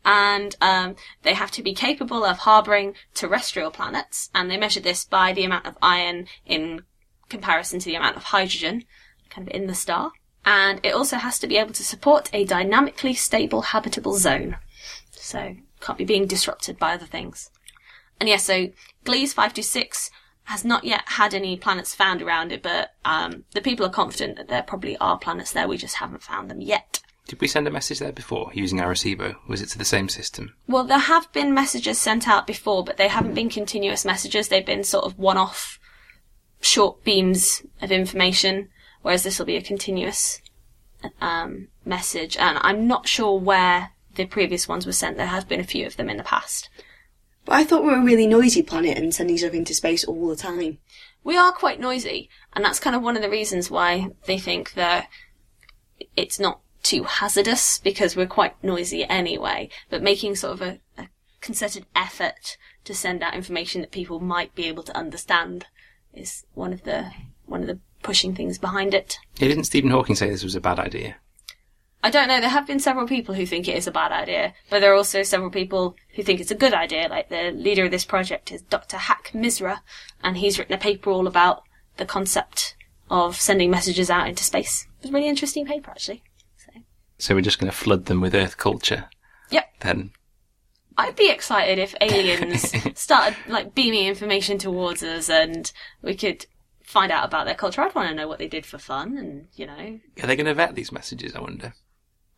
and 0.05 0.55
um, 0.61 0.97
they 1.23 1.35
have 1.35 1.51
to 1.53 1.63
be 1.63 1.75
capable 1.75 2.25
of 2.25 2.39
harboring 2.39 2.95
terrestrial 3.15 3.71
planets, 3.71 4.31
and 4.35 4.51
they 4.51 4.57
measure 4.57 4.81
this 4.81 5.05
by 5.05 5.33
the 5.33 5.45
amount 5.45 5.67
of 5.67 5.77
iron 5.83 6.27
in 6.45 6.83
comparison 7.29 7.79
to 7.81 7.87
the 7.87 7.95
amount 7.95 8.17
of 8.17 8.25
hydrogen, 8.25 8.85
kind 9.31 9.49
of 9.49 9.55
in 9.55 9.67
the 9.67 9.75
star. 9.75 10.13
And 10.45 10.81
it 10.85 10.95
also 10.95 11.17
has 11.17 11.39
to 11.41 11.47
be 11.47 11.57
able 11.57 11.75
to 11.75 11.85
support 11.85 12.31
a 12.33 12.45
dynamically 12.45 13.15
stable 13.15 13.63
habitable 13.63 14.15
zone, 14.15 14.57
so 15.11 15.57
can't 15.81 15.99
be 15.99 16.05
being 16.05 16.27
disrupted 16.27 16.79
by 16.79 16.95
other 16.95 17.07
things. 17.07 17.51
And 18.21 18.29
yeah, 18.29 18.37
so 18.37 18.69
Gliese 19.05 19.35
526 19.35 20.11
has 20.47 20.65
not 20.65 20.85
yet 20.85 21.03
had 21.07 21.35
any 21.35 21.57
planets 21.57 21.95
found 21.95 22.23
around 22.23 22.53
it, 22.53 22.63
but 22.63 22.95
um, 23.05 23.45
the 23.53 23.61
people 23.61 23.85
are 23.85 23.91
confident 23.91 24.37
that 24.37 24.49
there 24.49 24.63
probably 24.63 24.97
are 24.99 25.19
planets 25.19 25.53
there. 25.53 25.67
We 25.67 25.77
just 25.77 25.97
haven't 25.97 26.23
found 26.23 26.49
them 26.49 26.61
yet. 26.61 27.01
Did 27.27 27.41
we 27.41 27.49
send 27.49 27.67
a 27.67 27.73
message 27.73 27.99
there 27.99 28.13
before 28.13 28.53
using 28.55 28.79
Arecibo? 28.79 29.35
Was 29.49 29.61
it 29.61 29.69
to 29.71 29.79
the 29.79 29.85
same 29.85 30.09
system? 30.09 30.55
Well, 30.69 30.85
there 30.85 30.99
have 30.99 31.33
been 31.33 31.53
messages 31.53 31.99
sent 31.99 32.29
out 32.29 32.47
before, 32.47 32.85
but 32.85 32.97
they 32.97 33.09
haven't 33.09 33.35
been 33.35 33.51
continuous 33.51 34.05
messages. 34.05 34.47
They've 34.47 34.65
been 34.65 34.85
sort 34.85 35.05
of 35.05 35.19
one-off, 35.19 35.81
short 36.61 37.03
beams 37.03 37.63
of 37.83 37.91
information, 37.91 38.69
whereas 39.03 39.25
this 39.25 39.41
will 39.41 39.47
be 39.47 39.57
a 39.57 39.63
continuous 39.63 40.41
um, 41.21 41.67
message. 41.85 42.37
And 42.37 42.59
I'm 42.63 42.87
not 42.87 43.09
sure 43.09 43.37
where 43.37 43.91
the 44.15 44.27
previous 44.27 44.69
ones 44.69 44.87
were 44.87 44.93
sent. 44.93 45.17
There 45.17 45.27
have 45.27 45.49
been 45.49 45.61
a 45.61 45.65
few 45.65 45.87
of 45.87 45.97
them 45.97 46.09
in 46.09 46.19
the 46.19 46.23
past. 46.23 46.71
But 47.47 47.55
I 47.55 47.65
thought 47.65 47.85
we 47.85 47.91
were 47.91 48.01
a 48.01 48.05
really 48.05 48.27
noisy 48.27 48.63
planet 48.63 48.99
and 48.99 49.15
sending 49.15 49.39
stuff 49.39 49.55
into 49.55 49.73
space 49.73 50.05
all 50.05 50.29
the 50.29 50.37
time. 50.37 50.79
We 51.23 51.37
are 51.37 51.53
quite 51.53 51.81
noisy, 51.81 52.29
and 52.53 52.65
that's 52.65 52.81
kind 52.81 52.95
of 52.95 53.03
one 53.03 53.17
of 53.17 53.23
the 53.23 53.31
reasons 53.31 53.71
why 53.71 54.09
they 54.27 54.39
think 54.39 54.75
that 54.75 55.09
it's 56.17 56.39
not 56.39 56.61
too 56.83 57.05
hazardous 57.05 57.79
because 57.79 58.17
we're 58.17 58.27
quite 58.27 58.63
noisy 58.63 59.05
anyway. 59.05 59.71
But 59.89 60.03
making 60.03 60.35
sort 60.35 60.55
of 60.55 60.63
a, 60.63 60.81
a 60.99 61.09
concerted 61.41 61.87
effort 61.95 62.57
to 62.85 62.95
send 62.95 63.23
out 63.23 63.35
information 63.35 63.81
that 63.81 63.93
people 63.93 64.19
might 64.19 64.55
be 64.57 64.67
able 64.67 64.83
to 64.83 64.97
understand 64.97 65.67
is 66.13 66.45
one 66.55 66.73
of 66.73 66.83
the 66.83 67.13
one 67.45 67.61
of 67.61 67.69
the 67.69 67.79
pushing 68.03 68.35
things 68.35 68.59
behind 68.59 68.93
it. 68.93 69.19
Yeah, 69.39 69.49
didn't 69.49 69.65
Stephen 69.65 69.91
Hawking 69.91 70.17
say 70.17 70.29
this 70.29 70.45
was 70.45 70.57
a 70.57 70.61
bad 70.61 70.81
idea? 70.81 71.17
I 72.03 72.11
don't 72.11 72.29
know. 72.29 72.41
There 72.41 72.49
have 72.51 72.67
been 72.67 72.79
several 72.79 73.07
people 73.07 73.35
who 73.35 73.47
think 73.47 73.67
it 73.67 73.77
is 73.77 73.87
a 73.87 73.91
bad 73.93 74.13
idea, 74.13 74.55
but 74.71 74.81
there 74.81 74.93
are 74.93 74.97
also 74.97 75.23
several 75.23 75.51
people 75.51 75.97
who 76.15 76.23
think 76.23 76.41
it's 76.41 76.51
a 76.51 76.55
good 76.57 76.75
idea. 76.75 77.09
Like 77.09 77.29
the 77.31 77.51
leader 77.51 77.85
of 77.85 77.91
this 77.91 78.05
project 78.05 78.53
is 78.53 78.63
Dr. 78.63 78.97
Haqq-Misra, 78.97 79.81
and 80.23 80.37
he's 80.37 80.59
written 80.59 80.75
a 80.75 80.79
paper 80.79 81.11
all 81.11 81.27
about 81.27 81.63
the 81.97 82.07
concept 82.07 82.77
of 83.11 83.37
sending 83.41 83.71
messages 83.71 84.11
out 84.11 84.29
into 84.29 84.45
space. 84.45 84.87
It 85.01 85.03
was 85.07 85.11
a 85.11 85.15
really 85.15 85.29
interesting 85.29 85.67
paper, 85.67 85.91
actually. 85.91 86.23
So, 86.57 86.71
So 87.19 87.35
we're 87.35 87.41
just 87.41 87.59
going 87.59 87.71
to 87.71 87.77
flood 87.77 88.07
them 88.07 88.21
with 88.21 88.35
Earth 88.35 88.57
culture. 88.57 89.09
yep. 89.51 89.69
Then 89.81 90.11
I'd 90.99 91.17
be 91.17 91.31
excited 91.31 91.79
if 91.79 91.95
aliens 92.01 92.73
started 92.99 93.37
like 93.49 93.75
beaming 93.75 94.07
information 94.07 94.59
towards 94.59 95.03
us, 95.03 95.29
and 95.29 95.71
we 96.03 96.15
could 96.15 96.47
find 96.85 97.11
out 97.11 97.25
about 97.25 97.47
their 97.47 97.55
culture. 97.55 97.81
I'd 97.83 97.95
want 97.95 98.09
to 98.11 98.15
know 98.15 98.29
what 98.29 98.39
they 98.39 98.49
did 98.49 98.65
for 98.65 98.79
fun, 98.79 99.17
and 99.19 99.49
you 99.55 99.67
know, 99.67 99.99
are 100.23 100.27
they 100.27 100.37
going 100.37 100.47
to 100.47 100.55
vet 100.55 100.75
these 100.75 100.93
messages? 100.93 101.35
I 101.35 101.41
wonder. 101.41 101.75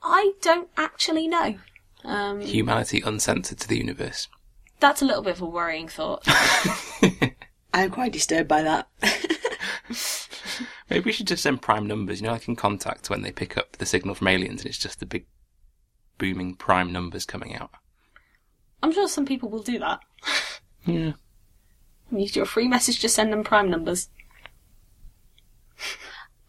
I 0.02 0.32
don't 0.40 0.68
actually 0.76 1.28
know. 1.28 1.56
Um, 2.04 2.40
Humanity 2.40 3.02
uncensored 3.04 3.58
to 3.60 3.68
the 3.68 3.76
universe. 3.78 4.28
that's 4.80 5.02
a 5.02 5.04
little 5.04 5.22
bit 5.22 5.34
of 5.36 5.42
a 5.42 5.46
worrying 5.46 5.88
thought. 5.88 6.22
I'm 7.74 7.90
quite 7.90 8.12
disturbed 8.12 8.48
by 8.48 8.62
that. 8.62 8.88
Maybe 10.90 11.04
we 11.04 11.12
should 11.12 11.26
just 11.26 11.42
send 11.42 11.60
prime 11.60 11.86
numbers. 11.86 12.20
You 12.20 12.26
know, 12.26 12.32
like 12.32 12.48
in 12.48 12.56
Contact 12.56 13.10
when 13.10 13.22
they 13.22 13.32
pick 13.32 13.58
up 13.58 13.76
the 13.76 13.86
signal 13.86 14.14
from 14.14 14.28
aliens, 14.28 14.62
and 14.62 14.68
it's 14.68 14.78
just 14.78 15.00
the 15.00 15.06
big 15.06 15.26
booming 16.16 16.54
prime 16.54 16.92
numbers 16.92 17.26
coming 17.26 17.54
out. 17.54 17.70
I'm 18.82 18.92
sure 18.92 19.08
some 19.08 19.26
people 19.26 19.48
will 19.50 19.62
do 19.62 19.78
that. 19.80 20.00
Yeah. 20.86 21.12
You 22.10 22.28
do 22.28 22.42
a 22.42 22.46
free 22.46 22.68
message, 22.68 23.00
to 23.00 23.08
send 23.08 23.32
them 23.32 23.44
prime 23.44 23.70
numbers. 23.70 24.08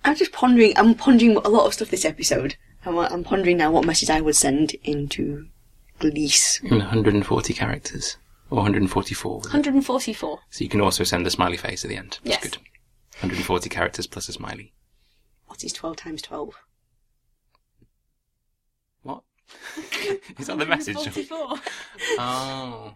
I'm 0.06 0.16
just 0.16 0.32
pondering. 0.32 0.74
I'm 0.78 0.96
pondering 0.96 1.36
a 1.36 1.50
lot 1.50 1.66
of 1.66 1.74
stuff 1.74 1.90
this 1.90 2.06
episode. 2.06 2.56
I'm, 2.90 2.98
I'm 3.14 3.24
pondering 3.24 3.58
now 3.58 3.72
what 3.72 3.86
message 3.86 4.10
I 4.10 4.22
would 4.22 4.36
send 4.36 4.74
into 4.84 5.48
Gliese. 6.00 6.64
In 6.64 6.80
140 6.80 7.54
characters. 7.54 8.18
Or 8.50 8.56
144. 8.58 9.38
was 9.38 9.46
it? 9.46 9.50
144. 9.50 10.40
So 10.50 10.64
you 10.64 10.70
can 10.70 10.82
also 10.82 11.04
send 11.04 11.28
a 11.28 11.30
smiley 11.32 11.58
face 11.58 11.86
at 11.86 11.90
the 11.90 11.98
end. 11.98 12.20
That's 12.24 12.44
Yes. 12.44 12.44
good. 12.44 12.58
140 13.22 13.70
characters 13.70 14.08
plus 14.08 14.28
a 14.30 14.34
smiley. 14.34 14.74
What 15.46 15.64
is 15.64 15.72
12 15.74 15.96
times 15.98 16.22
12? 16.24 16.56
What? 19.04 19.24
is 20.40 20.48
that 20.48 20.58
the 20.58 20.66
message? 20.66 20.96
144. 20.96 21.58
Oh. 22.20 22.96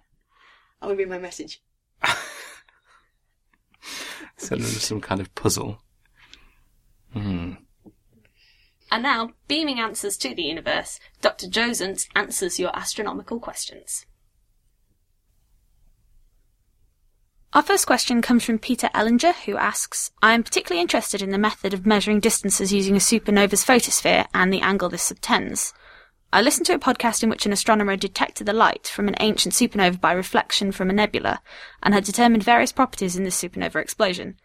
That 0.81 0.87
would 0.87 0.97
be 0.97 1.05
my 1.05 1.19
message. 1.19 1.61
Send 4.37 4.61
them 4.61 4.69
some 4.71 4.99
kind 5.01 5.21
of 5.21 5.33
puzzle. 5.35 5.81
Hmm. 7.13 7.53
And 8.93 9.01
now, 9.01 9.31
beaming 9.47 9.79
answers 9.79 10.17
to 10.17 10.35
the 10.35 10.43
universe, 10.43 10.99
Dr. 11.19 11.47
Joe 11.49 11.71
Zuntz 11.71 12.07
answers 12.15 12.59
your 12.59 12.69
astronomical 12.77 13.39
questions. 13.39 14.05
Our 17.53 17.63
first 17.63 17.87
question 17.87 18.21
comes 18.21 18.45
from 18.45 18.59
Peter 18.59 18.91
Ellinger, 18.93 19.33
who 19.45 19.57
asks 19.57 20.11
I 20.21 20.35
am 20.35 20.43
particularly 20.43 20.79
interested 20.79 21.23
in 21.23 21.31
the 21.31 21.39
method 21.39 21.73
of 21.73 21.87
measuring 21.87 22.19
distances 22.19 22.71
using 22.71 22.95
a 22.95 22.99
supernova's 22.99 23.63
photosphere 23.63 24.27
and 24.31 24.53
the 24.53 24.61
angle 24.61 24.89
this 24.89 25.01
subtends. 25.01 25.73
I 26.31 26.43
listened 26.43 26.67
to 26.67 26.75
a 26.75 26.79
podcast 26.79 27.23
in 27.23 27.31
which 27.31 27.47
an 27.47 27.51
astronomer 27.51 27.95
detected 27.95 28.45
the 28.45 28.53
light 28.53 28.85
from 28.85 29.07
an 29.07 29.15
ancient 29.19 29.55
supernova 29.55 29.99
by 29.99 30.11
reflection 30.11 30.71
from 30.71 30.91
a 30.91 30.93
nebula 30.93 31.41
and 31.81 31.95
had 31.95 32.03
determined 32.03 32.43
various 32.43 32.71
properties 32.71 33.15
in 33.15 33.23
this 33.23 33.41
supernova 33.41 33.77
explosion. 33.77 34.37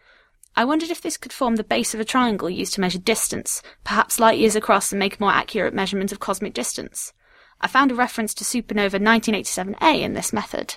I 0.59 0.65
wondered 0.65 0.89
if 0.89 0.99
this 0.99 1.15
could 1.15 1.31
form 1.31 1.55
the 1.55 1.63
base 1.63 1.93
of 1.93 2.01
a 2.01 2.03
triangle 2.03 2.49
used 2.49 2.73
to 2.73 2.81
measure 2.81 2.99
distance, 2.99 3.61
perhaps 3.85 4.19
light 4.19 4.39
years 4.39 4.57
across 4.57 4.91
and 4.91 4.99
make 4.99 5.15
a 5.15 5.23
more 5.23 5.31
accurate 5.31 5.73
measurement 5.73 6.11
of 6.11 6.19
cosmic 6.19 6.53
distance. 6.53 7.13
I 7.61 7.67
found 7.67 7.93
a 7.93 7.95
reference 7.95 8.33
to 8.33 8.43
supernova 8.43 8.99
1987A 9.01 10.01
in 10.01 10.15
this 10.15 10.33
method. 10.33 10.75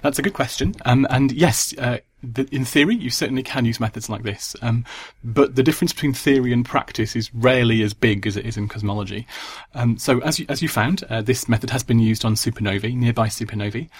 That's 0.00 0.18
a 0.18 0.22
good 0.22 0.32
question. 0.32 0.74
Um, 0.86 1.06
and 1.10 1.32
yes, 1.32 1.74
uh, 1.76 1.98
th- 2.34 2.48
in 2.48 2.64
theory, 2.64 2.94
you 2.94 3.10
certainly 3.10 3.42
can 3.42 3.66
use 3.66 3.78
methods 3.78 4.08
like 4.08 4.22
this. 4.22 4.56
Um, 4.62 4.86
but 5.22 5.54
the 5.54 5.62
difference 5.62 5.92
between 5.92 6.14
theory 6.14 6.54
and 6.54 6.64
practice 6.64 7.14
is 7.14 7.32
rarely 7.34 7.82
as 7.82 7.92
big 7.92 8.26
as 8.26 8.38
it 8.38 8.46
is 8.46 8.56
in 8.56 8.68
cosmology. 8.68 9.26
Um, 9.74 9.98
so 9.98 10.20
as 10.20 10.38
you, 10.38 10.46
as 10.48 10.62
you 10.62 10.68
found, 10.68 11.04
uh, 11.10 11.20
this 11.20 11.48
method 11.48 11.68
has 11.70 11.82
been 11.82 11.98
used 11.98 12.24
on 12.24 12.36
supernovae, 12.36 12.96
nearby 12.96 13.28
supernovae. 13.28 13.90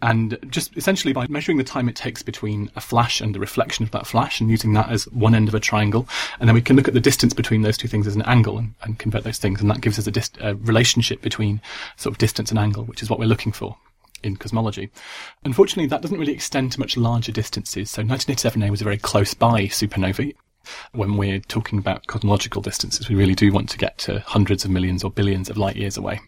And 0.00 0.38
just 0.48 0.76
essentially 0.76 1.12
by 1.12 1.26
measuring 1.28 1.58
the 1.58 1.64
time 1.64 1.88
it 1.88 1.96
takes 1.96 2.22
between 2.22 2.70
a 2.76 2.80
flash 2.80 3.20
and 3.20 3.34
the 3.34 3.40
reflection 3.40 3.84
of 3.84 3.90
that 3.90 4.06
flash 4.06 4.40
and 4.40 4.48
using 4.48 4.72
that 4.74 4.90
as 4.90 5.04
one 5.08 5.34
end 5.34 5.48
of 5.48 5.54
a 5.54 5.60
triangle. 5.60 6.08
And 6.38 6.48
then 6.48 6.54
we 6.54 6.62
can 6.62 6.76
look 6.76 6.86
at 6.88 6.94
the 6.94 7.00
distance 7.00 7.34
between 7.34 7.62
those 7.62 7.76
two 7.76 7.88
things 7.88 8.06
as 8.06 8.14
an 8.14 8.22
angle 8.22 8.58
and, 8.58 8.74
and 8.82 8.98
convert 8.98 9.24
those 9.24 9.38
things. 9.38 9.60
And 9.60 9.68
that 9.70 9.80
gives 9.80 9.98
us 9.98 10.06
a, 10.06 10.12
dist- 10.12 10.38
a 10.40 10.54
relationship 10.56 11.20
between 11.20 11.60
sort 11.96 12.14
of 12.14 12.18
distance 12.18 12.50
and 12.50 12.58
angle, 12.58 12.84
which 12.84 13.02
is 13.02 13.10
what 13.10 13.18
we're 13.18 13.26
looking 13.26 13.52
for 13.52 13.76
in 14.22 14.36
cosmology. 14.36 14.90
Unfortunately, 15.44 15.86
that 15.86 16.02
doesn't 16.02 16.18
really 16.18 16.32
extend 16.32 16.72
to 16.72 16.80
much 16.80 16.96
larger 16.96 17.32
distances. 17.32 17.90
So 17.90 18.02
1987A 18.02 18.70
was 18.70 18.80
a 18.80 18.84
very 18.84 18.98
close 18.98 19.34
by 19.34 19.62
supernovae. 19.64 20.34
When 20.92 21.16
we're 21.16 21.40
talking 21.40 21.78
about 21.78 22.06
cosmological 22.06 22.62
distances, 22.62 23.08
we 23.08 23.14
really 23.14 23.34
do 23.34 23.52
want 23.52 23.68
to 23.70 23.78
get 23.78 23.98
to 23.98 24.20
hundreds 24.20 24.64
of 24.64 24.70
millions 24.70 25.02
or 25.04 25.10
billions 25.10 25.48
of 25.48 25.56
light 25.56 25.76
years 25.76 25.96
away. 25.96 26.20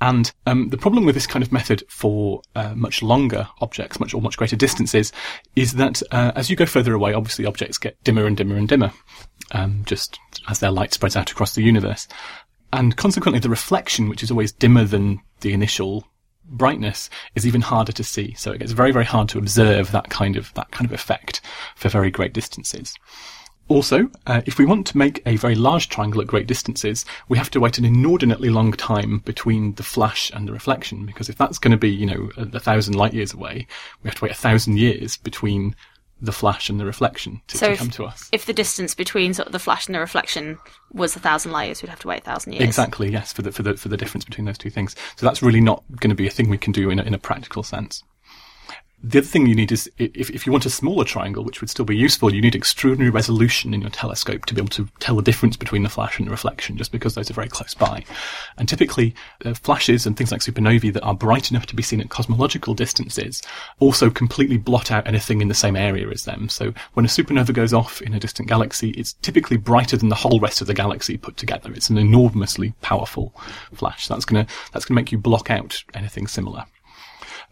And 0.00 0.32
um, 0.46 0.68
the 0.68 0.78
problem 0.78 1.04
with 1.04 1.14
this 1.14 1.26
kind 1.26 1.42
of 1.42 1.52
method 1.52 1.82
for 1.88 2.42
uh, 2.54 2.74
much 2.74 3.02
longer 3.02 3.48
objects, 3.60 4.00
much 4.00 4.14
or 4.14 4.22
much 4.22 4.36
greater 4.36 4.56
distances, 4.56 5.12
is 5.56 5.74
that 5.74 6.02
uh, 6.10 6.32
as 6.34 6.50
you 6.50 6.56
go 6.56 6.66
further 6.66 6.94
away, 6.94 7.14
obviously 7.14 7.46
objects 7.46 7.78
get 7.78 8.02
dimmer 8.04 8.26
and 8.26 8.36
dimmer 8.36 8.56
and 8.56 8.68
dimmer, 8.68 8.92
um, 9.52 9.82
just 9.86 10.18
as 10.48 10.60
their 10.60 10.70
light 10.70 10.92
spreads 10.92 11.16
out 11.16 11.30
across 11.30 11.54
the 11.54 11.62
universe. 11.62 12.08
And 12.72 12.96
consequently, 12.96 13.40
the 13.40 13.50
reflection, 13.50 14.08
which 14.08 14.22
is 14.22 14.30
always 14.30 14.52
dimmer 14.52 14.84
than 14.84 15.20
the 15.40 15.52
initial 15.52 16.06
brightness 16.44 17.08
is 17.34 17.46
even 17.46 17.60
harder 17.60 17.92
to 17.92 18.04
see. 18.04 18.34
So 18.34 18.52
it 18.52 18.58
gets 18.58 18.72
very, 18.72 18.92
very 18.92 19.04
hard 19.04 19.28
to 19.30 19.38
observe 19.38 19.92
that 19.92 20.10
kind 20.10 20.36
of, 20.36 20.52
that 20.54 20.70
kind 20.70 20.86
of 20.86 20.92
effect 20.92 21.40
for 21.76 21.88
very 21.88 22.10
great 22.10 22.32
distances. 22.32 22.94
Also, 23.68 24.10
uh, 24.26 24.42
if 24.44 24.58
we 24.58 24.66
want 24.66 24.86
to 24.88 24.98
make 24.98 25.22
a 25.24 25.36
very 25.36 25.54
large 25.54 25.88
triangle 25.88 26.20
at 26.20 26.26
great 26.26 26.46
distances, 26.46 27.04
we 27.28 27.38
have 27.38 27.50
to 27.50 27.60
wait 27.60 27.78
an 27.78 27.84
inordinately 27.84 28.50
long 28.50 28.72
time 28.72 29.18
between 29.20 29.74
the 29.74 29.82
flash 29.82 30.30
and 30.34 30.46
the 30.46 30.52
reflection, 30.52 31.06
because 31.06 31.28
if 31.28 31.38
that's 31.38 31.58
going 31.58 31.70
to 31.72 31.78
be, 31.78 31.88
you 31.88 32.06
know, 32.06 32.30
a, 32.36 32.42
a 32.56 32.60
thousand 32.60 32.94
light 32.94 33.14
years 33.14 33.32
away, 33.32 33.66
we 34.02 34.08
have 34.08 34.16
to 34.16 34.24
wait 34.24 34.32
a 34.32 34.34
thousand 34.34 34.78
years 34.78 35.16
between 35.16 35.74
the 36.20 36.32
flash 36.32 36.70
and 36.70 36.78
the 36.78 36.84
reflection 36.86 37.40
to, 37.48 37.56
So 37.56 37.66
to 37.66 37.72
if- 37.72 37.78
come 37.78 37.90
to 37.90 38.04
us. 38.04 38.28
If 38.30 38.46
the 38.46 38.52
distance 38.52 38.94
between 38.94 39.34
sort 39.34 39.46
of 39.46 39.52
the 39.52 39.58
flash 39.58 39.86
and 39.86 39.94
the 39.94 40.00
reflection 40.00 40.58
was 40.92 41.16
a 41.16 41.20
thousand 41.20 41.50
light 41.52 41.64
years, 41.66 41.82
we'd 41.82 41.88
have 41.88 41.98
to 42.00 42.08
wait 42.08 42.20
a 42.20 42.24
thousand 42.24 42.52
years. 42.52 42.64
Exactly, 42.64 43.10
yes, 43.10 43.32
for 43.32 43.42
the, 43.42 43.50
for 43.50 43.62
the, 43.62 43.76
for 43.76 43.88
the 43.88 43.96
difference 43.96 44.24
between 44.24 44.44
those 44.44 44.58
two 44.58 44.70
things. 44.70 44.94
So 45.16 45.26
that's 45.26 45.42
really 45.42 45.60
not 45.60 45.82
going 46.00 46.10
to 46.10 46.14
be 46.14 46.26
a 46.26 46.30
thing 46.30 46.48
we 46.48 46.58
can 46.58 46.72
do 46.72 46.90
in 46.90 46.98
a, 46.98 47.02
in 47.02 47.14
a 47.14 47.18
practical 47.18 47.62
sense. 47.62 48.04
The 49.04 49.18
other 49.18 49.26
thing 49.26 49.46
you 49.46 49.56
need 49.56 49.72
is, 49.72 49.90
if, 49.98 50.30
if 50.30 50.46
you 50.46 50.52
want 50.52 50.64
a 50.64 50.70
smaller 50.70 51.04
triangle, 51.04 51.42
which 51.42 51.60
would 51.60 51.70
still 51.70 51.84
be 51.84 51.96
useful, 51.96 52.32
you 52.32 52.40
need 52.40 52.54
extraordinary 52.54 53.10
resolution 53.10 53.74
in 53.74 53.80
your 53.80 53.90
telescope 53.90 54.46
to 54.46 54.54
be 54.54 54.60
able 54.60 54.68
to 54.70 54.88
tell 55.00 55.16
the 55.16 55.22
difference 55.22 55.56
between 55.56 55.82
the 55.82 55.88
flash 55.88 56.18
and 56.18 56.28
the 56.28 56.30
reflection, 56.30 56.76
just 56.76 56.92
because 56.92 57.16
those 57.16 57.28
are 57.28 57.34
very 57.34 57.48
close 57.48 57.74
by. 57.74 58.04
And 58.58 58.68
typically, 58.68 59.16
uh, 59.44 59.54
flashes 59.54 60.06
and 60.06 60.16
things 60.16 60.30
like 60.30 60.40
supernovae 60.40 60.92
that 60.92 61.02
are 61.02 61.14
bright 61.14 61.50
enough 61.50 61.66
to 61.66 61.74
be 61.74 61.82
seen 61.82 62.00
at 62.00 62.10
cosmological 62.10 62.74
distances 62.74 63.42
also 63.80 64.08
completely 64.08 64.56
blot 64.56 64.92
out 64.92 65.08
anything 65.08 65.40
in 65.40 65.48
the 65.48 65.54
same 65.54 65.74
area 65.74 66.08
as 66.08 66.24
them. 66.24 66.48
So 66.48 66.72
when 66.94 67.04
a 67.04 67.08
supernova 67.08 67.52
goes 67.52 67.72
off 67.72 68.02
in 68.02 68.14
a 68.14 68.20
distant 68.20 68.48
galaxy, 68.48 68.90
it's 68.90 69.14
typically 69.14 69.56
brighter 69.56 69.96
than 69.96 70.10
the 70.10 70.14
whole 70.14 70.38
rest 70.38 70.60
of 70.60 70.68
the 70.68 70.74
galaxy 70.74 71.16
put 71.16 71.36
together. 71.36 71.72
It's 71.72 71.90
an 71.90 71.98
enormously 71.98 72.74
powerful 72.82 73.34
flash. 73.74 74.06
That's 74.06 74.24
gonna, 74.24 74.46
that's 74.72 74.84
gonna 74.84 75.00
make 75.00 75.10
you 75.10 75.18
block 75.18 75.50
out 75.50 75.82
anything 75.92 76.28
similar. 76.28 76.66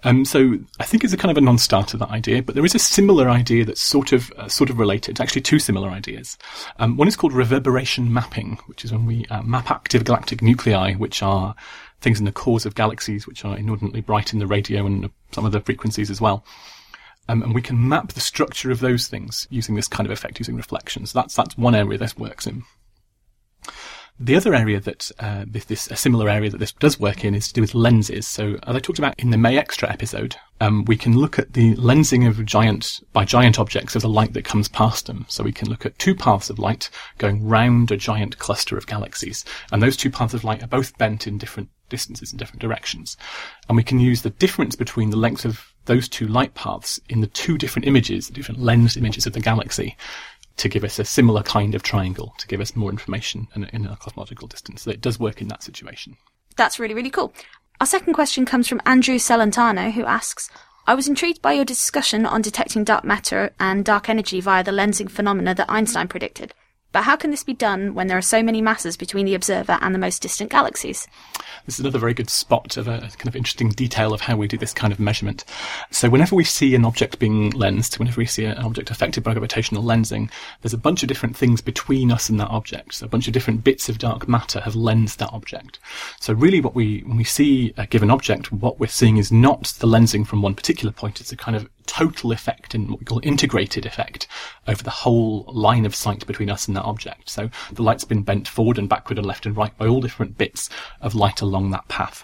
Um, 0.03 0.25
so 0.25 0.59
I 0.79 0.85
think 0.85 1.05
it's 1.05 1.13
a 1.13 1.17
kind 1.17 1.31
of 1.31 1.37
a 1.37 1.45
non-starter 1.45 1.97
that 1.99 2.11
idea, 2.11 2.43
but 2.43 2.55
there 2.55 2.65
is 2.65 2.75
a 2.75 2.79
similar 2.79 3.29
idea 3.29 3.65
that's 3.65 3.83
sort 3.83 4.13
of 4.13 4.33
uh, 4.33 4.49
sort 4.49 4.71
of 4.71 4.79
related. 4.79 5.21
Actually, 5.21 5.43
two 5.43 5.59
similar 5.59 5.91
ideas. 5.91 6.39
Um, 6.79 6.97
one 6.97 7.09
is 7.09 7.17
called 7.17 7.33
reverberation 7.33 8.13
mapping, 8.13 8.59
which 8.67 8.85
is 8.85 8.93
when 8.93 9.07
we 9.07 9.27
uh, 9.27 9.43
map 9.43 9.71
active 9.71 10.05
galactic 10.05 10.43
nuclei, 10.43 10.95
which 10.95 11.23
are 11.23 11.55
things 12.01 12.19
in 12.19 12.25
the 12.25 12.33
cores 12.33 12.65
of 12.65 12.75
galaxies, 12.75 13.27
which 13.27 13.45
are 13.45 13.57
inordinately 13.57 14.01
bright 14.01 14.33
in 14.33 14.39
the 14.39 14.47
radio 14.47 14.87
and 14.87 15.11
some 15.33 15.45
other 15.45 15.61
frequencies 15.61 16.11
as 16.11 16.21
well. 16.21 16.45
Um, 17.29 17.43
and 17.43 17.55
we 17.55 17.63
can 17.63 17.89
map 17.89 18.13
the 18.13 18.21
structure 18.21 18.71
of 18.71 18.81
those 18.81 19.07
things 19.07 19.47
using 19.51 19.75
this 19.75 19.87
kind 19.87 20.07
of 20.07 20.11
effect, 20.11 20.41
using 20.41 20.57
reflections. 20.57 21.13
That's 21.13 21.35
that's 21.35 21.57
one 21.57 21.75
area 21.75 21.99
this 21.99 22.17
works 22.17 22.47
in. 22.47 22.65
The 24.23 24.37
other 24.37 24.55
area 24.55 24.81
that 24.81 25.11
uh, 25.19 25.47
this, 25.49 25.65
this 25.65 25.91
a 25.91 25.97
similar 25.97 26.29
area 26.29 26.51
that 26.51 26.59
this 26.59 26.73
does 26.73 27.01
work 27.01 27.25
in 27.25 27.35
is 27.35 27.49
to 27.49 27.55
do 27.55 27.63
with 27.63 27.75
lenses. 27.75 28.29
So, 28.29 28.59
as 28.67 28.77
I 28.77 28.79
talked 28.79 28.99
about 28.99 29.19
in 29.19 29.31
the 29.31 29.39
May 29.39 29.57
Extra 29.57 29.91
episode, 29.91 30.37
um, 30.61 30.85
we 30.85 30.99
can 30.99 31.17
look 31.17 31.39
at 31.39 31.55
the 31.55 31.75
lensing 31.77 32.29
of 32.29 32.45
giant 32.45 33.01
by 33.15 33.25
giant 33.25 33.59
objects 33.59 33.97
of 33.97 34.03
the 34.03 34.11
light 34.11 34.35
that 34.35 34.45
comes 34.45 34.69
past 34.69 35.07
them. 35.07 35.25
So 35.31 35.43
we 35.43 35.53
can 35.53 35.71
look 35.71 35.87
at 35.87 35.99
two 35.99 36.15
paths 36.15 36.51
of 36.51 36.59
light 36.59 36.91
going 37.17 37.47
round 37.47 37.91
a 37.91 37.97
giant 37.97 38.39
cluster 38.39 38.77
of 38.77 38.87
galaxies, 38.87 39.43
and 39.73 39.83
those 39.83 39.97
two 39.97 40.11
paths 40.11 40.35
of 40.35 40.45
light 40.45 40.63
are 40.63 40.69
both 40.69 40.99
bent 40.99 41.27
in 41.27 41.39
different 41.39 41.71
distances 41.89 42.31
in 42.31 42.39
different 42.39 42.61
directions. 42.61 43.17
And 43.69 43.77
we 43.77 43.83
can 43.83 43.99
use 43.99 44.21
the 44.21 44.31
difference 44.31 44.77
between 44.77 45.09
the 45.09 45.17
length 45.17 45.47
of 45.47 45.73
those 45.87 46.09
two 46.09 46.27
light 46.27 46.55
paths 46.55 47.01
in 47.09 47.21
the 47.21 47.27
two 47.27 47.57
different 47.57 47.87
images, 47.87 48.29
the 48.29 48.35
different 48.35 48.61
lensed 48.61 48.97
images 48.97 49.27
of 49.27 49.33
the 49.33 49.41
galaxy, 49.41 49.97
to 50.61 50.69
give 50.69 50.85
us 50.85 50.99
a 50.99 51.05
similar 51.05 51.43
kind 51.43 51.75
of 51.75 51.83
triangle, 51.83 52.35
to 52.39 52.47
give 52.47 52.61
us 52.61 52.77
more 52.77 52.91
information 52.91 53.49
in, 53.57 53.65
in 53.65 53.87
a 53.87 53.97
cosmological 53.97 54.47
distance. 54.47 54.83
So 54.83 54.91
it 54.91 55.01
does 55.01 55.19
work 55.19 55.41
in 55.41 55.49
that 55.49 55.63
situation. 55.63 56.17
That's 56.57 56.79
really, 56.79 56.95
really 56.95 57.11
cool. 57.11 57.33
Our 57.81 57.87
second 57.87 58.13
question 58.13 58.45
comes 58.45 58.69
from 58.69 58.83
Andrew 58.85 59.15
Celentano, 59.15 59.91
who 59.91 60.05
asks, 60.05 60.51
I 60.87 60.95
was 60.95 61.09
intrigued 61.09 61.41
by 61.41 61.55
your 61.55 61.65
discussion 61.65 62.27
on 62.27 62.43
detecting 62.43 62.85
dark 62.85 63.05
matter 63.05 63.55
and 63.59 63.85
dark 63.85 64.11
energy 64.11 64.41
via 64.43 64.63
the 64.63 64.71
lensing 64.71 65.11
phenomena 65.11 65.55
that 65.55 65.71
Einstein 65.71 66.09
predicted. 66.09 66.53
But 66.93 67.05
how 67.05 67.17
can 67.17 67.31
this 67.31 67.45
be 67.45 67.55
done 67.55 67.95
when 67.95 68.09
there 68.09 68.19
are 68.19 68.23
so 68.23 68.43
many 68.43 68.61
masses 68.61 68.99
between 68.99 69.25
the 69.25 69.35
observer 69.35 69.79
and 69.81 69.95
the 69.95 69.99
most 69.99 70.21
distant 70.21 70.51
galaxies? 70.51 71.07
This 71.67 71.77
is 71.77 71.81
another 71.81 71.99
very 71.99 72.15
good 72.15 72.31
spot 72.31 72.77
of 72.77 72.89
a 72.89 73.01
kind 73.01 73.29
of 73.29 73.37
interesting 73.37 73.71
detail 73.71 74.13
of 74.13 74.23
how 74.23 74.37
we 74.37 74.49
do 74.49 74.57
this 74.57 74.73
kind 74.73 74.93
of 74.93 75.01
measurement. 75.01 75.45
So 75.91 76.09
whenever 76.09 76.35
we 76.35 76.45
see 76.45 76.75
an 76.75 76.85
object 76.85 77.19
being 77.19 77.51
lensed, 77.51 77.99
whenever 77.99 78.19
we 78.19 78.27
see 78.27 78.45
an 78.45 78.59
object 78.59 78.91
affected 78.91 79.23
by 79.23 79.33
gravitational 79.33 79.83
lensing, 79.83 80.31
there's 80.63 80.75
a 80.75 80.79
bunch 80.79 81.03
of 81.03 81.09
different 81.09 81.37
things 81.37 81.61
between 81.61 82.11
us 82.11 82.29
and 82.29 82.41
that 82.41 82.51
object. 82.51 82.95
So 82.95 83.07
a 83.07 83.09
bunch 83.09 83.27
of 83.27 83.33
different 83.33 83.65
bits 83.65 83.89
of 83.89 83.99
dark 83.99 84.29
matter 84.29 84.61
have 84.61 84.75
lensed 84.75 85.19
that 85.19 85.33
object. 85.33 85.79
So 86.21 86.33
really 86.33 86.61
what 86.61 86.75
we, 86.75 87.01
when 87.01 87.17
we 87.17 87.25
see 87.25 87.75
a 87.77 87.87
given 87.87 88.11
object, 88.11 88.53
what 88.53 88.81
we're 88.81 88.87
seeing 88.87 89.17
is 89.17 89.31
not 89.31 89.75
the 89.79 89.87
lensing 89.87 90.27
from 90.27 90.43
one 90.43 90.55
particular 90.55 90.93
point, 90.93 91.21
it's 91.21 91.33
a 91.33 91.37
kind 91.37 91.57
of 91.57 91.69
total 91.91 92.31
effect 92.31 92.73
in 92.73 92.89
what 92.89 93.01
we 93.01 93.05
call 93.05 93.21
integrated 93.25 93.85
effect 93.85 94.29
over 94.69 94.83
the 94.85 94.91
whole 94.91 95.45
line 95.49 95.85
of 95.85 95.95
sight 95.95 96.25
between 96.25 96.49
us 96.49 96.69
and 96.69 96.77
that 96.77 96.85
object. 96.85 97.29
So 97.29 97.51
the 97.73 97.83
light's 97.83 98.05
been 98.05 98.23
bent 98.23 98.47
forward 98.47 98.79
and 98.79 98.89
backward 98.89 99.19
and 99.19 99.27
left 99.27 99.45
and 99.45 99.57
right 99.57 99.77
by 99.77 99.89
all 99.89 100.01
different 100.01 100.39
bits 100.39 100.71
of 101.01 101.17
light 101.17 101.41
along 101.41 101.71
that 101.71 101.89
path. 101.89 102.23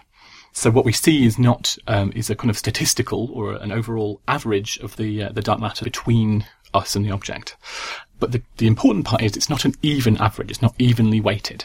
So 0.52 0.70
what 0.70 0.84
we 0.84 0.92
see 0.92 1.26
is 1.26 1.36
not 1.36 1.76
um, 1.88 2.12
is 2.14 2.30
a 2.30 2.36
kind 2.36 2.48
of 2.48 2.56
statistical 2.56 3.28
or 3.32 3.54
an 3.54 3.72
overall 3.72 4.20
average 4.28 4.78
of 4.78 4.96
the 4.96 5.24
uh, 5.24 5.28
the 5.32 5.42
dark 5.42 5.60
matter 5.60 5.84
between 5.84 6.46
us 6.72 6.94
and 6.94 7.04
the 7.04 7.10
object. 7.10 7.56
But 8.20 8.32
the, 8.32 8.42
the 8.56 8.66
important 8.66 9.04
part 9.04 9.22
is 9.22 9.36
it's 9.36 9.50
not 9.50 9.64
an 9.64 9.74
even 9.82 10.16
average. 10.16 10.50
It's 10.50 10.62
not 10.62 10.74
evenly 10.78 11.20
weighted. 11.20 11.64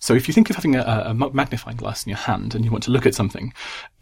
So 0.00 0.14
if 0.14 0.28
you 0.28 0.34
think 0.34 0.50
of 0.50 0.56
having 0.56 0.76
a, 0.76 0.82
a, 0.82 1.14
magnifying 1.14 1.76
glass 1.76 2.04
in 2.04 2.10
your 2.10 2.18
hand 2.18 2.54
and 2.54 2.64
you 2.64 2.70
want 2.70 2.84
to 2.84 2.90
look 2.90 3.06
at 3.06 3.14
something, 3.14 3.52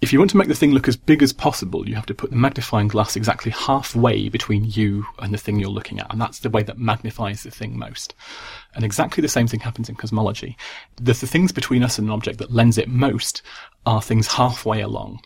if 0.01 0.12
you 0.12 0.18
want 0.18 0.30
to 0.32 0.36
make 0.36 0.49
the 0.49 0.55
thing 0.55 0.72
look 0.72 0.88
as 0.88 0.97
big 0.97 1.22
as 1.22 1.32
possible, 1.32 1.88
you 1.88 1.95
have 1.95 2.07
to 2.07 2.14
put 2.14 2.30
the 2.30 2.36
magnifying 2.36 2.88
glass 2.88 3.16
exactly 3.16 3.53
halfway 3.53 4.28
between 4.28 4.64
you 4.64 5.07
and 5.18 5.32
the 5.32 5.38
thing 5.38 5.59
you're 5.59 5.68
looking 5.68 6.01
at. 6.01 6.11
And 6.11 6.20
that's 6.20 6.40
the 6.40 6.51
way 6.51 6.62
that 6.62 6.78
magnifies 6.78 7.42
the 7.42 7.51
thing 7.51 7.78
most. 7.78 8.14
And 8.74 8.84
exactly 8.84 9.22
the 9.22 9.28
same 9.28 9.47
thing 9.47 9.61
happens 9.61 9.88
in 9.88 9.95
cosmology. 9.95 10.57
The, 10.97 11.12
the 11.12 11.26
things 11.26 11.53
between 11.53 11.82
us 11.82 11.99
and 11.99 12.09
an 12.09 12.14
object 12.14 12.38
that 12.38 12.53
lends 12.53 12.78
it 12.78 12.88
most 12.88 13.42
are 13.86 14.03
things 14.03 14.26
halfway 14.26 14.80
along. 14.80 15.20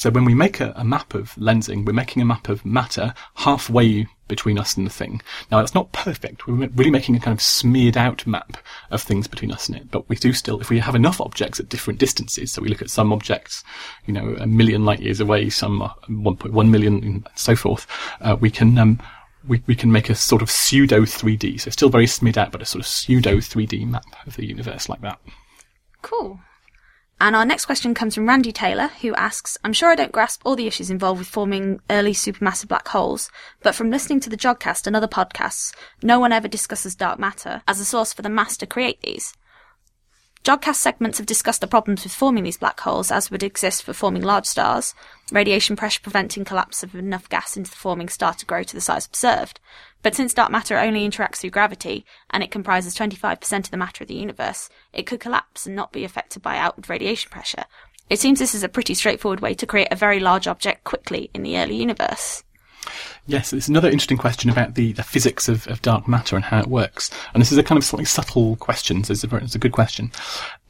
So 0.00 0.08
when 0.08 0.24
we 0.24 0.32
make 0.32 0.60
a, 0.60 0.72
a, 0.76 0.82
map 0.82 1.12
of 1.12 1.34
lensing, 1.34 1.84
we're 1.84 1.92
making 1.92 2.22
a 2.22 2.24
map 2.24 2.48
of 2.48 2.64
matter 2.64 3.12
halfway 3.34 4.06
between 4.28 4.58
us 4.58 4.74
and 4.74 4.86
the 4.86 4.90
thing. 4.90 5.20
Now 5.50 5.58
that's 5.58 5.74
not 5.74 5.92
perfect. 5.92 6.46
We're 6.46 6.68
really 6.68 6.90
making 6.90 7.16
a 7.16 7.20
kind 7.20 7.36
of 7.36 7.42
smeared 7.42 7.98
out 7.98 8.26
map 8.26 8.56
of 8.90 9.02
things 9.02 9.28
between 9.28 9.52
us 9.52 9.68
and 9.68 9.76
it. 9.76 9.90
But 9.90 10.08
we 10.08 10.16
do 10.16 10.32
still, 10.32 10.58
if 10.58 10.70
we 10.70 10.78
have 10.78 10.94
enough 10.94 11.20
objects 11.20 11.60
at 11.60 11.68
different 11.68 12.00
distances, 12.00 12.50
so 12.50 12.62
we 12.62 12.70
look 12.70 12.80
at 12.80 12.88
some 12.88 13.12
objects, 13.12 13.62
you 14.06 14.14
know, 14.14 14.36
a 14.40 14.46
million 14.46 14.86
light 14.86 15.00
years 15.00 15.20
away, 15.20 15.50
some 15.50 15.80
1.1 16.08 16.70
million, 16.70 17.04
and 17.04 17.28
so 17.34 17.54
forth, 17.54 17.86
uh, 18.22 18.38
we 18.40 18.50
can, 18.50 18.78
um, 18.78 19.02
we, 19.46 19.62
we 19.66 19.74
can 19.74 19.92
make 19.92 20.08
a 20.08 20.14
sort 20.14 20.40
of 20.40 20.50
pseudo 20.50 21.02
3D. 21.02 21.60
So 21.60 21.70
still 21.70 21.90
very 21.90 22.06
smeared 22.06 22.38
out, 22.38 22.52
but 22.52 22.62
a 22.62 22.64
sort 22.64 22.80
of 22.80 22.86
pseudo 22.86 23.36
3D 23.36 23.86
map 23.86 24.06
of 24.26 24.36
the 24.36 24.46
universe 24.46 24.88
like 24.88 25.02
that. 25.02 25.20
Cool. 26.00 26.40
And 27.22 27.36
our 27.36 27.44
next 27.44 27.66
question 27.66 27.92
comes 27.92 28.14
from 28.14 28.26
Randy 28.26 28.50
Taylor, 28.50 28.88
who 29.02 29.14
asks, 29.14 29.58
I'm 29.62 29.74
sure 29.74 29.90
I 29.90 29.94
don't 29.94 30.10
grasp 30.10 30.40
all 30.42 30.56
the 30.56 30.66
issues 30.66 30.90
involved 30.90 31.18
with 31.18 31.28
forming 31.28 31.80
early 31.90 32.14
supermassive 32.14 32.68
black 32.68 32.88
holes, 32.88 33.30
but 33.62 33.74
from 33.74 33.90
listening 33.90 34.20
to 34.20 34.30
the 34.30 34.38
Jodcast 34.38 34.86
and 34.86 34.96
other 34.96 35.06
podcasts, 35.06 35.74
no 36.02 36.18
one 36.18 36.32
ever 36.32 36.48
discusses 36.48 36.94
dark 36.94 37.18
matter 37.18 37.60
as 37.68 37.78
a 37.78 37.84
source 37.84 38.14
for 38.14 38.22
the 38.22 38.30
mass 38.30 38.56
to 38.56 38.66
create 38.66 39.02
these. 39.02 39.34
Jodcast 40.44 40.76
segments 40.76 41.18
have 41.18 41.26
discussed 41.26 41.60
the 41.60 41.66
problems 41.66 42.02
with 42.02 42.14
forming 42.14 42.44
these 42.44 42.56
black 42.56 42.80
holes 42.80 43.10
as 43.10 43.30
would 43.30 43.42
exist 43.42 43.82
for 43.82 43.92
forming 43.92 44.22
large 44.22 44.46
stars, 44.46 44.94
radiation 45.32 45.76
pressure 45.76 46.00
preventing 46.02 46.44
collapse 46.44 46.82
of 46.82 46.94
enough 46.94 47.28
gas 47.28 47.56
into 47.56 47.70
the 47.70 47.76
forming 47.76 48.08
star 48.08 48.34
to 48.34 48.46
grow 48.46 48.62
to 48.62 48.74
the 48.74 48.80
size 48.80 49.06
observed. 49.06 49.60
But 50.02 50.14
since 50.14 50.34
dark 50.34 50.50
matter 50.50 50.78
only 50.78 51.08
interacts 51.08 51.36
through 51.36 51.50
gravity, 51.50 52.04
and 52.30 52.42
it 52.42 52.50
comprises 52.50 52.94
25% 52.94 53.58
of 53.58 53.70
the 53.70 53.76
matter 53.76 54.04
of 54.04 54.08
the 54.08 54.14
universe, 54.14 54.70
it 54.92 55.06
could 55.06 55.20
collapse 55.20 55.66
and 55.66 55.76
not 55.76 55.92
be 55.92 56.04
affected 56.04 56.42
by 56.42 56.56
outward 56.56 56.88
radiation 56.88 57.30
pressure. 57.30 57.64
It 58.08 58.18
seems 58.18 58.38
this 58.38 58.54
is 58.54 58.64
a 58.64 58.68
pretty 58.68 58.94
straightforward 58.94 59.40
way 59.40 59.54
to 59.54 59.66
create 59.66 59.88
a 59.90 59.96
very 59.96 60.18
large 60.18 60.48
object 60.48 60.84
quickly 60.84 61.30
in 61.32 61.42
the 61.42 61.58
early 61.58 61.76
universe. 61.76 62.42
Yes, 63.26 63.52
it's 63.52 63.68
another 63.68 63.88
interesting 63.88 64.16
question 64.16 64.50
about 64.50 64.74
the, 64.74 64.92
the 64.92 65.02
physics 65.02 65.48
of, 65.48 65.66
of 65.68 65.82
dark 65.82 66.08
matter 66.08 66.34
and 66.34 66.44
how 66.44 66.60
it 66.60 66.66
works. 66.66 67.10
And 67.32 67.40
this 67.40 67.52
is 67.52 67.58
a 67.58 67.62
kind 67.62 67.76
of 67.78 67.84
slightly 67.84 68.06
subtle 68.06 68.56
question, 68.56 69.04
so 69.04 69.12
it's 69.12 69.22
a, 69.22 69.36
it's 69.36 69.54
a 69.54 69.58
good 69.60 69.72
question. 69.72 70.10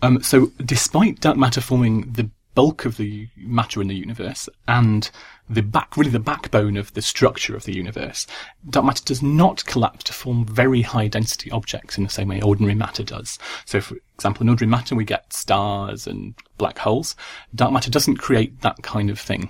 Um, 0.03 0.23
so 0.23 0.53
despite 0.65 1.21
dark 1.21 1.37
matter 1.37 1.61
forming 1.61 2.13
the 2.13 2.29
bulk 2.61 2.85
of 2.85 2.99
the 2.99 3.27
matter 3.39 3.81
in 3.81 3.89
the 3.89 3.95
universe 3.95 4.47
and 4.69 5.11
the 5.49 5.63
back, 5.63 5.97
really 5.97 6.11
the 6.11 6.21
backbone 6.21 6.77
of 6.77 6.93
the 6.93 7.01
structure 7.01 7.57
of 7.57 7.65
the 7.65 7.75
universe, 7.75 8.27
dark 8.69 8.85
matter 8.85 9.03
does 9.03 9.23
not 9.23 9.65
collapse 9.65 10.05
to 10.05 10.13
form 10.13 10.45
very 10.45 10.83
high 10.83 11.09
density 11.09 11.51
objects 11.53 11.97
in 11.97 12.05
the 12.05 12.11
same 12.11 12.29
way 12.29 12.39
ordinary 12.43 12.75
matter 12.75 13.03
does. 13.03 13.39
So 13.65 13.81
for 13.81 13.97
example, 14.15 14.43
in 14.43 14.51
ordinary 14.51 14.71
matter 14.71 14.95
we 14.95 15.07
get 15.07 15.33
stars 15.33 16.07
and 16.07 16.35
black 16.59 16.77
holes. 16.77 17.17
Dark 17.55 17.73
matter 17.73 17.91
doesn't 17.91 18.19
create 18.19 18.61
that 18.61 18.83
kind 18.83 19.09
of 19.09 19.19
thing. 19.19 19.49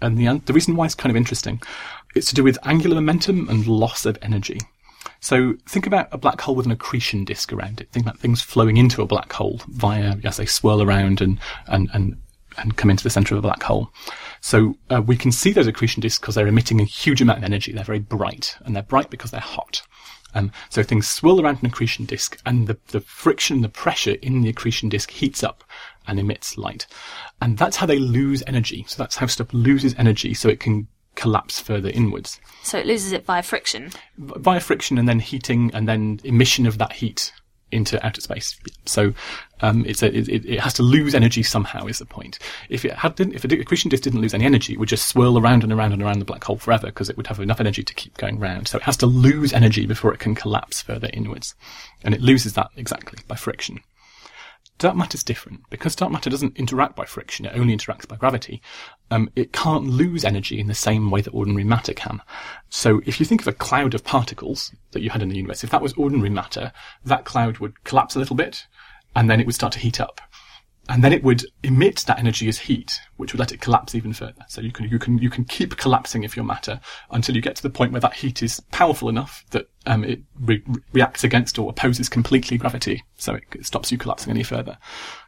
And 0.00 0.16
the, 0.16 0.40
the 0.46 0.52
reason 0.52 0.76
why 0.76 0.84
it's 0.84 0.94
kind 0.94 1.10
of 1.10 1.16
interesting 1.16 1.60
it's 2.14 2.28
to 2.28 2.36
do 2.36 2.44
with 2.44 2.58
angular 2.62 2.94
momentum 2.94 3.48
and 3.48 3.66
loss 3.66 4.06
of 4.06 4.16
energy. 4.22 4.60
So 5.18 5.54
think 5.68 5.86
about 5.86 6.08
a 6.12 6.18
black 6.18 6.40
hole 6.40 6.54
with 6.54 6.66
an 6.66 6.72
accretion 6.72 7.24
disk 7.24 7.52
around 7.52 7.80
it. 7.80 7.90
Think 7.90 8.06
about 8.06 8.18
things 8.18 8.40
flowing 8.40 8.76
into 8.76 9.02
a 9.02 9.06
black 9.06 9.32
hole 9.32 9.60
via, 9.68 10.16
as 10.24 10.36
they 10.36 10.46
swirl 10.46 10.82
around 10.82 11.20
and, 11.20 11.40
and, 11.66 11.90
and, 11.92 12.21
and 12.58 12.76
come 12.76 12.90
into 12.90 13.04
the 13.04 13.10
center 13.10 13.34
of 13.34 13.38
a 13.38 13.42
black 13.42 13.62
hole. 13.62 13.90
So 14.40 14.76
uh, 14.90 15.02
we 15.02 15.16
can 15.16 15.32
see 15.32 15.52
those 15.52 15.66
accretion 15.66 16.00
disks 16.00 16.18
because 16.18 16.34
they're 16.34 16.46
emitting 16.46 16.80
a 16.80 16.84
huge 16.84 17.20
amount 17.20 17.38
of 17.38 17.44
energy. 17.44 17.72
They're 17.72 17.84
very 17.84 17.98
bright, 17.98 18.56
and 18.64 18.74
they're 18.74 18.82
bright 18.82 19.10
because 19.10 19.30
they're 19.30 19.40
hot. 19.40 19.82
Um, 20.34 20.50
so 20.70 20.82
things 20.82 21.08
swirl 21.08 21.40
around 21.40 21.58
an 21.60 21.66
accretion 21.66 22.06
disk, 22.06 22.40
and 22.46 22.66
the, 22.66 22.78
the 22.88 23.00
friction, 23.00 23.60
the 23.60 23.68
pressure 23.68 24.16
in 24.22 24.42
the 24.42 24.48
accretion 24.48 24.88
disk 24.88 25.10
heats 25.10 25.42
up 25.42 25.62
and 26.06 26.18
emits 26.18 26.56
light. 26.56 26.86
And 27.40 27.58
that's 27.58 27.76
how 27.76 27.86
they 27.86 27.98
lose 27.98 28.42
energy. 28.46 28.84
So 28.88 29.02
that's 29.02 29.16
how 29.16 29.26
stuff 29.26 29.52
loses 29.52 29.94
energy 29.96 30.34
so 30.34 30.48
it 30.48 30.60
can 30.60 30.88
collapse 31.14 31.60
further 31.60 31.90
inwards. 31.90 32.40
So 32.62 32.78
it 32.78 32.86
loses 32.86 33.12
it 33.12 33.26
via 33.26 33.42
friction? 33.42 33.90
Via 34.16 34.60
friction 34.60 34.98
and 34.98 35.08
then 35.08 35.20
heating 35.20 35.70
and 35.74 35.86
then 35.86 36.20
emission 36.24 36.66
of 36.66 36.78
that 36.78 36.92
heat 36.92 37.32
into 37.72 38.04
outer 38.04 38.20
space. 38.20 38.58
So 38.86 39.14
um, 39.60 39.84
it's 39.86 40.02
a, 40.02 40.14
it, 40.14 40.28
it, 40.28 40.60
has 40.60 40.74
to 40.74 40.82
lose 40.82 41.14
energy 41.14 41.42
somehow. 41.42 41.86
Is 41.86 41.98
the 41.98 42.06
point? 42.06 42.38
If 42.68 42.84
it 42.84 42.92
had, 42.92 43.18
if 43.18 43.44
a 43.44 43.60
accretion 43.60 43.88
disk 43.88 44.02
didn't 44.02 44.20
lose 44.20 44.34
any 44.34 44.44
energy, 44.44 44.74
it 44.74 44.78
would 44.78 44.88
just 44.88 45.08
swirl 45.08 45.38
around 45.38 45.62
and 45.62 45.72
around 45.72 45.92
and 45.92 46.02
around 46.02 46.18
the 46.18 46.24
black 46.24 46.44
hole 46.44 46.58
forever 46.58 46.86
because 46.86 47.08
it 47.08 47.16
would 47.16 47.26
have 47.28 47.40
enough 47.40 47.60
energy 47.60 47.82
to 47.82 47.94
keep 47.94 48.16
going 48.18 48.38
round. 48.38 48.68
So 48.68 48.78
it 48.78 48.84
has 48.84 48.96
to 48.98 49.06
lose 49.06 49.52
energy 49.52 49.86
before 49.86 50.12
it 50.12 50.20
can 50.20 50.34
collapse 50.34 50.82
further 50.82 51.10
inwards, 51.12 51.54
and 52.04 52.14
it 52.14 52.20
loses 52.20 52.54
that 52.54 52.70
exactly 52.76 53.20
by 53.26 53.36
friction. 53.36 53.80
Dark 54.78 54.96
matter 54.96 55.14
is 55.14 55.22
different. 55.22 55.60
Because 55.70 55.94
dark 55.94 56.10
matter 56.10 56.28
doesn't 56.28 56.56
interact 56.56 56.96
by 56.96 57.04
friction, 57.04 57.46
it 57.46 57.56
only 57.56 57.76
interacts 57.76 58.08
by 58.08 58.16
gravity, 58.16 58.60
um, 59.12 59.30
it 59.36 59.52
can't 59.52 59.86
lose 59.86 60.24
energy 60.24 60.58
in 60.58 60.66
the 60.66 60.74
same 60.74 61.10
way 61.10 61.20
that 61.20 61.30
ordinary 61.30 61.64
matter 61.64 61.92
can. 61.92 62.22
So 62.68 63.00
if 63.06 63.20
you 63.20 63.26
think 63.26 63.42
of 63.42 63.48
a 63.48 63.52
cloud 63.52 63.94
of 63.94 64.04
particles 64.04 64.72
that 64.92 65.02
you 65.02 65.10
had 65.10 65.22
in 65.22 65.28
the 65.28 65.36
universe, 65.36 65.62
if 65.62 65.70
that 65.70 65.82
was 65.82 65.92
ordinary 65.94 66.30
matter, 66.30 66.72
that 67.04 67.24
cloud 67.24 67.58
would 67.58 67.84
collapse 67.84 68.16
a 68.16 68.18
little 68.18 68.36
bit, 68.36 68.66
and 69.14 69.28
then 69.28 69.40
it 69.40 69.46
would 69.46 69.54
start 69.54 69.72
to 69.74 69.78
heat 69.78 70.00
up 70.00 70.20
and 70.88 71.04
then 71.04 71.12
it 71.12 71.22
would 71.22 71.44
emit 71.62 72.04
that 72.06 72.18
energy 72.18 72.48
as 72.48 72.58
heat, 72.58 73.00
which 73.16 73.32
would 73.32 73.38
let 73.38 73.52
it 73.52 73.60
collapse 73.60 73.94
even 73.94 74.12
further. 74.12 74.44
So 74.48 74.60
you 74.60 74.72
can 74.72 74.88
you 74.88 74.98
can 74.98 75.18
you 75.18 75.30
can 75.30 75.44
keep 75.44 75.76
collapsing 75.76 76.24
if 76.24 76.36
your 76.36 76.44
matter 76.44 76.80
until 77.10 77.36
you 77.36 77.40
get 77.40 77.56
to 77.56 77.62
the 77.62 77.70
point 77.70 77.92
where 77.92 78.00
that 78.00 78.14
heat 78.14 78.42
is 78.42 78.60
powerful 78.72 79.08
enough 79.08 79.44
that 79.50 79.68
um, 79.86 80.02
it 80.02 80.22
re- 80.40 80.64
reacts 80.92 81.22
against 81.22 81.58
or 81.58 81.70
opposes 81.70 82.08
completely 82.08 82.58
gravity, 82.58 83.04
so 83.16 83.34
it, 83.34 83.44
it 83.52 83.66
stops 83.66 83.92
you 83.92 83.98
collapsing 83.98 84.30
any 84.30 84.42
further. 84.42 84.76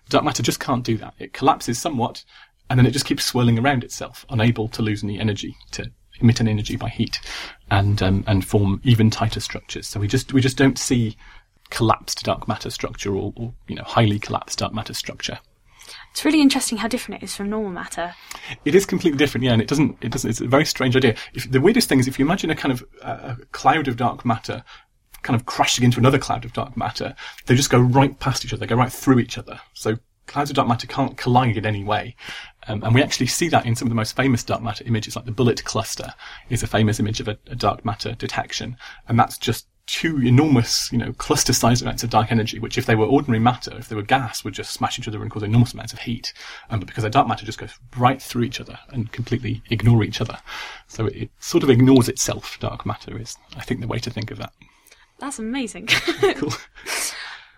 Dark 0.09 0.25
matter 0.25 0.43
just 0.43 0.61
can't 0.61 0.85
do 0.85 0.97
that. 0.99 1.15
It 1.19 1.33
collapses 1.33 1.79
somewhat, 1.79 2.25
and 2.75 2.79
then 2.81 2.87
it 2.87 2.91
just 2.91 3.05
keeps 3.05 3.25
swirling 3.25 3.57
around 3.57 3.85
itself, 3.85 4.27
unable 4.31 4.67
to 4.67 4.83
lose 4.83 5.05
any 5.05 5.21
energy 5.21 5.57
to 5.71 5.93
emit 6.19 6.41
any 6.41 6.51
energy 6.51 6.75
by 6.75 6.89
heat, 6.89 7.21
and 7.71 8.03
um, 8.03 8.25
and 8.27 8.45
form 8.45 8.81
even 8.83 9.11
tighter 9.11 9.39
structures. 9.39 9.87
So 9.87 10.01
we 10.01 10.09
just 10.09 10.33
we 10.33 10.41
just 10.41 10.57
don't 10.57 10.77
see 10.77 11.17
collapsed 11.71 12.25
dark 12.25 12.49
matter 12.49 12.71
structure 12.71 13.15
or, 13.15 13.33
or, 13.37 13.55
you 13.69 13.77
know 13.77 13.85
highly 13.85 14.19
collapsed 14.19 14.59
dark 14.59 14.75
matter 14.75 14.93
structure. 14.93 15.39
It's 16.11 16.25
really 16.25 16.41
interesting 16.41 16.79
how 16.79 16.89
different 16.89 17.23
it 17.23 17.27
is 17.27 17.37
from 17.37 17.49
normal 17.49 17.71
matter. 17.71 18.13
It 18.65 18.75
is 18.75 18.87
completely 18.87 19.19
different, 19.19 19.45
yeah, 19.45 19.53
and 19.53 19.63
it 19.63 19.69
doesn't. 19.69 19.97
It 20.01 20.11
doesn't. 20.11 20.29
It's 20.29 20.41
a 20.41 20.49
very 20.49 20.65
strange 20.65 20.97
idea. 20.97 21.15
If, 21.33 21.49
the 21.49 21.61
weirdest 21.61 21.89
thing 21.89 22.01
is 22.01 22.09
if 22.09 22.19
you 22.19 22.25
imagine 22.25 22.51
a 22.51 22.57
kind 22.57 22.73
of 22.73 22.85
uh, 23.03 23.37
a 23.39 23.45
cloud 23.53 23.87
of 23.87 23.97
dark 23.97 24.25
matter 24.25 24.65
kind 25.23 25.39
of 25.39 25.47
crashing 25.47 25.85
into 25.85 26.01
another 26.01 26.19
cloud 26.19 26.45
of 26.45 26.53
dark 26.53 26.77
matter, 26.77 27.15
they 27.47 27.55
just 27.55 27.71
go 27.71 27.79
right 27.79 28.19
past 28.19 28.45
each 28.45 28.53
other. 28.53 28.59
They 28.59 28.67
go 28.67 28.75
right 28.75 28.93
through 28.93 29.21
each 29.21 29.39
other. 29.39 29.61
So 29.75 29.97
clouds 30.27 30.51
of 30.51 30.57
dark 30.57 30.69
matter 30.69 30.87
can't 30.87 31.17
collide 31.17 31.57
in 31.57 31.67
any 31.67 31.85
way. 31.85 32.17
Um, 32.67 32.83
and 32.83 32.95
we 32.95 33.03
actually 33.03 33.27
see 33.27 33.49
that 33.49 33.67
in 33.67 33.77
some 33.77 33.87
of 33.87 33.91
the 33.91 33.97
most 33.97 34.17
famous 34.17 34.43
dark 34.43 34.63
matter 34.63 34.85
images, 34.87 35.17
like 35.17 35.25
the 35.25 35.33
bullet 35.33 35.65
cluster 35.65 36.15
is 36.49 36.63
a 36.63 36.67
famous 36.67 37.01
image 37.01 37.21
of 37.21 37.29
a, 37.29 37.39
a 37.49 37.55
dark 37.55 37.85
matter 37.85 38.13
detection. 38.13 38.77
And 39.09 39.19
that's 39.19 39.39
just 39.39 39.67
two 39.87 40.19
enormous, 40.23 40.91
you 40.91 40.99
know, 40.99 41.13
cluster 41.13 41.53
sized 41.53 41.83
amounts 41.83 42.03
of 42.03 42.11
dark 42.11 42.33
energy, 42.33 42.59
which 42.59 42.79
if 42.79 42.87
they 42.87 42.95
were 42.95 43.07
ordinary 43.07 43.39
matter, 43.39 43.77
if 43.77 43.89
they 43.89 43.97
were 43.97 44.03
gas, 44.03 44.43
would 44.43 44.55
just 44.55 44.73
smash 44.73 44.99
each 44.99 45.09
other 45.09 45.21
and 45.21 45.31
cause 45.31 45.43
enormous 45.43 45.75
amounts 45.75 45.93
of 45.93 45.99
heat. 45.99 46.33
Um, 46.71 46.81
but 46.81 46.87
because 46.87 47.03
they're 47.03 47.11
dark 47.11 47.29
matter 47.29 47.45
just 47.45 47.59
goes 47.59 47.79
right 47.97 48.21
through 48.21 48.45
each 48.45 48.61
other 48.61 48.79
and 48.91 49.13
completely 49.13 49.63
ignore 49.71 50.03
each 50.03 50.21
other. 50.21 50.39
So 50.89 51.07
it, 51.07 51.17
it 51.17 51.31
sort 51.39 51.63
of 51.63 51.71
ignores 51.71 52.09
itself, 52.09 52.59
dark 52.61 52.87
matter 52.87 53.21
is, 53.21 53.37
I 53.57 53.63
think, 53.63 53.81
the 53.81 53.87
way 53.87 53.99
to 53.99 54.11
think 54.11 54.31
of 54.31 54.39
that. 54.39 54.53
That's 55.19 55.39
amazing. 55.39 55.89
Cool. 56.37 56.53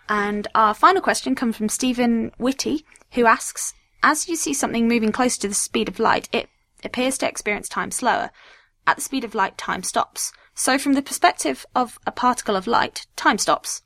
And 0.09 0.47
our 0.55 0.73
final 0.73 1.01
question 1.01 1.35
comes 1.35 1.57
from 1.57 1.69
Stephen 1.69 2.31
Whitty, 2.37 2.85
who 3.11 3.25
asks, 3.25 3.73
as 4.03 4.27
you 4.27 4.35
see 4.35 4.53
something 4.53 4.87
moving 4.87 5.11
closer 5.11 5.41
to 5.41 5.47
the 5.47 5.53
speed 5.53 5.87
of 5.89 5.99
light, 5.99 6.29
it 6.31 6.49
appears 6.83 7.17
to 7.19 7.27
experience 7.27 7.67
time 7.67 7.91
slower. 7.91 8.31
At 8.85 8.97
the 8.97 9.01
speed 9.01 9.23
of 9.23 9.35
light, 9.35 9.57
time 9.57 9.83
stops. 9.83 10.31
So 10.53 10.77
from 10.77 10.93
the 10.93 11.01
perspective 11.01 11.65
of 11.75 11.99
a 12.05 12.11
particle 12.11 12.55
of 12.55 12.67
light, 12.67 13.05
time 13.15 13.37
stops. 13.37 13.81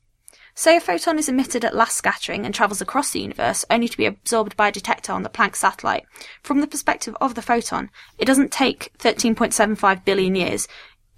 Say 0.54 0.76
a 0.76 0.80
photon 0.80 1.18
is 1.18 1.30
emitted 1.30 1.64
at 1.64 1.74
last 1.74 1.96
scattering 1.96 2.44
and 2.44 2.54
travels 2.54 2.82
across 2.82 3.10
the 3.10 3.20
universe, 3.20 3.64
only 3.70 3.88
to 3.88 3.96
be 3.96 4.04
absorbed 4.04 4.56
by 4.56 4.68
a 4.68 4.72
detector 4.72 5.12
on 5.12 5.22
the 5.22 5.30
Planck 5.30 5.56
satellite. 5.56 6.04
From 6.42 6.60
the 6.60 6.66
perspective 6.66 7.16
of 7.20 7.34
the 7.34 7.42
photon, 7.42 7.90
it 8.18 8.26
doesn't 8.26 8.52
take 8.52 8.92
13.75 8.98 10.04
billion 10.04 10.34
years. 10.34 10.68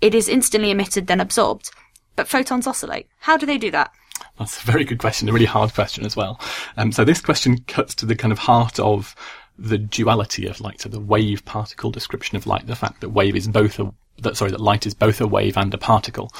It 0.00 0.14
is 0.14 0.28
instantly 0.28 0.70
emitted, 0.70 1.08
then 1.08 1.20
absorbed. 1.20 1.70
But 2.14 2.28
photons 2.28 2.68
oscillate. 2.68 3.08
How 3.20 3.36
do 3.36 3.44
they 3.44 3.58
do 3.58 3.72
that? 3.72 3.90
That's 4.38 4.62
a 4.62 4.66
very 4.66 4.84
good 4.84 4.98
question, 4.98 5.28
a 5.28 5.32
really 5.32 5.44
hard 5.44 5.74
question 5.74 6.04
as 6.04 6.16
well. 6.16 6.40
Um, 6.76 6.92
so 6.92 7.04
this 7.04 7.20
question 7.20 7.58
cuts 7.66 7.94
to 7.96 8.06
the 8.06 8.16
kind 8.16 8.32
of 8.32 8.38
heart 8.38 8.78
of 8.78 9.14
the 9.58 9.78
duality 9.78 10.46
of 10.46 10.60
light, 10.60 10.80
so 10.80 10.88
the 10.88 11.00
wave 11.00 11.44
particle 11.44 11.90
description 11.90 12.36
of 12.36 12.46
light, 12.46 12.66
the 12.66 12.76
fact 12.76 13.00
that 13.00 13.10
wave 13.10 13.36
is 13.36 13.46
both 13.46 13.78
a, 13.78 13.92
that, 14.18 14.36
sorry, 14.36 14.50
that 14.50 14.60
light 14.60 14.86
is 14.86 14.94
both 14.94 15.20
a 15.20 15.26
wave 15.26 15.56
and 15.56 15.72
a 15.72 15.78
particle. 15.78 16.30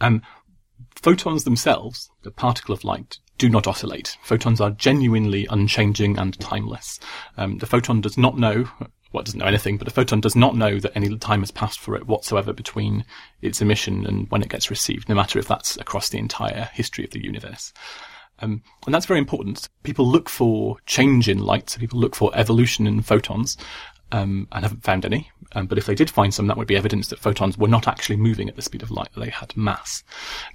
Um, 0.00 0.22
photons 0.96 1.44
themselves, 1.44 2.10
the 2.22 2.30
particle 2.30 2.74
of 2.74 2.84
light, 2.84 3.18
do 3.38 3.48
not 3.48 3.66
oscillate. 3.66 4.18
Photons 4.22 4.60
are 4.60 4.70
genuinely 4.70 5.46
unchanging 5.48 6.18
and 6.18 6.38
timeless. 6.40 7.00
Um, 7.36 7.58
the 7.58 7.66
photon 7.66 8.00
does 8.00 8.18
not 8.18 8.36
know, 8.36 8.68
well, 9.12 9.22
it 9.22 9.26
doesn't 9.26 9.40
know 9.40 9.46
anything, 9.46 9.76
but 9.76 9.88
a 9.88 9.90
photon 9.90 10.20
does 10.20 10.36
not 10.36 10.56
know 10.56 10.78
that 10.78 10.92
any 10.94 11.16
time 11.18 11.40
has 11.40 11.50
passed 11.50 11.80
for 11.80 11.96
it 11.96 12.06
whatsoever 12.06 12.52
between 12.52 13.04
its 13.42 13.60
emission 13.60 14.06
and 14.06 14.30
when 14.30 14.42
it 14.42 14.48
gets 14.48 14.70
received, 14.70 15.08
no 15.08 15.14
matter 15.14 15.38
if 15.38 15.48
that's 15.48 15.76
across 15.78 16.08
the 16.08 16.18
entire 16.18 16.70
history 16.72 17.04
of 17.04 17.10
the 17.10 17.22
universe. 17.22 17.72
Um, 18.40 18.62
and 18.86 18.94
that's 18.94 19.06
very 19.06 19.18
important. 19.18 19.68
People 19.82 20.06
look 20.06 20.28
for 20.28 20.76
change 20.86 21.28
in 21.28 21.38
light, 21.38 21.70
so 21.70 21.78
people 21.78 22.00
look 22.00 22.14
for 22.14 22.30
evolution 22.34 22.86
in 22.86 23.02
photons, 23.02 23.56
um, 24.12 24.48
and 24.52 24.64
haven't 24.64 24.82
found 24.82 25.04
any. 25.04 25.30
Um, 25.52 25.66
but 25.66 25.78
if 25.78 25.86
they 25.86 25.94
did 25.94 26.10
find 26.10 26.32
some, 26.32 26.46
that 26.46 26.56
would 26.56 26.68
be 26.68 26.76
evidence 26.76 27.08
that 27.08 27.18
photons 27.18 27.58
were 27.58 27.68
not 27.68 27.88
actually 27.88 28.16
moving 28.16 28.48
at 28.48 28.56
the 28.56 28.62
speed 28.62 28.82
of 28.82 28.90
light; 28.90 29.08
that 29.14 29.20
they 29.20 29.30
had 29.30 29.56
mass. 29.56 30.02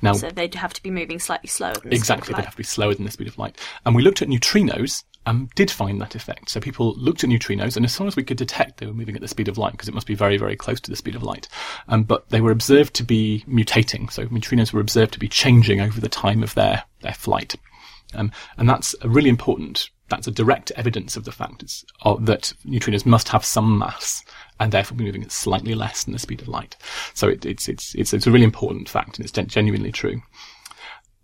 Now, 0.01 0.13
So 0.13 0.29
they'd 0.29 0.55
have 0.55 0.73
to 0.73 0.83
be 0.83 0.91
moving 0.91 1.19
slightly 1.19 1.47
slower 1.47 1.73
than 1.73 1.89
the 1.89 1.95
exactly, 1.95 2.25
speed 2.25 2.33
of 2.33 2.37
they'd 2.37 2.45
have 2.45 2.53
to 2.53 2.57
be 2.57 2.63
slower 2.63 2.93
than 2.93 3.05
the 3.05 3.11
speed 3.11 3.27
of 3.27 3.37
light. 3.37 3.59
And 3.85 3.95
we 3.95 4.01
looked 4.03 4.21
at 4.21 4.27
neutrinos. 4.27 5.03
Um, 5.27 5.49
did 5.55 5.71
find 5.71 5.99
that 6.01 6.13
effect. 6.13 6.49
So 6.49 6.59
people 6.59 6.93
looked 6.97 7.23
at 7.23 7.29
neutrinos, 7.31 7.75
and 7.75 7.83
as 7.83 7.93
soon 7.93 8.05
as 8.05 8.15
we 8.15 8.23
could 8.23 8.37
detect 8.37 8.77
they 8.77 8.85
were 8.85 8.93
moving 8.93 9.15
at 9.15 9.21
the 9.21 9.27
speed 9.27 9.47
of 9.47 9.57
light, 9.57 9.71
because 9.71 9.87
it 9.87 9.95
must 9.95 10.05
be 10.05 10.13
very, 10.13 10.37
very 10.37 10.55
close 10.55 10.79
to 10.81 10.91
the 10.91 10.95
speed 10.95 11.15
of 11.15 11.23
light. 11.23 11.47
Um, 11.87 12.03
but 12.03 12.29
they 12.29 12.41
were 12.41 12.51
observed 12.51 12.93
to 12.95 13.03
be 13.03 13.43
mutating. 13.47 14.11
So 14.11 14.27
neutrinos 14.27 14.71
were 14.71 14.81
observed 14.81 15.13
to 15.13 15.19
be 15.19 15.27
changing 15.27 15.81
over 15.81 15.99
the 15.99 16.09
time 16.09 16.43
of 16.43 16.53
their 16.53 16.83
their 17.01 17.13
flight. 17.13 17.55
Um, 18.13 18.31
and 18.57 18.69
that's 18.69 18.95
a 19.01 19.09
really 19.09 19.29
important, 19.29 19.89
that's 20.09 20.27
a 20.27 20.31
direct 20.31 20.71
evidence 20.71 21.17
of 21.17 21.25
the 21.25 21.31
fact 21.31 21.83
uh, 22.03 22.15
that 22.21 22.53
neutrinos 22.65 23.05
must 23.05 23.29
have 23.29 23.43
some 23.43 23.77
mass 23.77 24.23
and 24.59 24.71
therefore 24.71 24.97
be 24.97 25.03
moving 25.03 25.23
at 25.23 25.31
slightly 25.31 25.75
less 25.75 26.03
than 26.03 26.13
the 26.13 26.19
speed 26.19 26.41
of 26.41 26.47
light. 26.47 26.75
So 27.13 27.27
it, 27.27 27.45
it's, 27.45 27.67
it's, 27.67 27.93
it's, 27.95 28.13
it's 28.13 28.27
a 28.27 28.31
really 28.31 28.45
important 28.45 28.89
fact 28.89 29.17
and 29.17 29.25
it's 29.25 29.53
genuinely 29.53 29.91
true. 29.91 30.21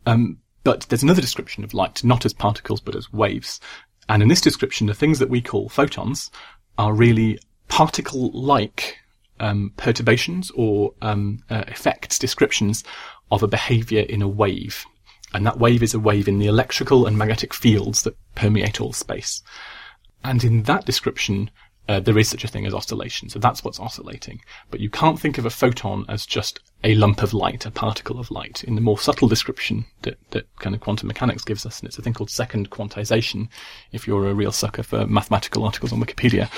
Um, 0.06 0.40
but 0.64 0.82
there's 0.90 1.04
another 1.04 1.22
description 1.22 1.64
of 1.64 1.74
light, 1.74 2.04
not 2.04 2.26
as 2.26 2.34
particles, 2.34 2.82
but 2.82 2.96
as 2.96 3.12
waves. 3.12 3.60
And 4.10 4.22
in 4.22 4.30
this 4.30 4.42
description, 4.42 4.88
the 4.88 4.94
things 4.94 5.20
that 5.20 5.30
we 5.30 5.42
call 5.42 5.70
photons 5.70 6.32
are 6.78 6.94
really 6.94 7.40
particle-like 7.68 8.98
um, 9.40 9.74
perturbations 9.78 10.52
or 10.56 10.94
um, 11.02 11.40
uh, 11.50 11.64
effects, 11.68 12.20
descriptions 12.20 12.84
of 13.32 13.44
a 13.44 13.48
behavior 13.48 14.02
in 14.02 14.22
a 14.22 14.28
wave. 14.28 14.86
And 15.34 15.46
that 15.46 15.60
wave 15.60 15.82
is 15.82 15.94
a 15.94 16.00
wave 16.00 16.28
in 16.28 16.40
the 16.40 16.48
electrical 16.48 17.06
and 17.06 17.18
magnetic 17.18 17.54
fields 17.54 18.04
that 18.04 18.18
permeate 18.36 18.82
all 18.82 18.94
space. 18.94 19.42
And 20.24 20.44
in 20.44 20.64
that 20.64 20.86
description, 20.86 21.50
uh, 21.88 22.00
there 22.00 22.18
is 22.18 22.30
such 22.30 22.44
a 22.44 22.48
thing 22.48 22.66
as 22.66 22.74
oscillation. 22.74 23.30
So 23.30 23.40
that's 23.40 23.64
what's 23.64 23.80
oscillating. 23.80 24.42
But 24.70 24.80
you 24.80 24.90
can't 24.90 25.20
think 25.20 25.38
of 25.38 25.46
a 25.46 25.50
photon 25.50 26.06
as 26.08 26.26
just 26.26 26.60
a 26.84 26.96
lump 26.96 27.22
of 27.22 27.34
light, 27.34 27.66
a 27.66 27.72
particle 27.72 28.20
of 28.20 28.32
light. 28.32 28.64
In 28.64 28.76
the 28.76 28.82
more 28.82 28.98
subtle 28.98 29.28
description 29.28 29.86
that, 30.04 30.18
that 30.32 30.48
kind 30.58 30.76
of 30.76 30.82
quantum 30.82 31.08
mechanics 31.08 31.44
gives 31.44 31.66
us, 31.66 31.80
and 31.80 31.88
it's 31.88 31.98
a 31.98 32.02
thing 32.02 32.14
called 32.14 32.30
second 32.30 32.70
quantization, 32.70 33.50
if 33.92 34.08
you're 34.08 34.30
a 34.30 34.34
real 34.34 34.52
sucker 34.52 34.84
for 34.84 35.06
mathematical 35.08 35.64
articles 35.64 35.92
on 35.92 36.02
Wikipedia. 36.02 36.50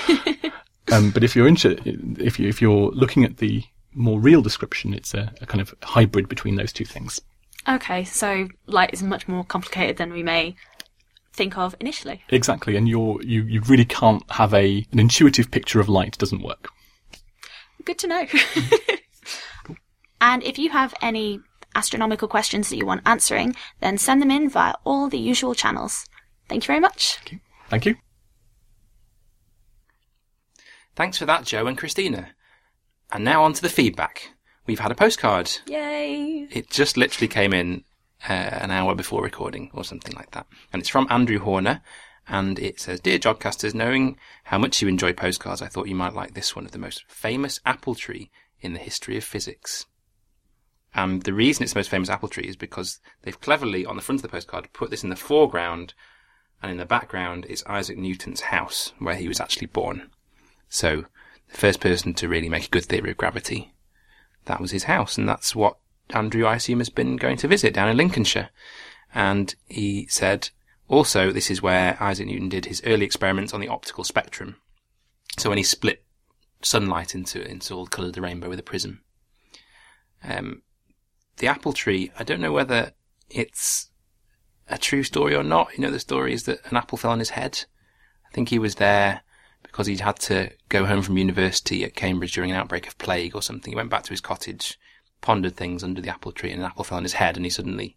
um, 0.92 1.10
but 1.10 1.24
if 1.24 1.34
you're 1.34 1.48
inter- 1.48 1.76
if 1.84 2.38
you 2.38 2.48
if 2.48 2.60
you're 2.60 2.90
looking 2.90 3.24
at 3.24 3.38
the 3.38 3.64
more 3.92 4.20
real 4.20 4.42
description, 4.42 4.92
it's 4.92 5.14
a, 5.14 5.32
a 5.40 5.46
kind 5.46 5.60
of 5.60 5.74
hybrid 5.82 6.28
between 6.28 6.56
those 6.56 6.72
two 6.72 6.84
things. 6.84 7.20
Okay, 7.66 8.04
so 8.04 8.48
light 8.66 8.92
is 8.92 9.02
much 9.02 9.26
more 9.26 9.44
complicated 9.44 9.96
than 9.96 10.12
we 10.12 10.22
may 10.22 10.54
think 11.34 11.58
of 11.58 11.74
initially. 11.80 12.22
Exactly, 12.30 12.76
and 12.76 12.88
you're 12.88 13.20
you 13.22 13.42
you 13.42 13.60
really 13.62 13.84
can't 13.84 14.22
have 14.30 14.54
a 14.54 14.86
an 14.92 14.98
intuitive 14.98 15.50
picture 15.50 15.80
of 15.80 15.88
light 15.88 16.16
doesn't 16.16 16.42
work. 16.42 16.68
Good 17.84 17.98
to 17.98 18.06
know. 18.06 18.26
and 20.20 20.42
if 20.42 20.58
you 20.58 20.70
have 20.70 20.94
any 21.02 21.40
astronomical 21.74 22.28
questions 22.28 22.68
that 22.70 22.76
you 22.76 22.86
want 22.86 23.02
answering, 23.04 23.54
then 23.80 23.98
send 23.98 24.22
them 24.22 24.30
in 24.30 24.48
via 24.48 24.74
all 24.84 25.08
the 25.08 25.18
usual 25.18 25.54
channels. 25.54 26.06
Thank 26.48 26.64
you 26.64 26.68
very 26.68 26.80
much. 26.80 27.18
Thank 27.68 27.86
you. 27.86 27.96
Thanks 30.94 31.18
for 31.18 31.26
that, 31.26 31.44
Joe 31.44 31.66
and 31.66 31.76
Christina. 31.76 32.28
And 33.10 33.24
now 33.24 33.42
on 33.42 33.52
to 33.54 33.62
the 33.62 33.68
feedback. 33.68 34.30
We've 34.66 34.78
had 34.78 34.92
a 34.92 34.94
postcard. 34.94 35.50
Yay! 35.66 36.48
It 36.50 36.70
just 36.70 36.96
literally 36.96 37.28
came 37.28 37.52
in 37.52 37.84
uh, 38.28 38.32
an 38.32 38.70
hour 38.70 38.94
before 38.94 39.22
recording 39.22 39.70
or 39.74 39.84
something 39.84 40.14
like 40.14 40.30
that. 40.32 40.46
And 40.72 40.80
it's 40.80 40.88
from 40.88 41.06
Andrew 41.10 41.38
Horner. 41.38 41.82
And 42.26 42.58
it 42.58 42.80
says, 42.80 43.00
Dear 43.00 43.18
Jodcasters, 43.18 43.74
knowing 43.74 44.16
how 44.44 44.58
much 44.58 44.80
you 44.80 44.88
enjoy 44.88 45.12
postcards, 45.12 45.60
I 45.60 45.66
thought 45.66 45.88
you 45.88 45.94
might 45.94 46.14
like 46.14 46.32
this 46.32 46.56
one 46.56 46.64
of 46.64 46.72
the 46.72 46.78
most 46.78 47.04
famous 47.06 47.60
apple 47.66 47.94
tree 47.94 48.30
in 48.60 48.72
the 48.72 48.78
history 48.78 49.18
of 49.18 49.24
physics. 49.24 49.84
And 50.94 51.22
the 51.22 51.34
reason 51.34 51.64
it's 51.64 51.74
the 51.74 51.80
most 51.80 51.90
famous 51.90 52.08
apple 52.08 52.28
tree 52.28 52.44
is 52.44 52.56
because 52.56 53.00
they've 53.22 53.40
cleverly, 53.40 53.84
on 53.84 53.96
the 53.96 54.02
front 54.02 54.20
of 54.20 54.22
the 54.22 54.28
postcard, 54.28 54.72
put 54.72 54.90
this 54.90 55.04
in 55.04 55.10
the 55.10 55.16
foreground, 55.16 55.92
and 56.62 56.70
in 56.70 56.78
the 56.78 56.86
background 56.86 57.44
is 57.46 57.64
Isaac 57.66 57.98
Newton's 57.98 58.42
house, 58.42 58.92
where 58.98 59.16
he 59.16 59.28
was 59.28 59.40
actually 59.40 59.66
born. 59.66 60.10
So, 60.68 61.04
the 61.50 61.58
first 61.58 61.80
person 61.80 62.14
to 62.14 62.28
really 62.28 62.48
make 62.48 62.66
a 62.66 62.70
good 62.70 62.86
theory 62.86 63.10
of 63.10 63.16
gravity, 63.18 63.74
that 64.46 64.60
was 64.60 64.70
his 64.70 64.84
house, 64.84 65.18
and 65.18 65.28
that's 65.28 65.54
what 65.54 65.76
Andrew, 66.10 66.44
I 66.46 66.56
assume, 66.56 66.78
has 66.78 66.90
been 66.90 67.16
going 67.16 67.36
to 67.38 67.48
visit 67.48 67.74
down 67.74 67.88
in 67.88 67.96
Lincolnshire. 67.96 68.50
And 69.14 69.54
he 69.68 70.06
said, 70.08 70.50
also, 70.88 71.30
this 71.30 71.50
is 71.50 71.62
where 71.62 71.96
Isaac 72.02 72.26
Newton 72.26 72.48
did 72.48 72.66
his 72.66 72.82
early 72.84 73.04
experiments 73.04 73.54
on 73.54 73.60
the 73.60 73.68
optical 73.68 74.04
spectrum. 74.04 74.56
So 75.38 75.48
when 75.48 75.58
he 75.58 75.64
split 75.64 76.04
sunlight 76.62 77.14
into, 77.14 77.46
into 77.46 77.74
all 77.74 77.84
the 77.84 77.90
colours 77.90 78.08
of 78.10 78.14
the 78.14 78.22
rainbow 78.22 78.48
with 78.48 78.58
a 78.58 78.64
prism. 78.64 79.02
Um, 80.22 80.62
the 81.36 81.46
apple 81.46 81.72
tree, 81.72 82.10
I 82.18 82.24
don't 82.24 82.40
know 82.40 82.52
whether 82.52 82.92
it's 83.30 83.90
a 84.68 84.78
true 84.78 85.02
story 85.02 85.34
or 85.34 85.42
not. 85.42 85.76
You 85.76 85.82
know, 85.82 85.90
the 85.90 86.00
story 86.00 86.32
is 86.32 86.44
that 86.44 86.64
an 86.70 86.76
apple 86.76 86.98
fell 86.98 87.10
on 87.10 87.18
his 87.18 87.30
head. 87.30 87.64
I 88.26 88.34
think 88.34 88.48
he 88.48 88.58
was 88.58 88.76
there 88.76 89.22
because 89.62 89.86
he'd 89.86 90.00
had 90.00 90.18
to 90.20 90.50
go 90.68 90.86
home 90.86 91.02
from 91.02 91.18
university 91.18 91.84
at 91.84 91.96
Cambridge 91.96 92.32
during 92.32 92.50
an 92.50 92.56
outbreak 92.56 92.86
of 92.86 92.98
plague 92.98 93.34
or 93.34 93.42
something. 93.42 93.72
He 93.72 93.76
went 93.76 93.90
back 93.90 94.04
to 94.04 94.10
his 94.10 94.20
cottage, 94.20 94.78
pondered 95.24 95.56
things 95.56 95.82
under 95.82 96.00
the 96.02 96.10
apple 96.10 96.32
tree, 96.32 96.50
and 96.52 96.60
an 96.60 96.66
apple 96.66 96.84
fell 96.84 96.98
on 96.98 97.02
his 97.04 97.14
head, 97.14 97.36
and 97.36 97.46
he 97.46 97.50
suddenly 97.50 97.96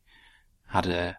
had 0.69 0.88
a 0.88 1.17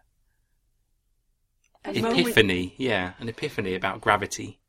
A 1.85 1.93
moment- 2.01 2.19
epiphany. 2.19 2.73
Yeah, 2.77 3.13
an 3.19 3.29
epiphany 3.29 3.75
about 3.75 4.01
gravity. 4.01 4.59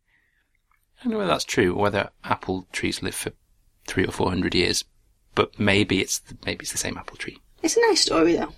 I 1.00 1.04
don't 1.04 1.12
know 1.12 1.18
whether 1.18 1.30
that's 1.30 1.44
true 1.44 1.72
or 1.74 1.80
whether 1.82 2.10
apple 2.24 2.66
trees 2.72 3.02
live 3.02 3.14
for 3.14 3.32
three 3.86 4.04
or 4.04 4.12
four 4.12 4.28
hundred 4.28 4.54
years, 4.54 4.84
but 5.34 5.58
maybe 5.58 6.00
it's 6.00 6.18
the, 6.18 6.36
maybe 6.44 6.62
it's 6.62 6.72
the 6.72 6.78
same 6.78 6.98
apple 6.98 7.16
tree. 7.16 7.38
It's 7.62 7.76
a 7.76 7.80
nice 7.88 8.02
story 8.02 8.34
though. 8.36 8.52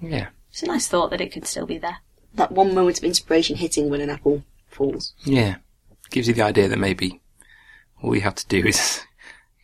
Yeah, 0.00 0.28
It's 0.50 0.62
a 0.62 0.66
nice 0.66 0.86
thought 0.88 1.10
that 1.10 1.20
it 1.20 1.32
could 1.32 1.46
still 1.46 1.66
be 1.66 1.78
there. 1.78 1.98
That 2.34 2.52
one 2.52 2.74
moment 2.74 2.98
of 2.98 3.04
inspiration 3.04 3.56
hitting 3.56 3.90
when 3.90 4.00
an 4.00 4.08
apple 4.10 4.44
falls. 4.68 5.14
yeah. 5.24 5.56
Gives 6.10 6.26
you 6.26 6.34
the 6.34 6.42
idea 6.42 6.68
that 6.68 6.78
maybe 6.78 7.20
all 8.02 8.14
you 8.14 8.22
have 8.22 8.34
to 8.36 8.46
do 8.46 8.66
is 8.66 9.02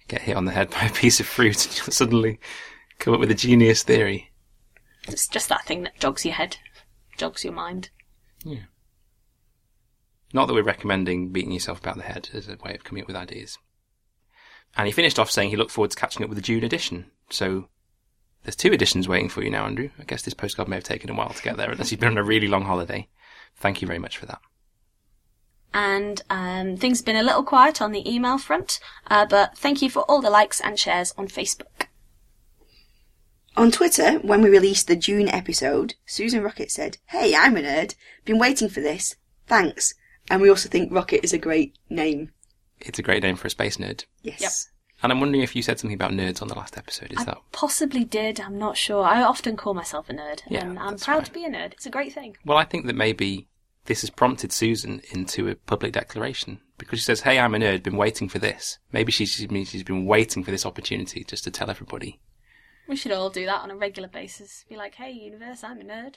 get 0.08 0.22
hit 0.22 0.36
on 0.36 0.44
the 0.44 0.52
head 0.52 0.70
by 0.72 0.82
a 0.82 0.92
piece 0.92 1.20
of 1.20 1.26
fruit 1.26 1.66
and 1.66 1.76
you'll 1.76 1.92
suddenly 1.92 2.38
come 2.98 3.14
up 3.14 3.20
with 3.20 3.30
a 3.30 3.34
genius 3.34 3.82
theory. 3.82 4.32
It's 5.08 5.28
just 5.28 5.48
that 5.48 5.64
thing 5.64 5.82
that 5.84 5.98
jogs 6.00 6.24
your 6.24 6.34
head, 6.34 6.56
jogs 7.16 7.44
your 7.44 7.52
mind. 7.52 7.90
Yeah. 8.44 8.64
Not 10.32 10.46
that 10.46 10.54
we're 10.54 10.62
recommending 10.62 11.30
beating 11.30 11.52
yourself 11.52 11.80
about 11.80 11.96
the 11.96 12.02
head 12.02 12.28
as 12.34 12.48
a 12.48 12.56
way 12.64 12.74
of 12.74 12.84
coming 12.84 13.02
up 13.02 13.06
with 13.06 13.16
ideas. 13.16 13.58
And 14.76 14.86
he 14.86 14.92
finished 14.92 15.18
off 15.18 15.30
saying 15.30 15.50
he 15.50 15.56
looked 15.56 15.70
forward 15.70 15.92
to 15.92 15.96
catching 15.96 16.22
up 16.22 16.28
with 16.28 16.36
the 16.36 16.42
June 16.42 16.64
edition. 16.64 17.06
So 17.30 17.68
there's 18.42 18.56
two 18.56 18.72
editions 18.72 19.08
waiting 19.08 19.28
for 19.28 19.42
you 19.42 19.50
now, 19.50 19.64
Andrew. 19.64 19.90
I 19.98 20.04
guess 20.04 20.22
this 20.22 20.34
postcard 20.34 20.68
may 20.68 20.76
have 20.76 20.84
taken 20.84 21.10
a 21.10 21.14
while 21.14 21.30
to 21.30 21.42
get 21.42 21.56
there, 21.56 21.70
unless 21.70 21.90
you've 21.90 22.00
been 22.00 22.10
on 22.10 22.18
a 22.18 22.24
really 22.24 22.48
long 22.48 22.64
holiday. 22.64 23.08
Thank 23.56 23.80
you 23.80 23.86
very 23.86 23.98
much 23.98 24.18
for 24.18 24.26
that. 24.26 24.40
And 25.78 26.22
um, 26.30 26.78
things 26.78 27.00
have 27.00 27.04
been 27.04 27.16
a 27.16 27.22
little 27.22 27.42
quiet 27.42 27.82
on 27.82 27.92
the 27.92 28.10
email 28.10 28.38
front, 28.38 28.80
uh, 29.08 29.26
but 29.26 29.58
thank 29.58 29.82
you 29.82 29.90
for 29.90 30.00
all 30.10 30.22
the 30.22 30.30
likes 30.30 30.58
and 30.58 30.78
shares 30.78 31.12
on 31.18 31.28
Facebook. 31.28 31.88
On 33.58 33.70
Twitter, 33.70 34.12
when 34.20 34.40
we 34.40 34.48
released 34.48 34.88
the 34.88 34.96
June 34.96 35.28
episode, 35.28 35.94
Susan 36.06 36.42
Rocket 36.42 36.70
said, 36.70 36.96
Hey, 37.08 37.34
I'm 37.36 37.58
a 37.58 37.60
nerd. 37.60 37.94
Been 38.24 38.38
waiting 38.38 38.70
for 38.70 38.80
this. 38.80 39.16
Thanks. 39.46 39.92
And 40.30 40.40
we 40.40 40.48
also 40.48 40.70
think 40.70 40.90
Rocket 40.90 41.22
is 41.22 41.34
a 41.34 41.38
great 41.38 41.76
name. 41.90 42.30
It's 42.80 42.98
a 42.98 43.02
great 43.02 43.22
name 43.22 43.36
for 43.36 43.46
a 43.46 43.50
space 43.50 43.76
nerd. 43.76 44.06
Yes. 44.22 44.40
Yep. 44.40 44.52
And 45.02 45.12
I'm 45.12 45.20
wondering 45.20 45.42
if 45.42 45.54
you 45.54 45.62
said 45.62 45.78
something 45.78 45.94
about 45.94 46.12
nerds 46.12 46.40
on 46.40 46.48
the 46.48 46.54
last 46.54 46.78
episode. 46.78 47.12
Is 47.12 47.18
I 47.18 47.24
that 47.24 47.38
possibly 47.52 48.04
did, 48.04 48.40
I'm 48.40 48.56
not 48.58 48.78
sure. 48.78 49.04
I 49.04 49.22
often 49.22 49.58
call 49.58 49.74
myself 49.74 50.08
a 50.08 50.14
nerd, 50.14 50.40
Yeah, 50.48 50.60
and 50.64 50.78
I'm 50.78 50.96
proud 50.96 51.16
fine. 51.18 51.24
to 51.24 51.32
be 51.32 51.44
a 51.44 51.50
nerd. 51.50 51.72
It's 51.74 51.84
a 51.84 51.90
great 51.90 52.14
thing. 52.14 52.38
Well, 52.46 52.56
I 52.56 52.64
think 52.64 52.86
that 52.86 52.96
maybe 52.96 53.46
this 53.86 54.02
has 54.02 54.10
prompted 54.10 54.52
Susan 54.52 55.00
into 55.10 55.48
a 55.48 55.54
public 55.54 55.92
declaration 55.92 56.60
because 56.78 56.98
she 56.98 57.04
says, 57.04 57.22
"Hey, 57.22 57.38
I'm 57.38 57.54
a 57.54 57.58
nerd. 57.58 57.82
Been 57.82 57.96
waiting 57.96 58.28
for 58.28 58.38
this." 58.38 58.78
Maybe 58.92 59.10
she's 59.12 59.30
she's 59.30 59.82
been 59.84 60.04
waiting 60.06 60.44
for 60.44 60.50
this 60.50 60.66
opportunity 60.66 61.24
just 61.24 61.44
to 61.44 61.50
tell 61.50 61.70
everybody. 61.70 62.20
We 62.88 62.94
should 62.96 63.12
all 63.12 63.30
do 63.30 63.46
that 63.46 63.62
on 63.62 63.70
a 63.70 63.76
regular 63.76 64.08
basis. 64.08 64.64
Be 64.68 64.76
like, 64.76 64.94
hey, 64.94 65.10
universe, 65.10 65.64
I'm 65.64 65.80
a 65.80 65.84
nerd. 65.84 66.14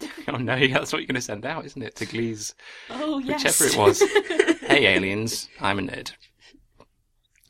oh 0.28 0.36
no, 0.36 0.54
yeah, 0.54 0.78
that's 0.78 0.92
what 0.92 1.00
you're 1.00 1.06
going 1.06 1.14
to 1.16 1.20
send 1.20 1.44
out, 1.44 1.66
isn't 1.66 1.82
it? 1.82 1.94
To 1.96 2.06
Gliese, 2.06 2.54
Oh, 2.88 3.18
yes. 3.18 3.60
whichever 3.60 3.70
it 3.70 3.76
was. 3.76 4.00
hey, 4.60 4.86
aliens, 4.94 5.48
I'm 5.60 5.78
a 5.78 5.82
nerd. 5.82 6.12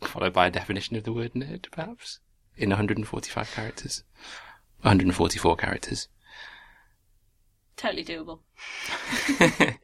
Followed 0.02 0.32
by 0.32 0.48
a 0.48 0.50
definition 0.50 0.96
of 0.96 1.04
the 1.04 1.12
word 1.12 1.32
nerd, 1.34 1.70
perhaps 1.70 2.18
in 2.56 2.70
145 2.70 3.52
characters, 3.52 4.02
144 4.82 5.56
characters. 5.56 6.08
Totally 7.76 8.04
doable. 8.04 8.40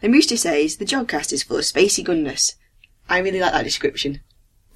The 0.00 0.36
says, 0.36 0.76
the 0.76 0.86
Jodcast 0.86 1.32
is 1.32 1.42
full 1.42 1.58
of 1.58 1.64
spacey 1.64 2.02
goodness. 2.02 2.54
I 3.08 3.18
really 3.18 3.40
like 3.40 3.52
that 3.52 3.64
description. 3.64 4.20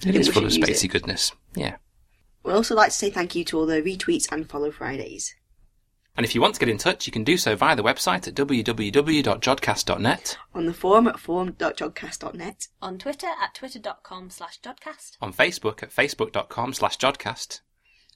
It 0.01 0.03
think 0.03 0.17
is 0.17 0.29
we 0.29 0.35
full 0.35 0.45
of 0.45 0.53
spacey 0.53 0.85
it. 0.85 0.89
goodness. 0.89 1.33
Yeah. 1.55 1.77
We'd 2.43 2.53
also 2.53 2.75
like 2.75 2.91
to 2.91 2.95
say 2.95 3.09
thank 3.09 3.35
you 3.35 3.43
to 3.47 3.59
all 3.59 3.65
the 3.65 3.81
retweets 3.81 4.31
and 4.31 4.47
follow 4.49 4.71
Fridays. 4.71 5.35
And 6.17 6.25
if 6.27 6.35
you 6.35 6.41
want 6.43 6.55
to 6.55 6.61
get 6.61 6.69
in 6.69 6.79
touch, 6.79 7.07
you 7.07 7.13
can 7.13 7.25
do 7.25 7.37
so 7.39 7.57
via 7.57 7.75
the 7.75 7.83
website 7.83 8.29
at 8.29 8.35
www.jodcast.net, 8.35 10.39
On 10.55 10.67
the 10.67 10.75
forum 10.75 11.09
at 11.09 11.19
forum.jodcast.net. 11.19 12.69
On 12.83 12.99
Twitter 12.99 13.27
at 13.43 13.55
twitter.com 13.55 14.31
slash 14.31 14.61
Jodcast. 14.61 15.17
on 15.21 15.33
Facebook 15.33 15.83
at 15.83 15.91
facebook.com 15.91 16.73
slash 16.75 16.99
jodcast, 16.99 17.63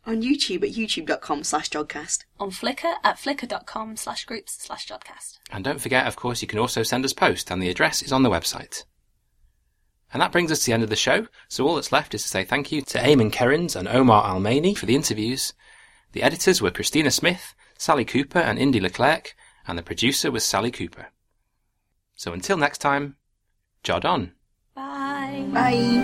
On 0.09 0.23
YouTube 0.23 0.67
at 0.67 0.75
youtube.com 0.75 1.45
slash 1.45 1.69
jodcast. 1.69 2.25
On 2.41 2.51
Flickr 2.51 2.95
at 3.05 3.19
flickr.com 3.19 3.95
slash 3.99 4.25
groups 4.25 4.57
slash 4.59 4.87
Jodcast. 4.87 5.39
and 5.53 5.63
don't 5.63 5.83
forget, 5.83 6.07
of 6.07 6.17
course, 6.17 6.41
you 6.41 6.49
can 6.49 6.59
also 6.59 6.83
send 6.83 7.05
us 7.05 7.13
post, 7.13 7.51
and 7.51 7.63
the 7.63 7.69
address 7.69 8.01
is 8.01 8.11
on 8.11 8.23
the 8.23 8.31
website. 8.31 8.85
And 10.11 10.23
that 10.23 10.33
brings 10.33 10.51
us 10.51 10.61
to 10.61 10.67
the 10.67 10.73
end 10.73 10.83
of 10.83 10.89
the 10.89 10.97
show, 10.97 11.27
so 11.49 11.69
all 11.69 11.75
that's 11.75 11.93
left 11.93 12.15
is 12.15 12.23
to 12.23 12.29
say 12.29 12.43
thank 12.43 12.73
you 12.73 12.81
to 12.81 12.99
Eamonn 12.99 13.31
Kerins 13.31 13.77
and 13.77 13.87
Omar 13.87 14.25
Almaini 14.25 14.75
for 14.75 14.87
the 14.87 14.95
interviews. 14.95 15.53
The 16.13 16.23
editors 16.23 16.63
were 16.63 16.71
Christina 16.71 17.11
Smith, 17.11 17.55
Sally 17.77 18.07
Cooper, 18.07 18.39
and 18.39 18.59
Indy 18.59 18.81
Leclerc, 18.81 19.37
and 19.67 19.77
the 19.79 19.83
producer 19.83 20.31
was 20.31 20.43
Sally 20.43 20.71
Cooper. 20.71 21.09
So 22.15 22.33
until 22.33 22.57
next 22.57 22.79
time, 22.79 23.17
Jod 23.85 24.07
on. 24.07 24.33
Bye. 24.75 25.45
Bye. 25.53 25.99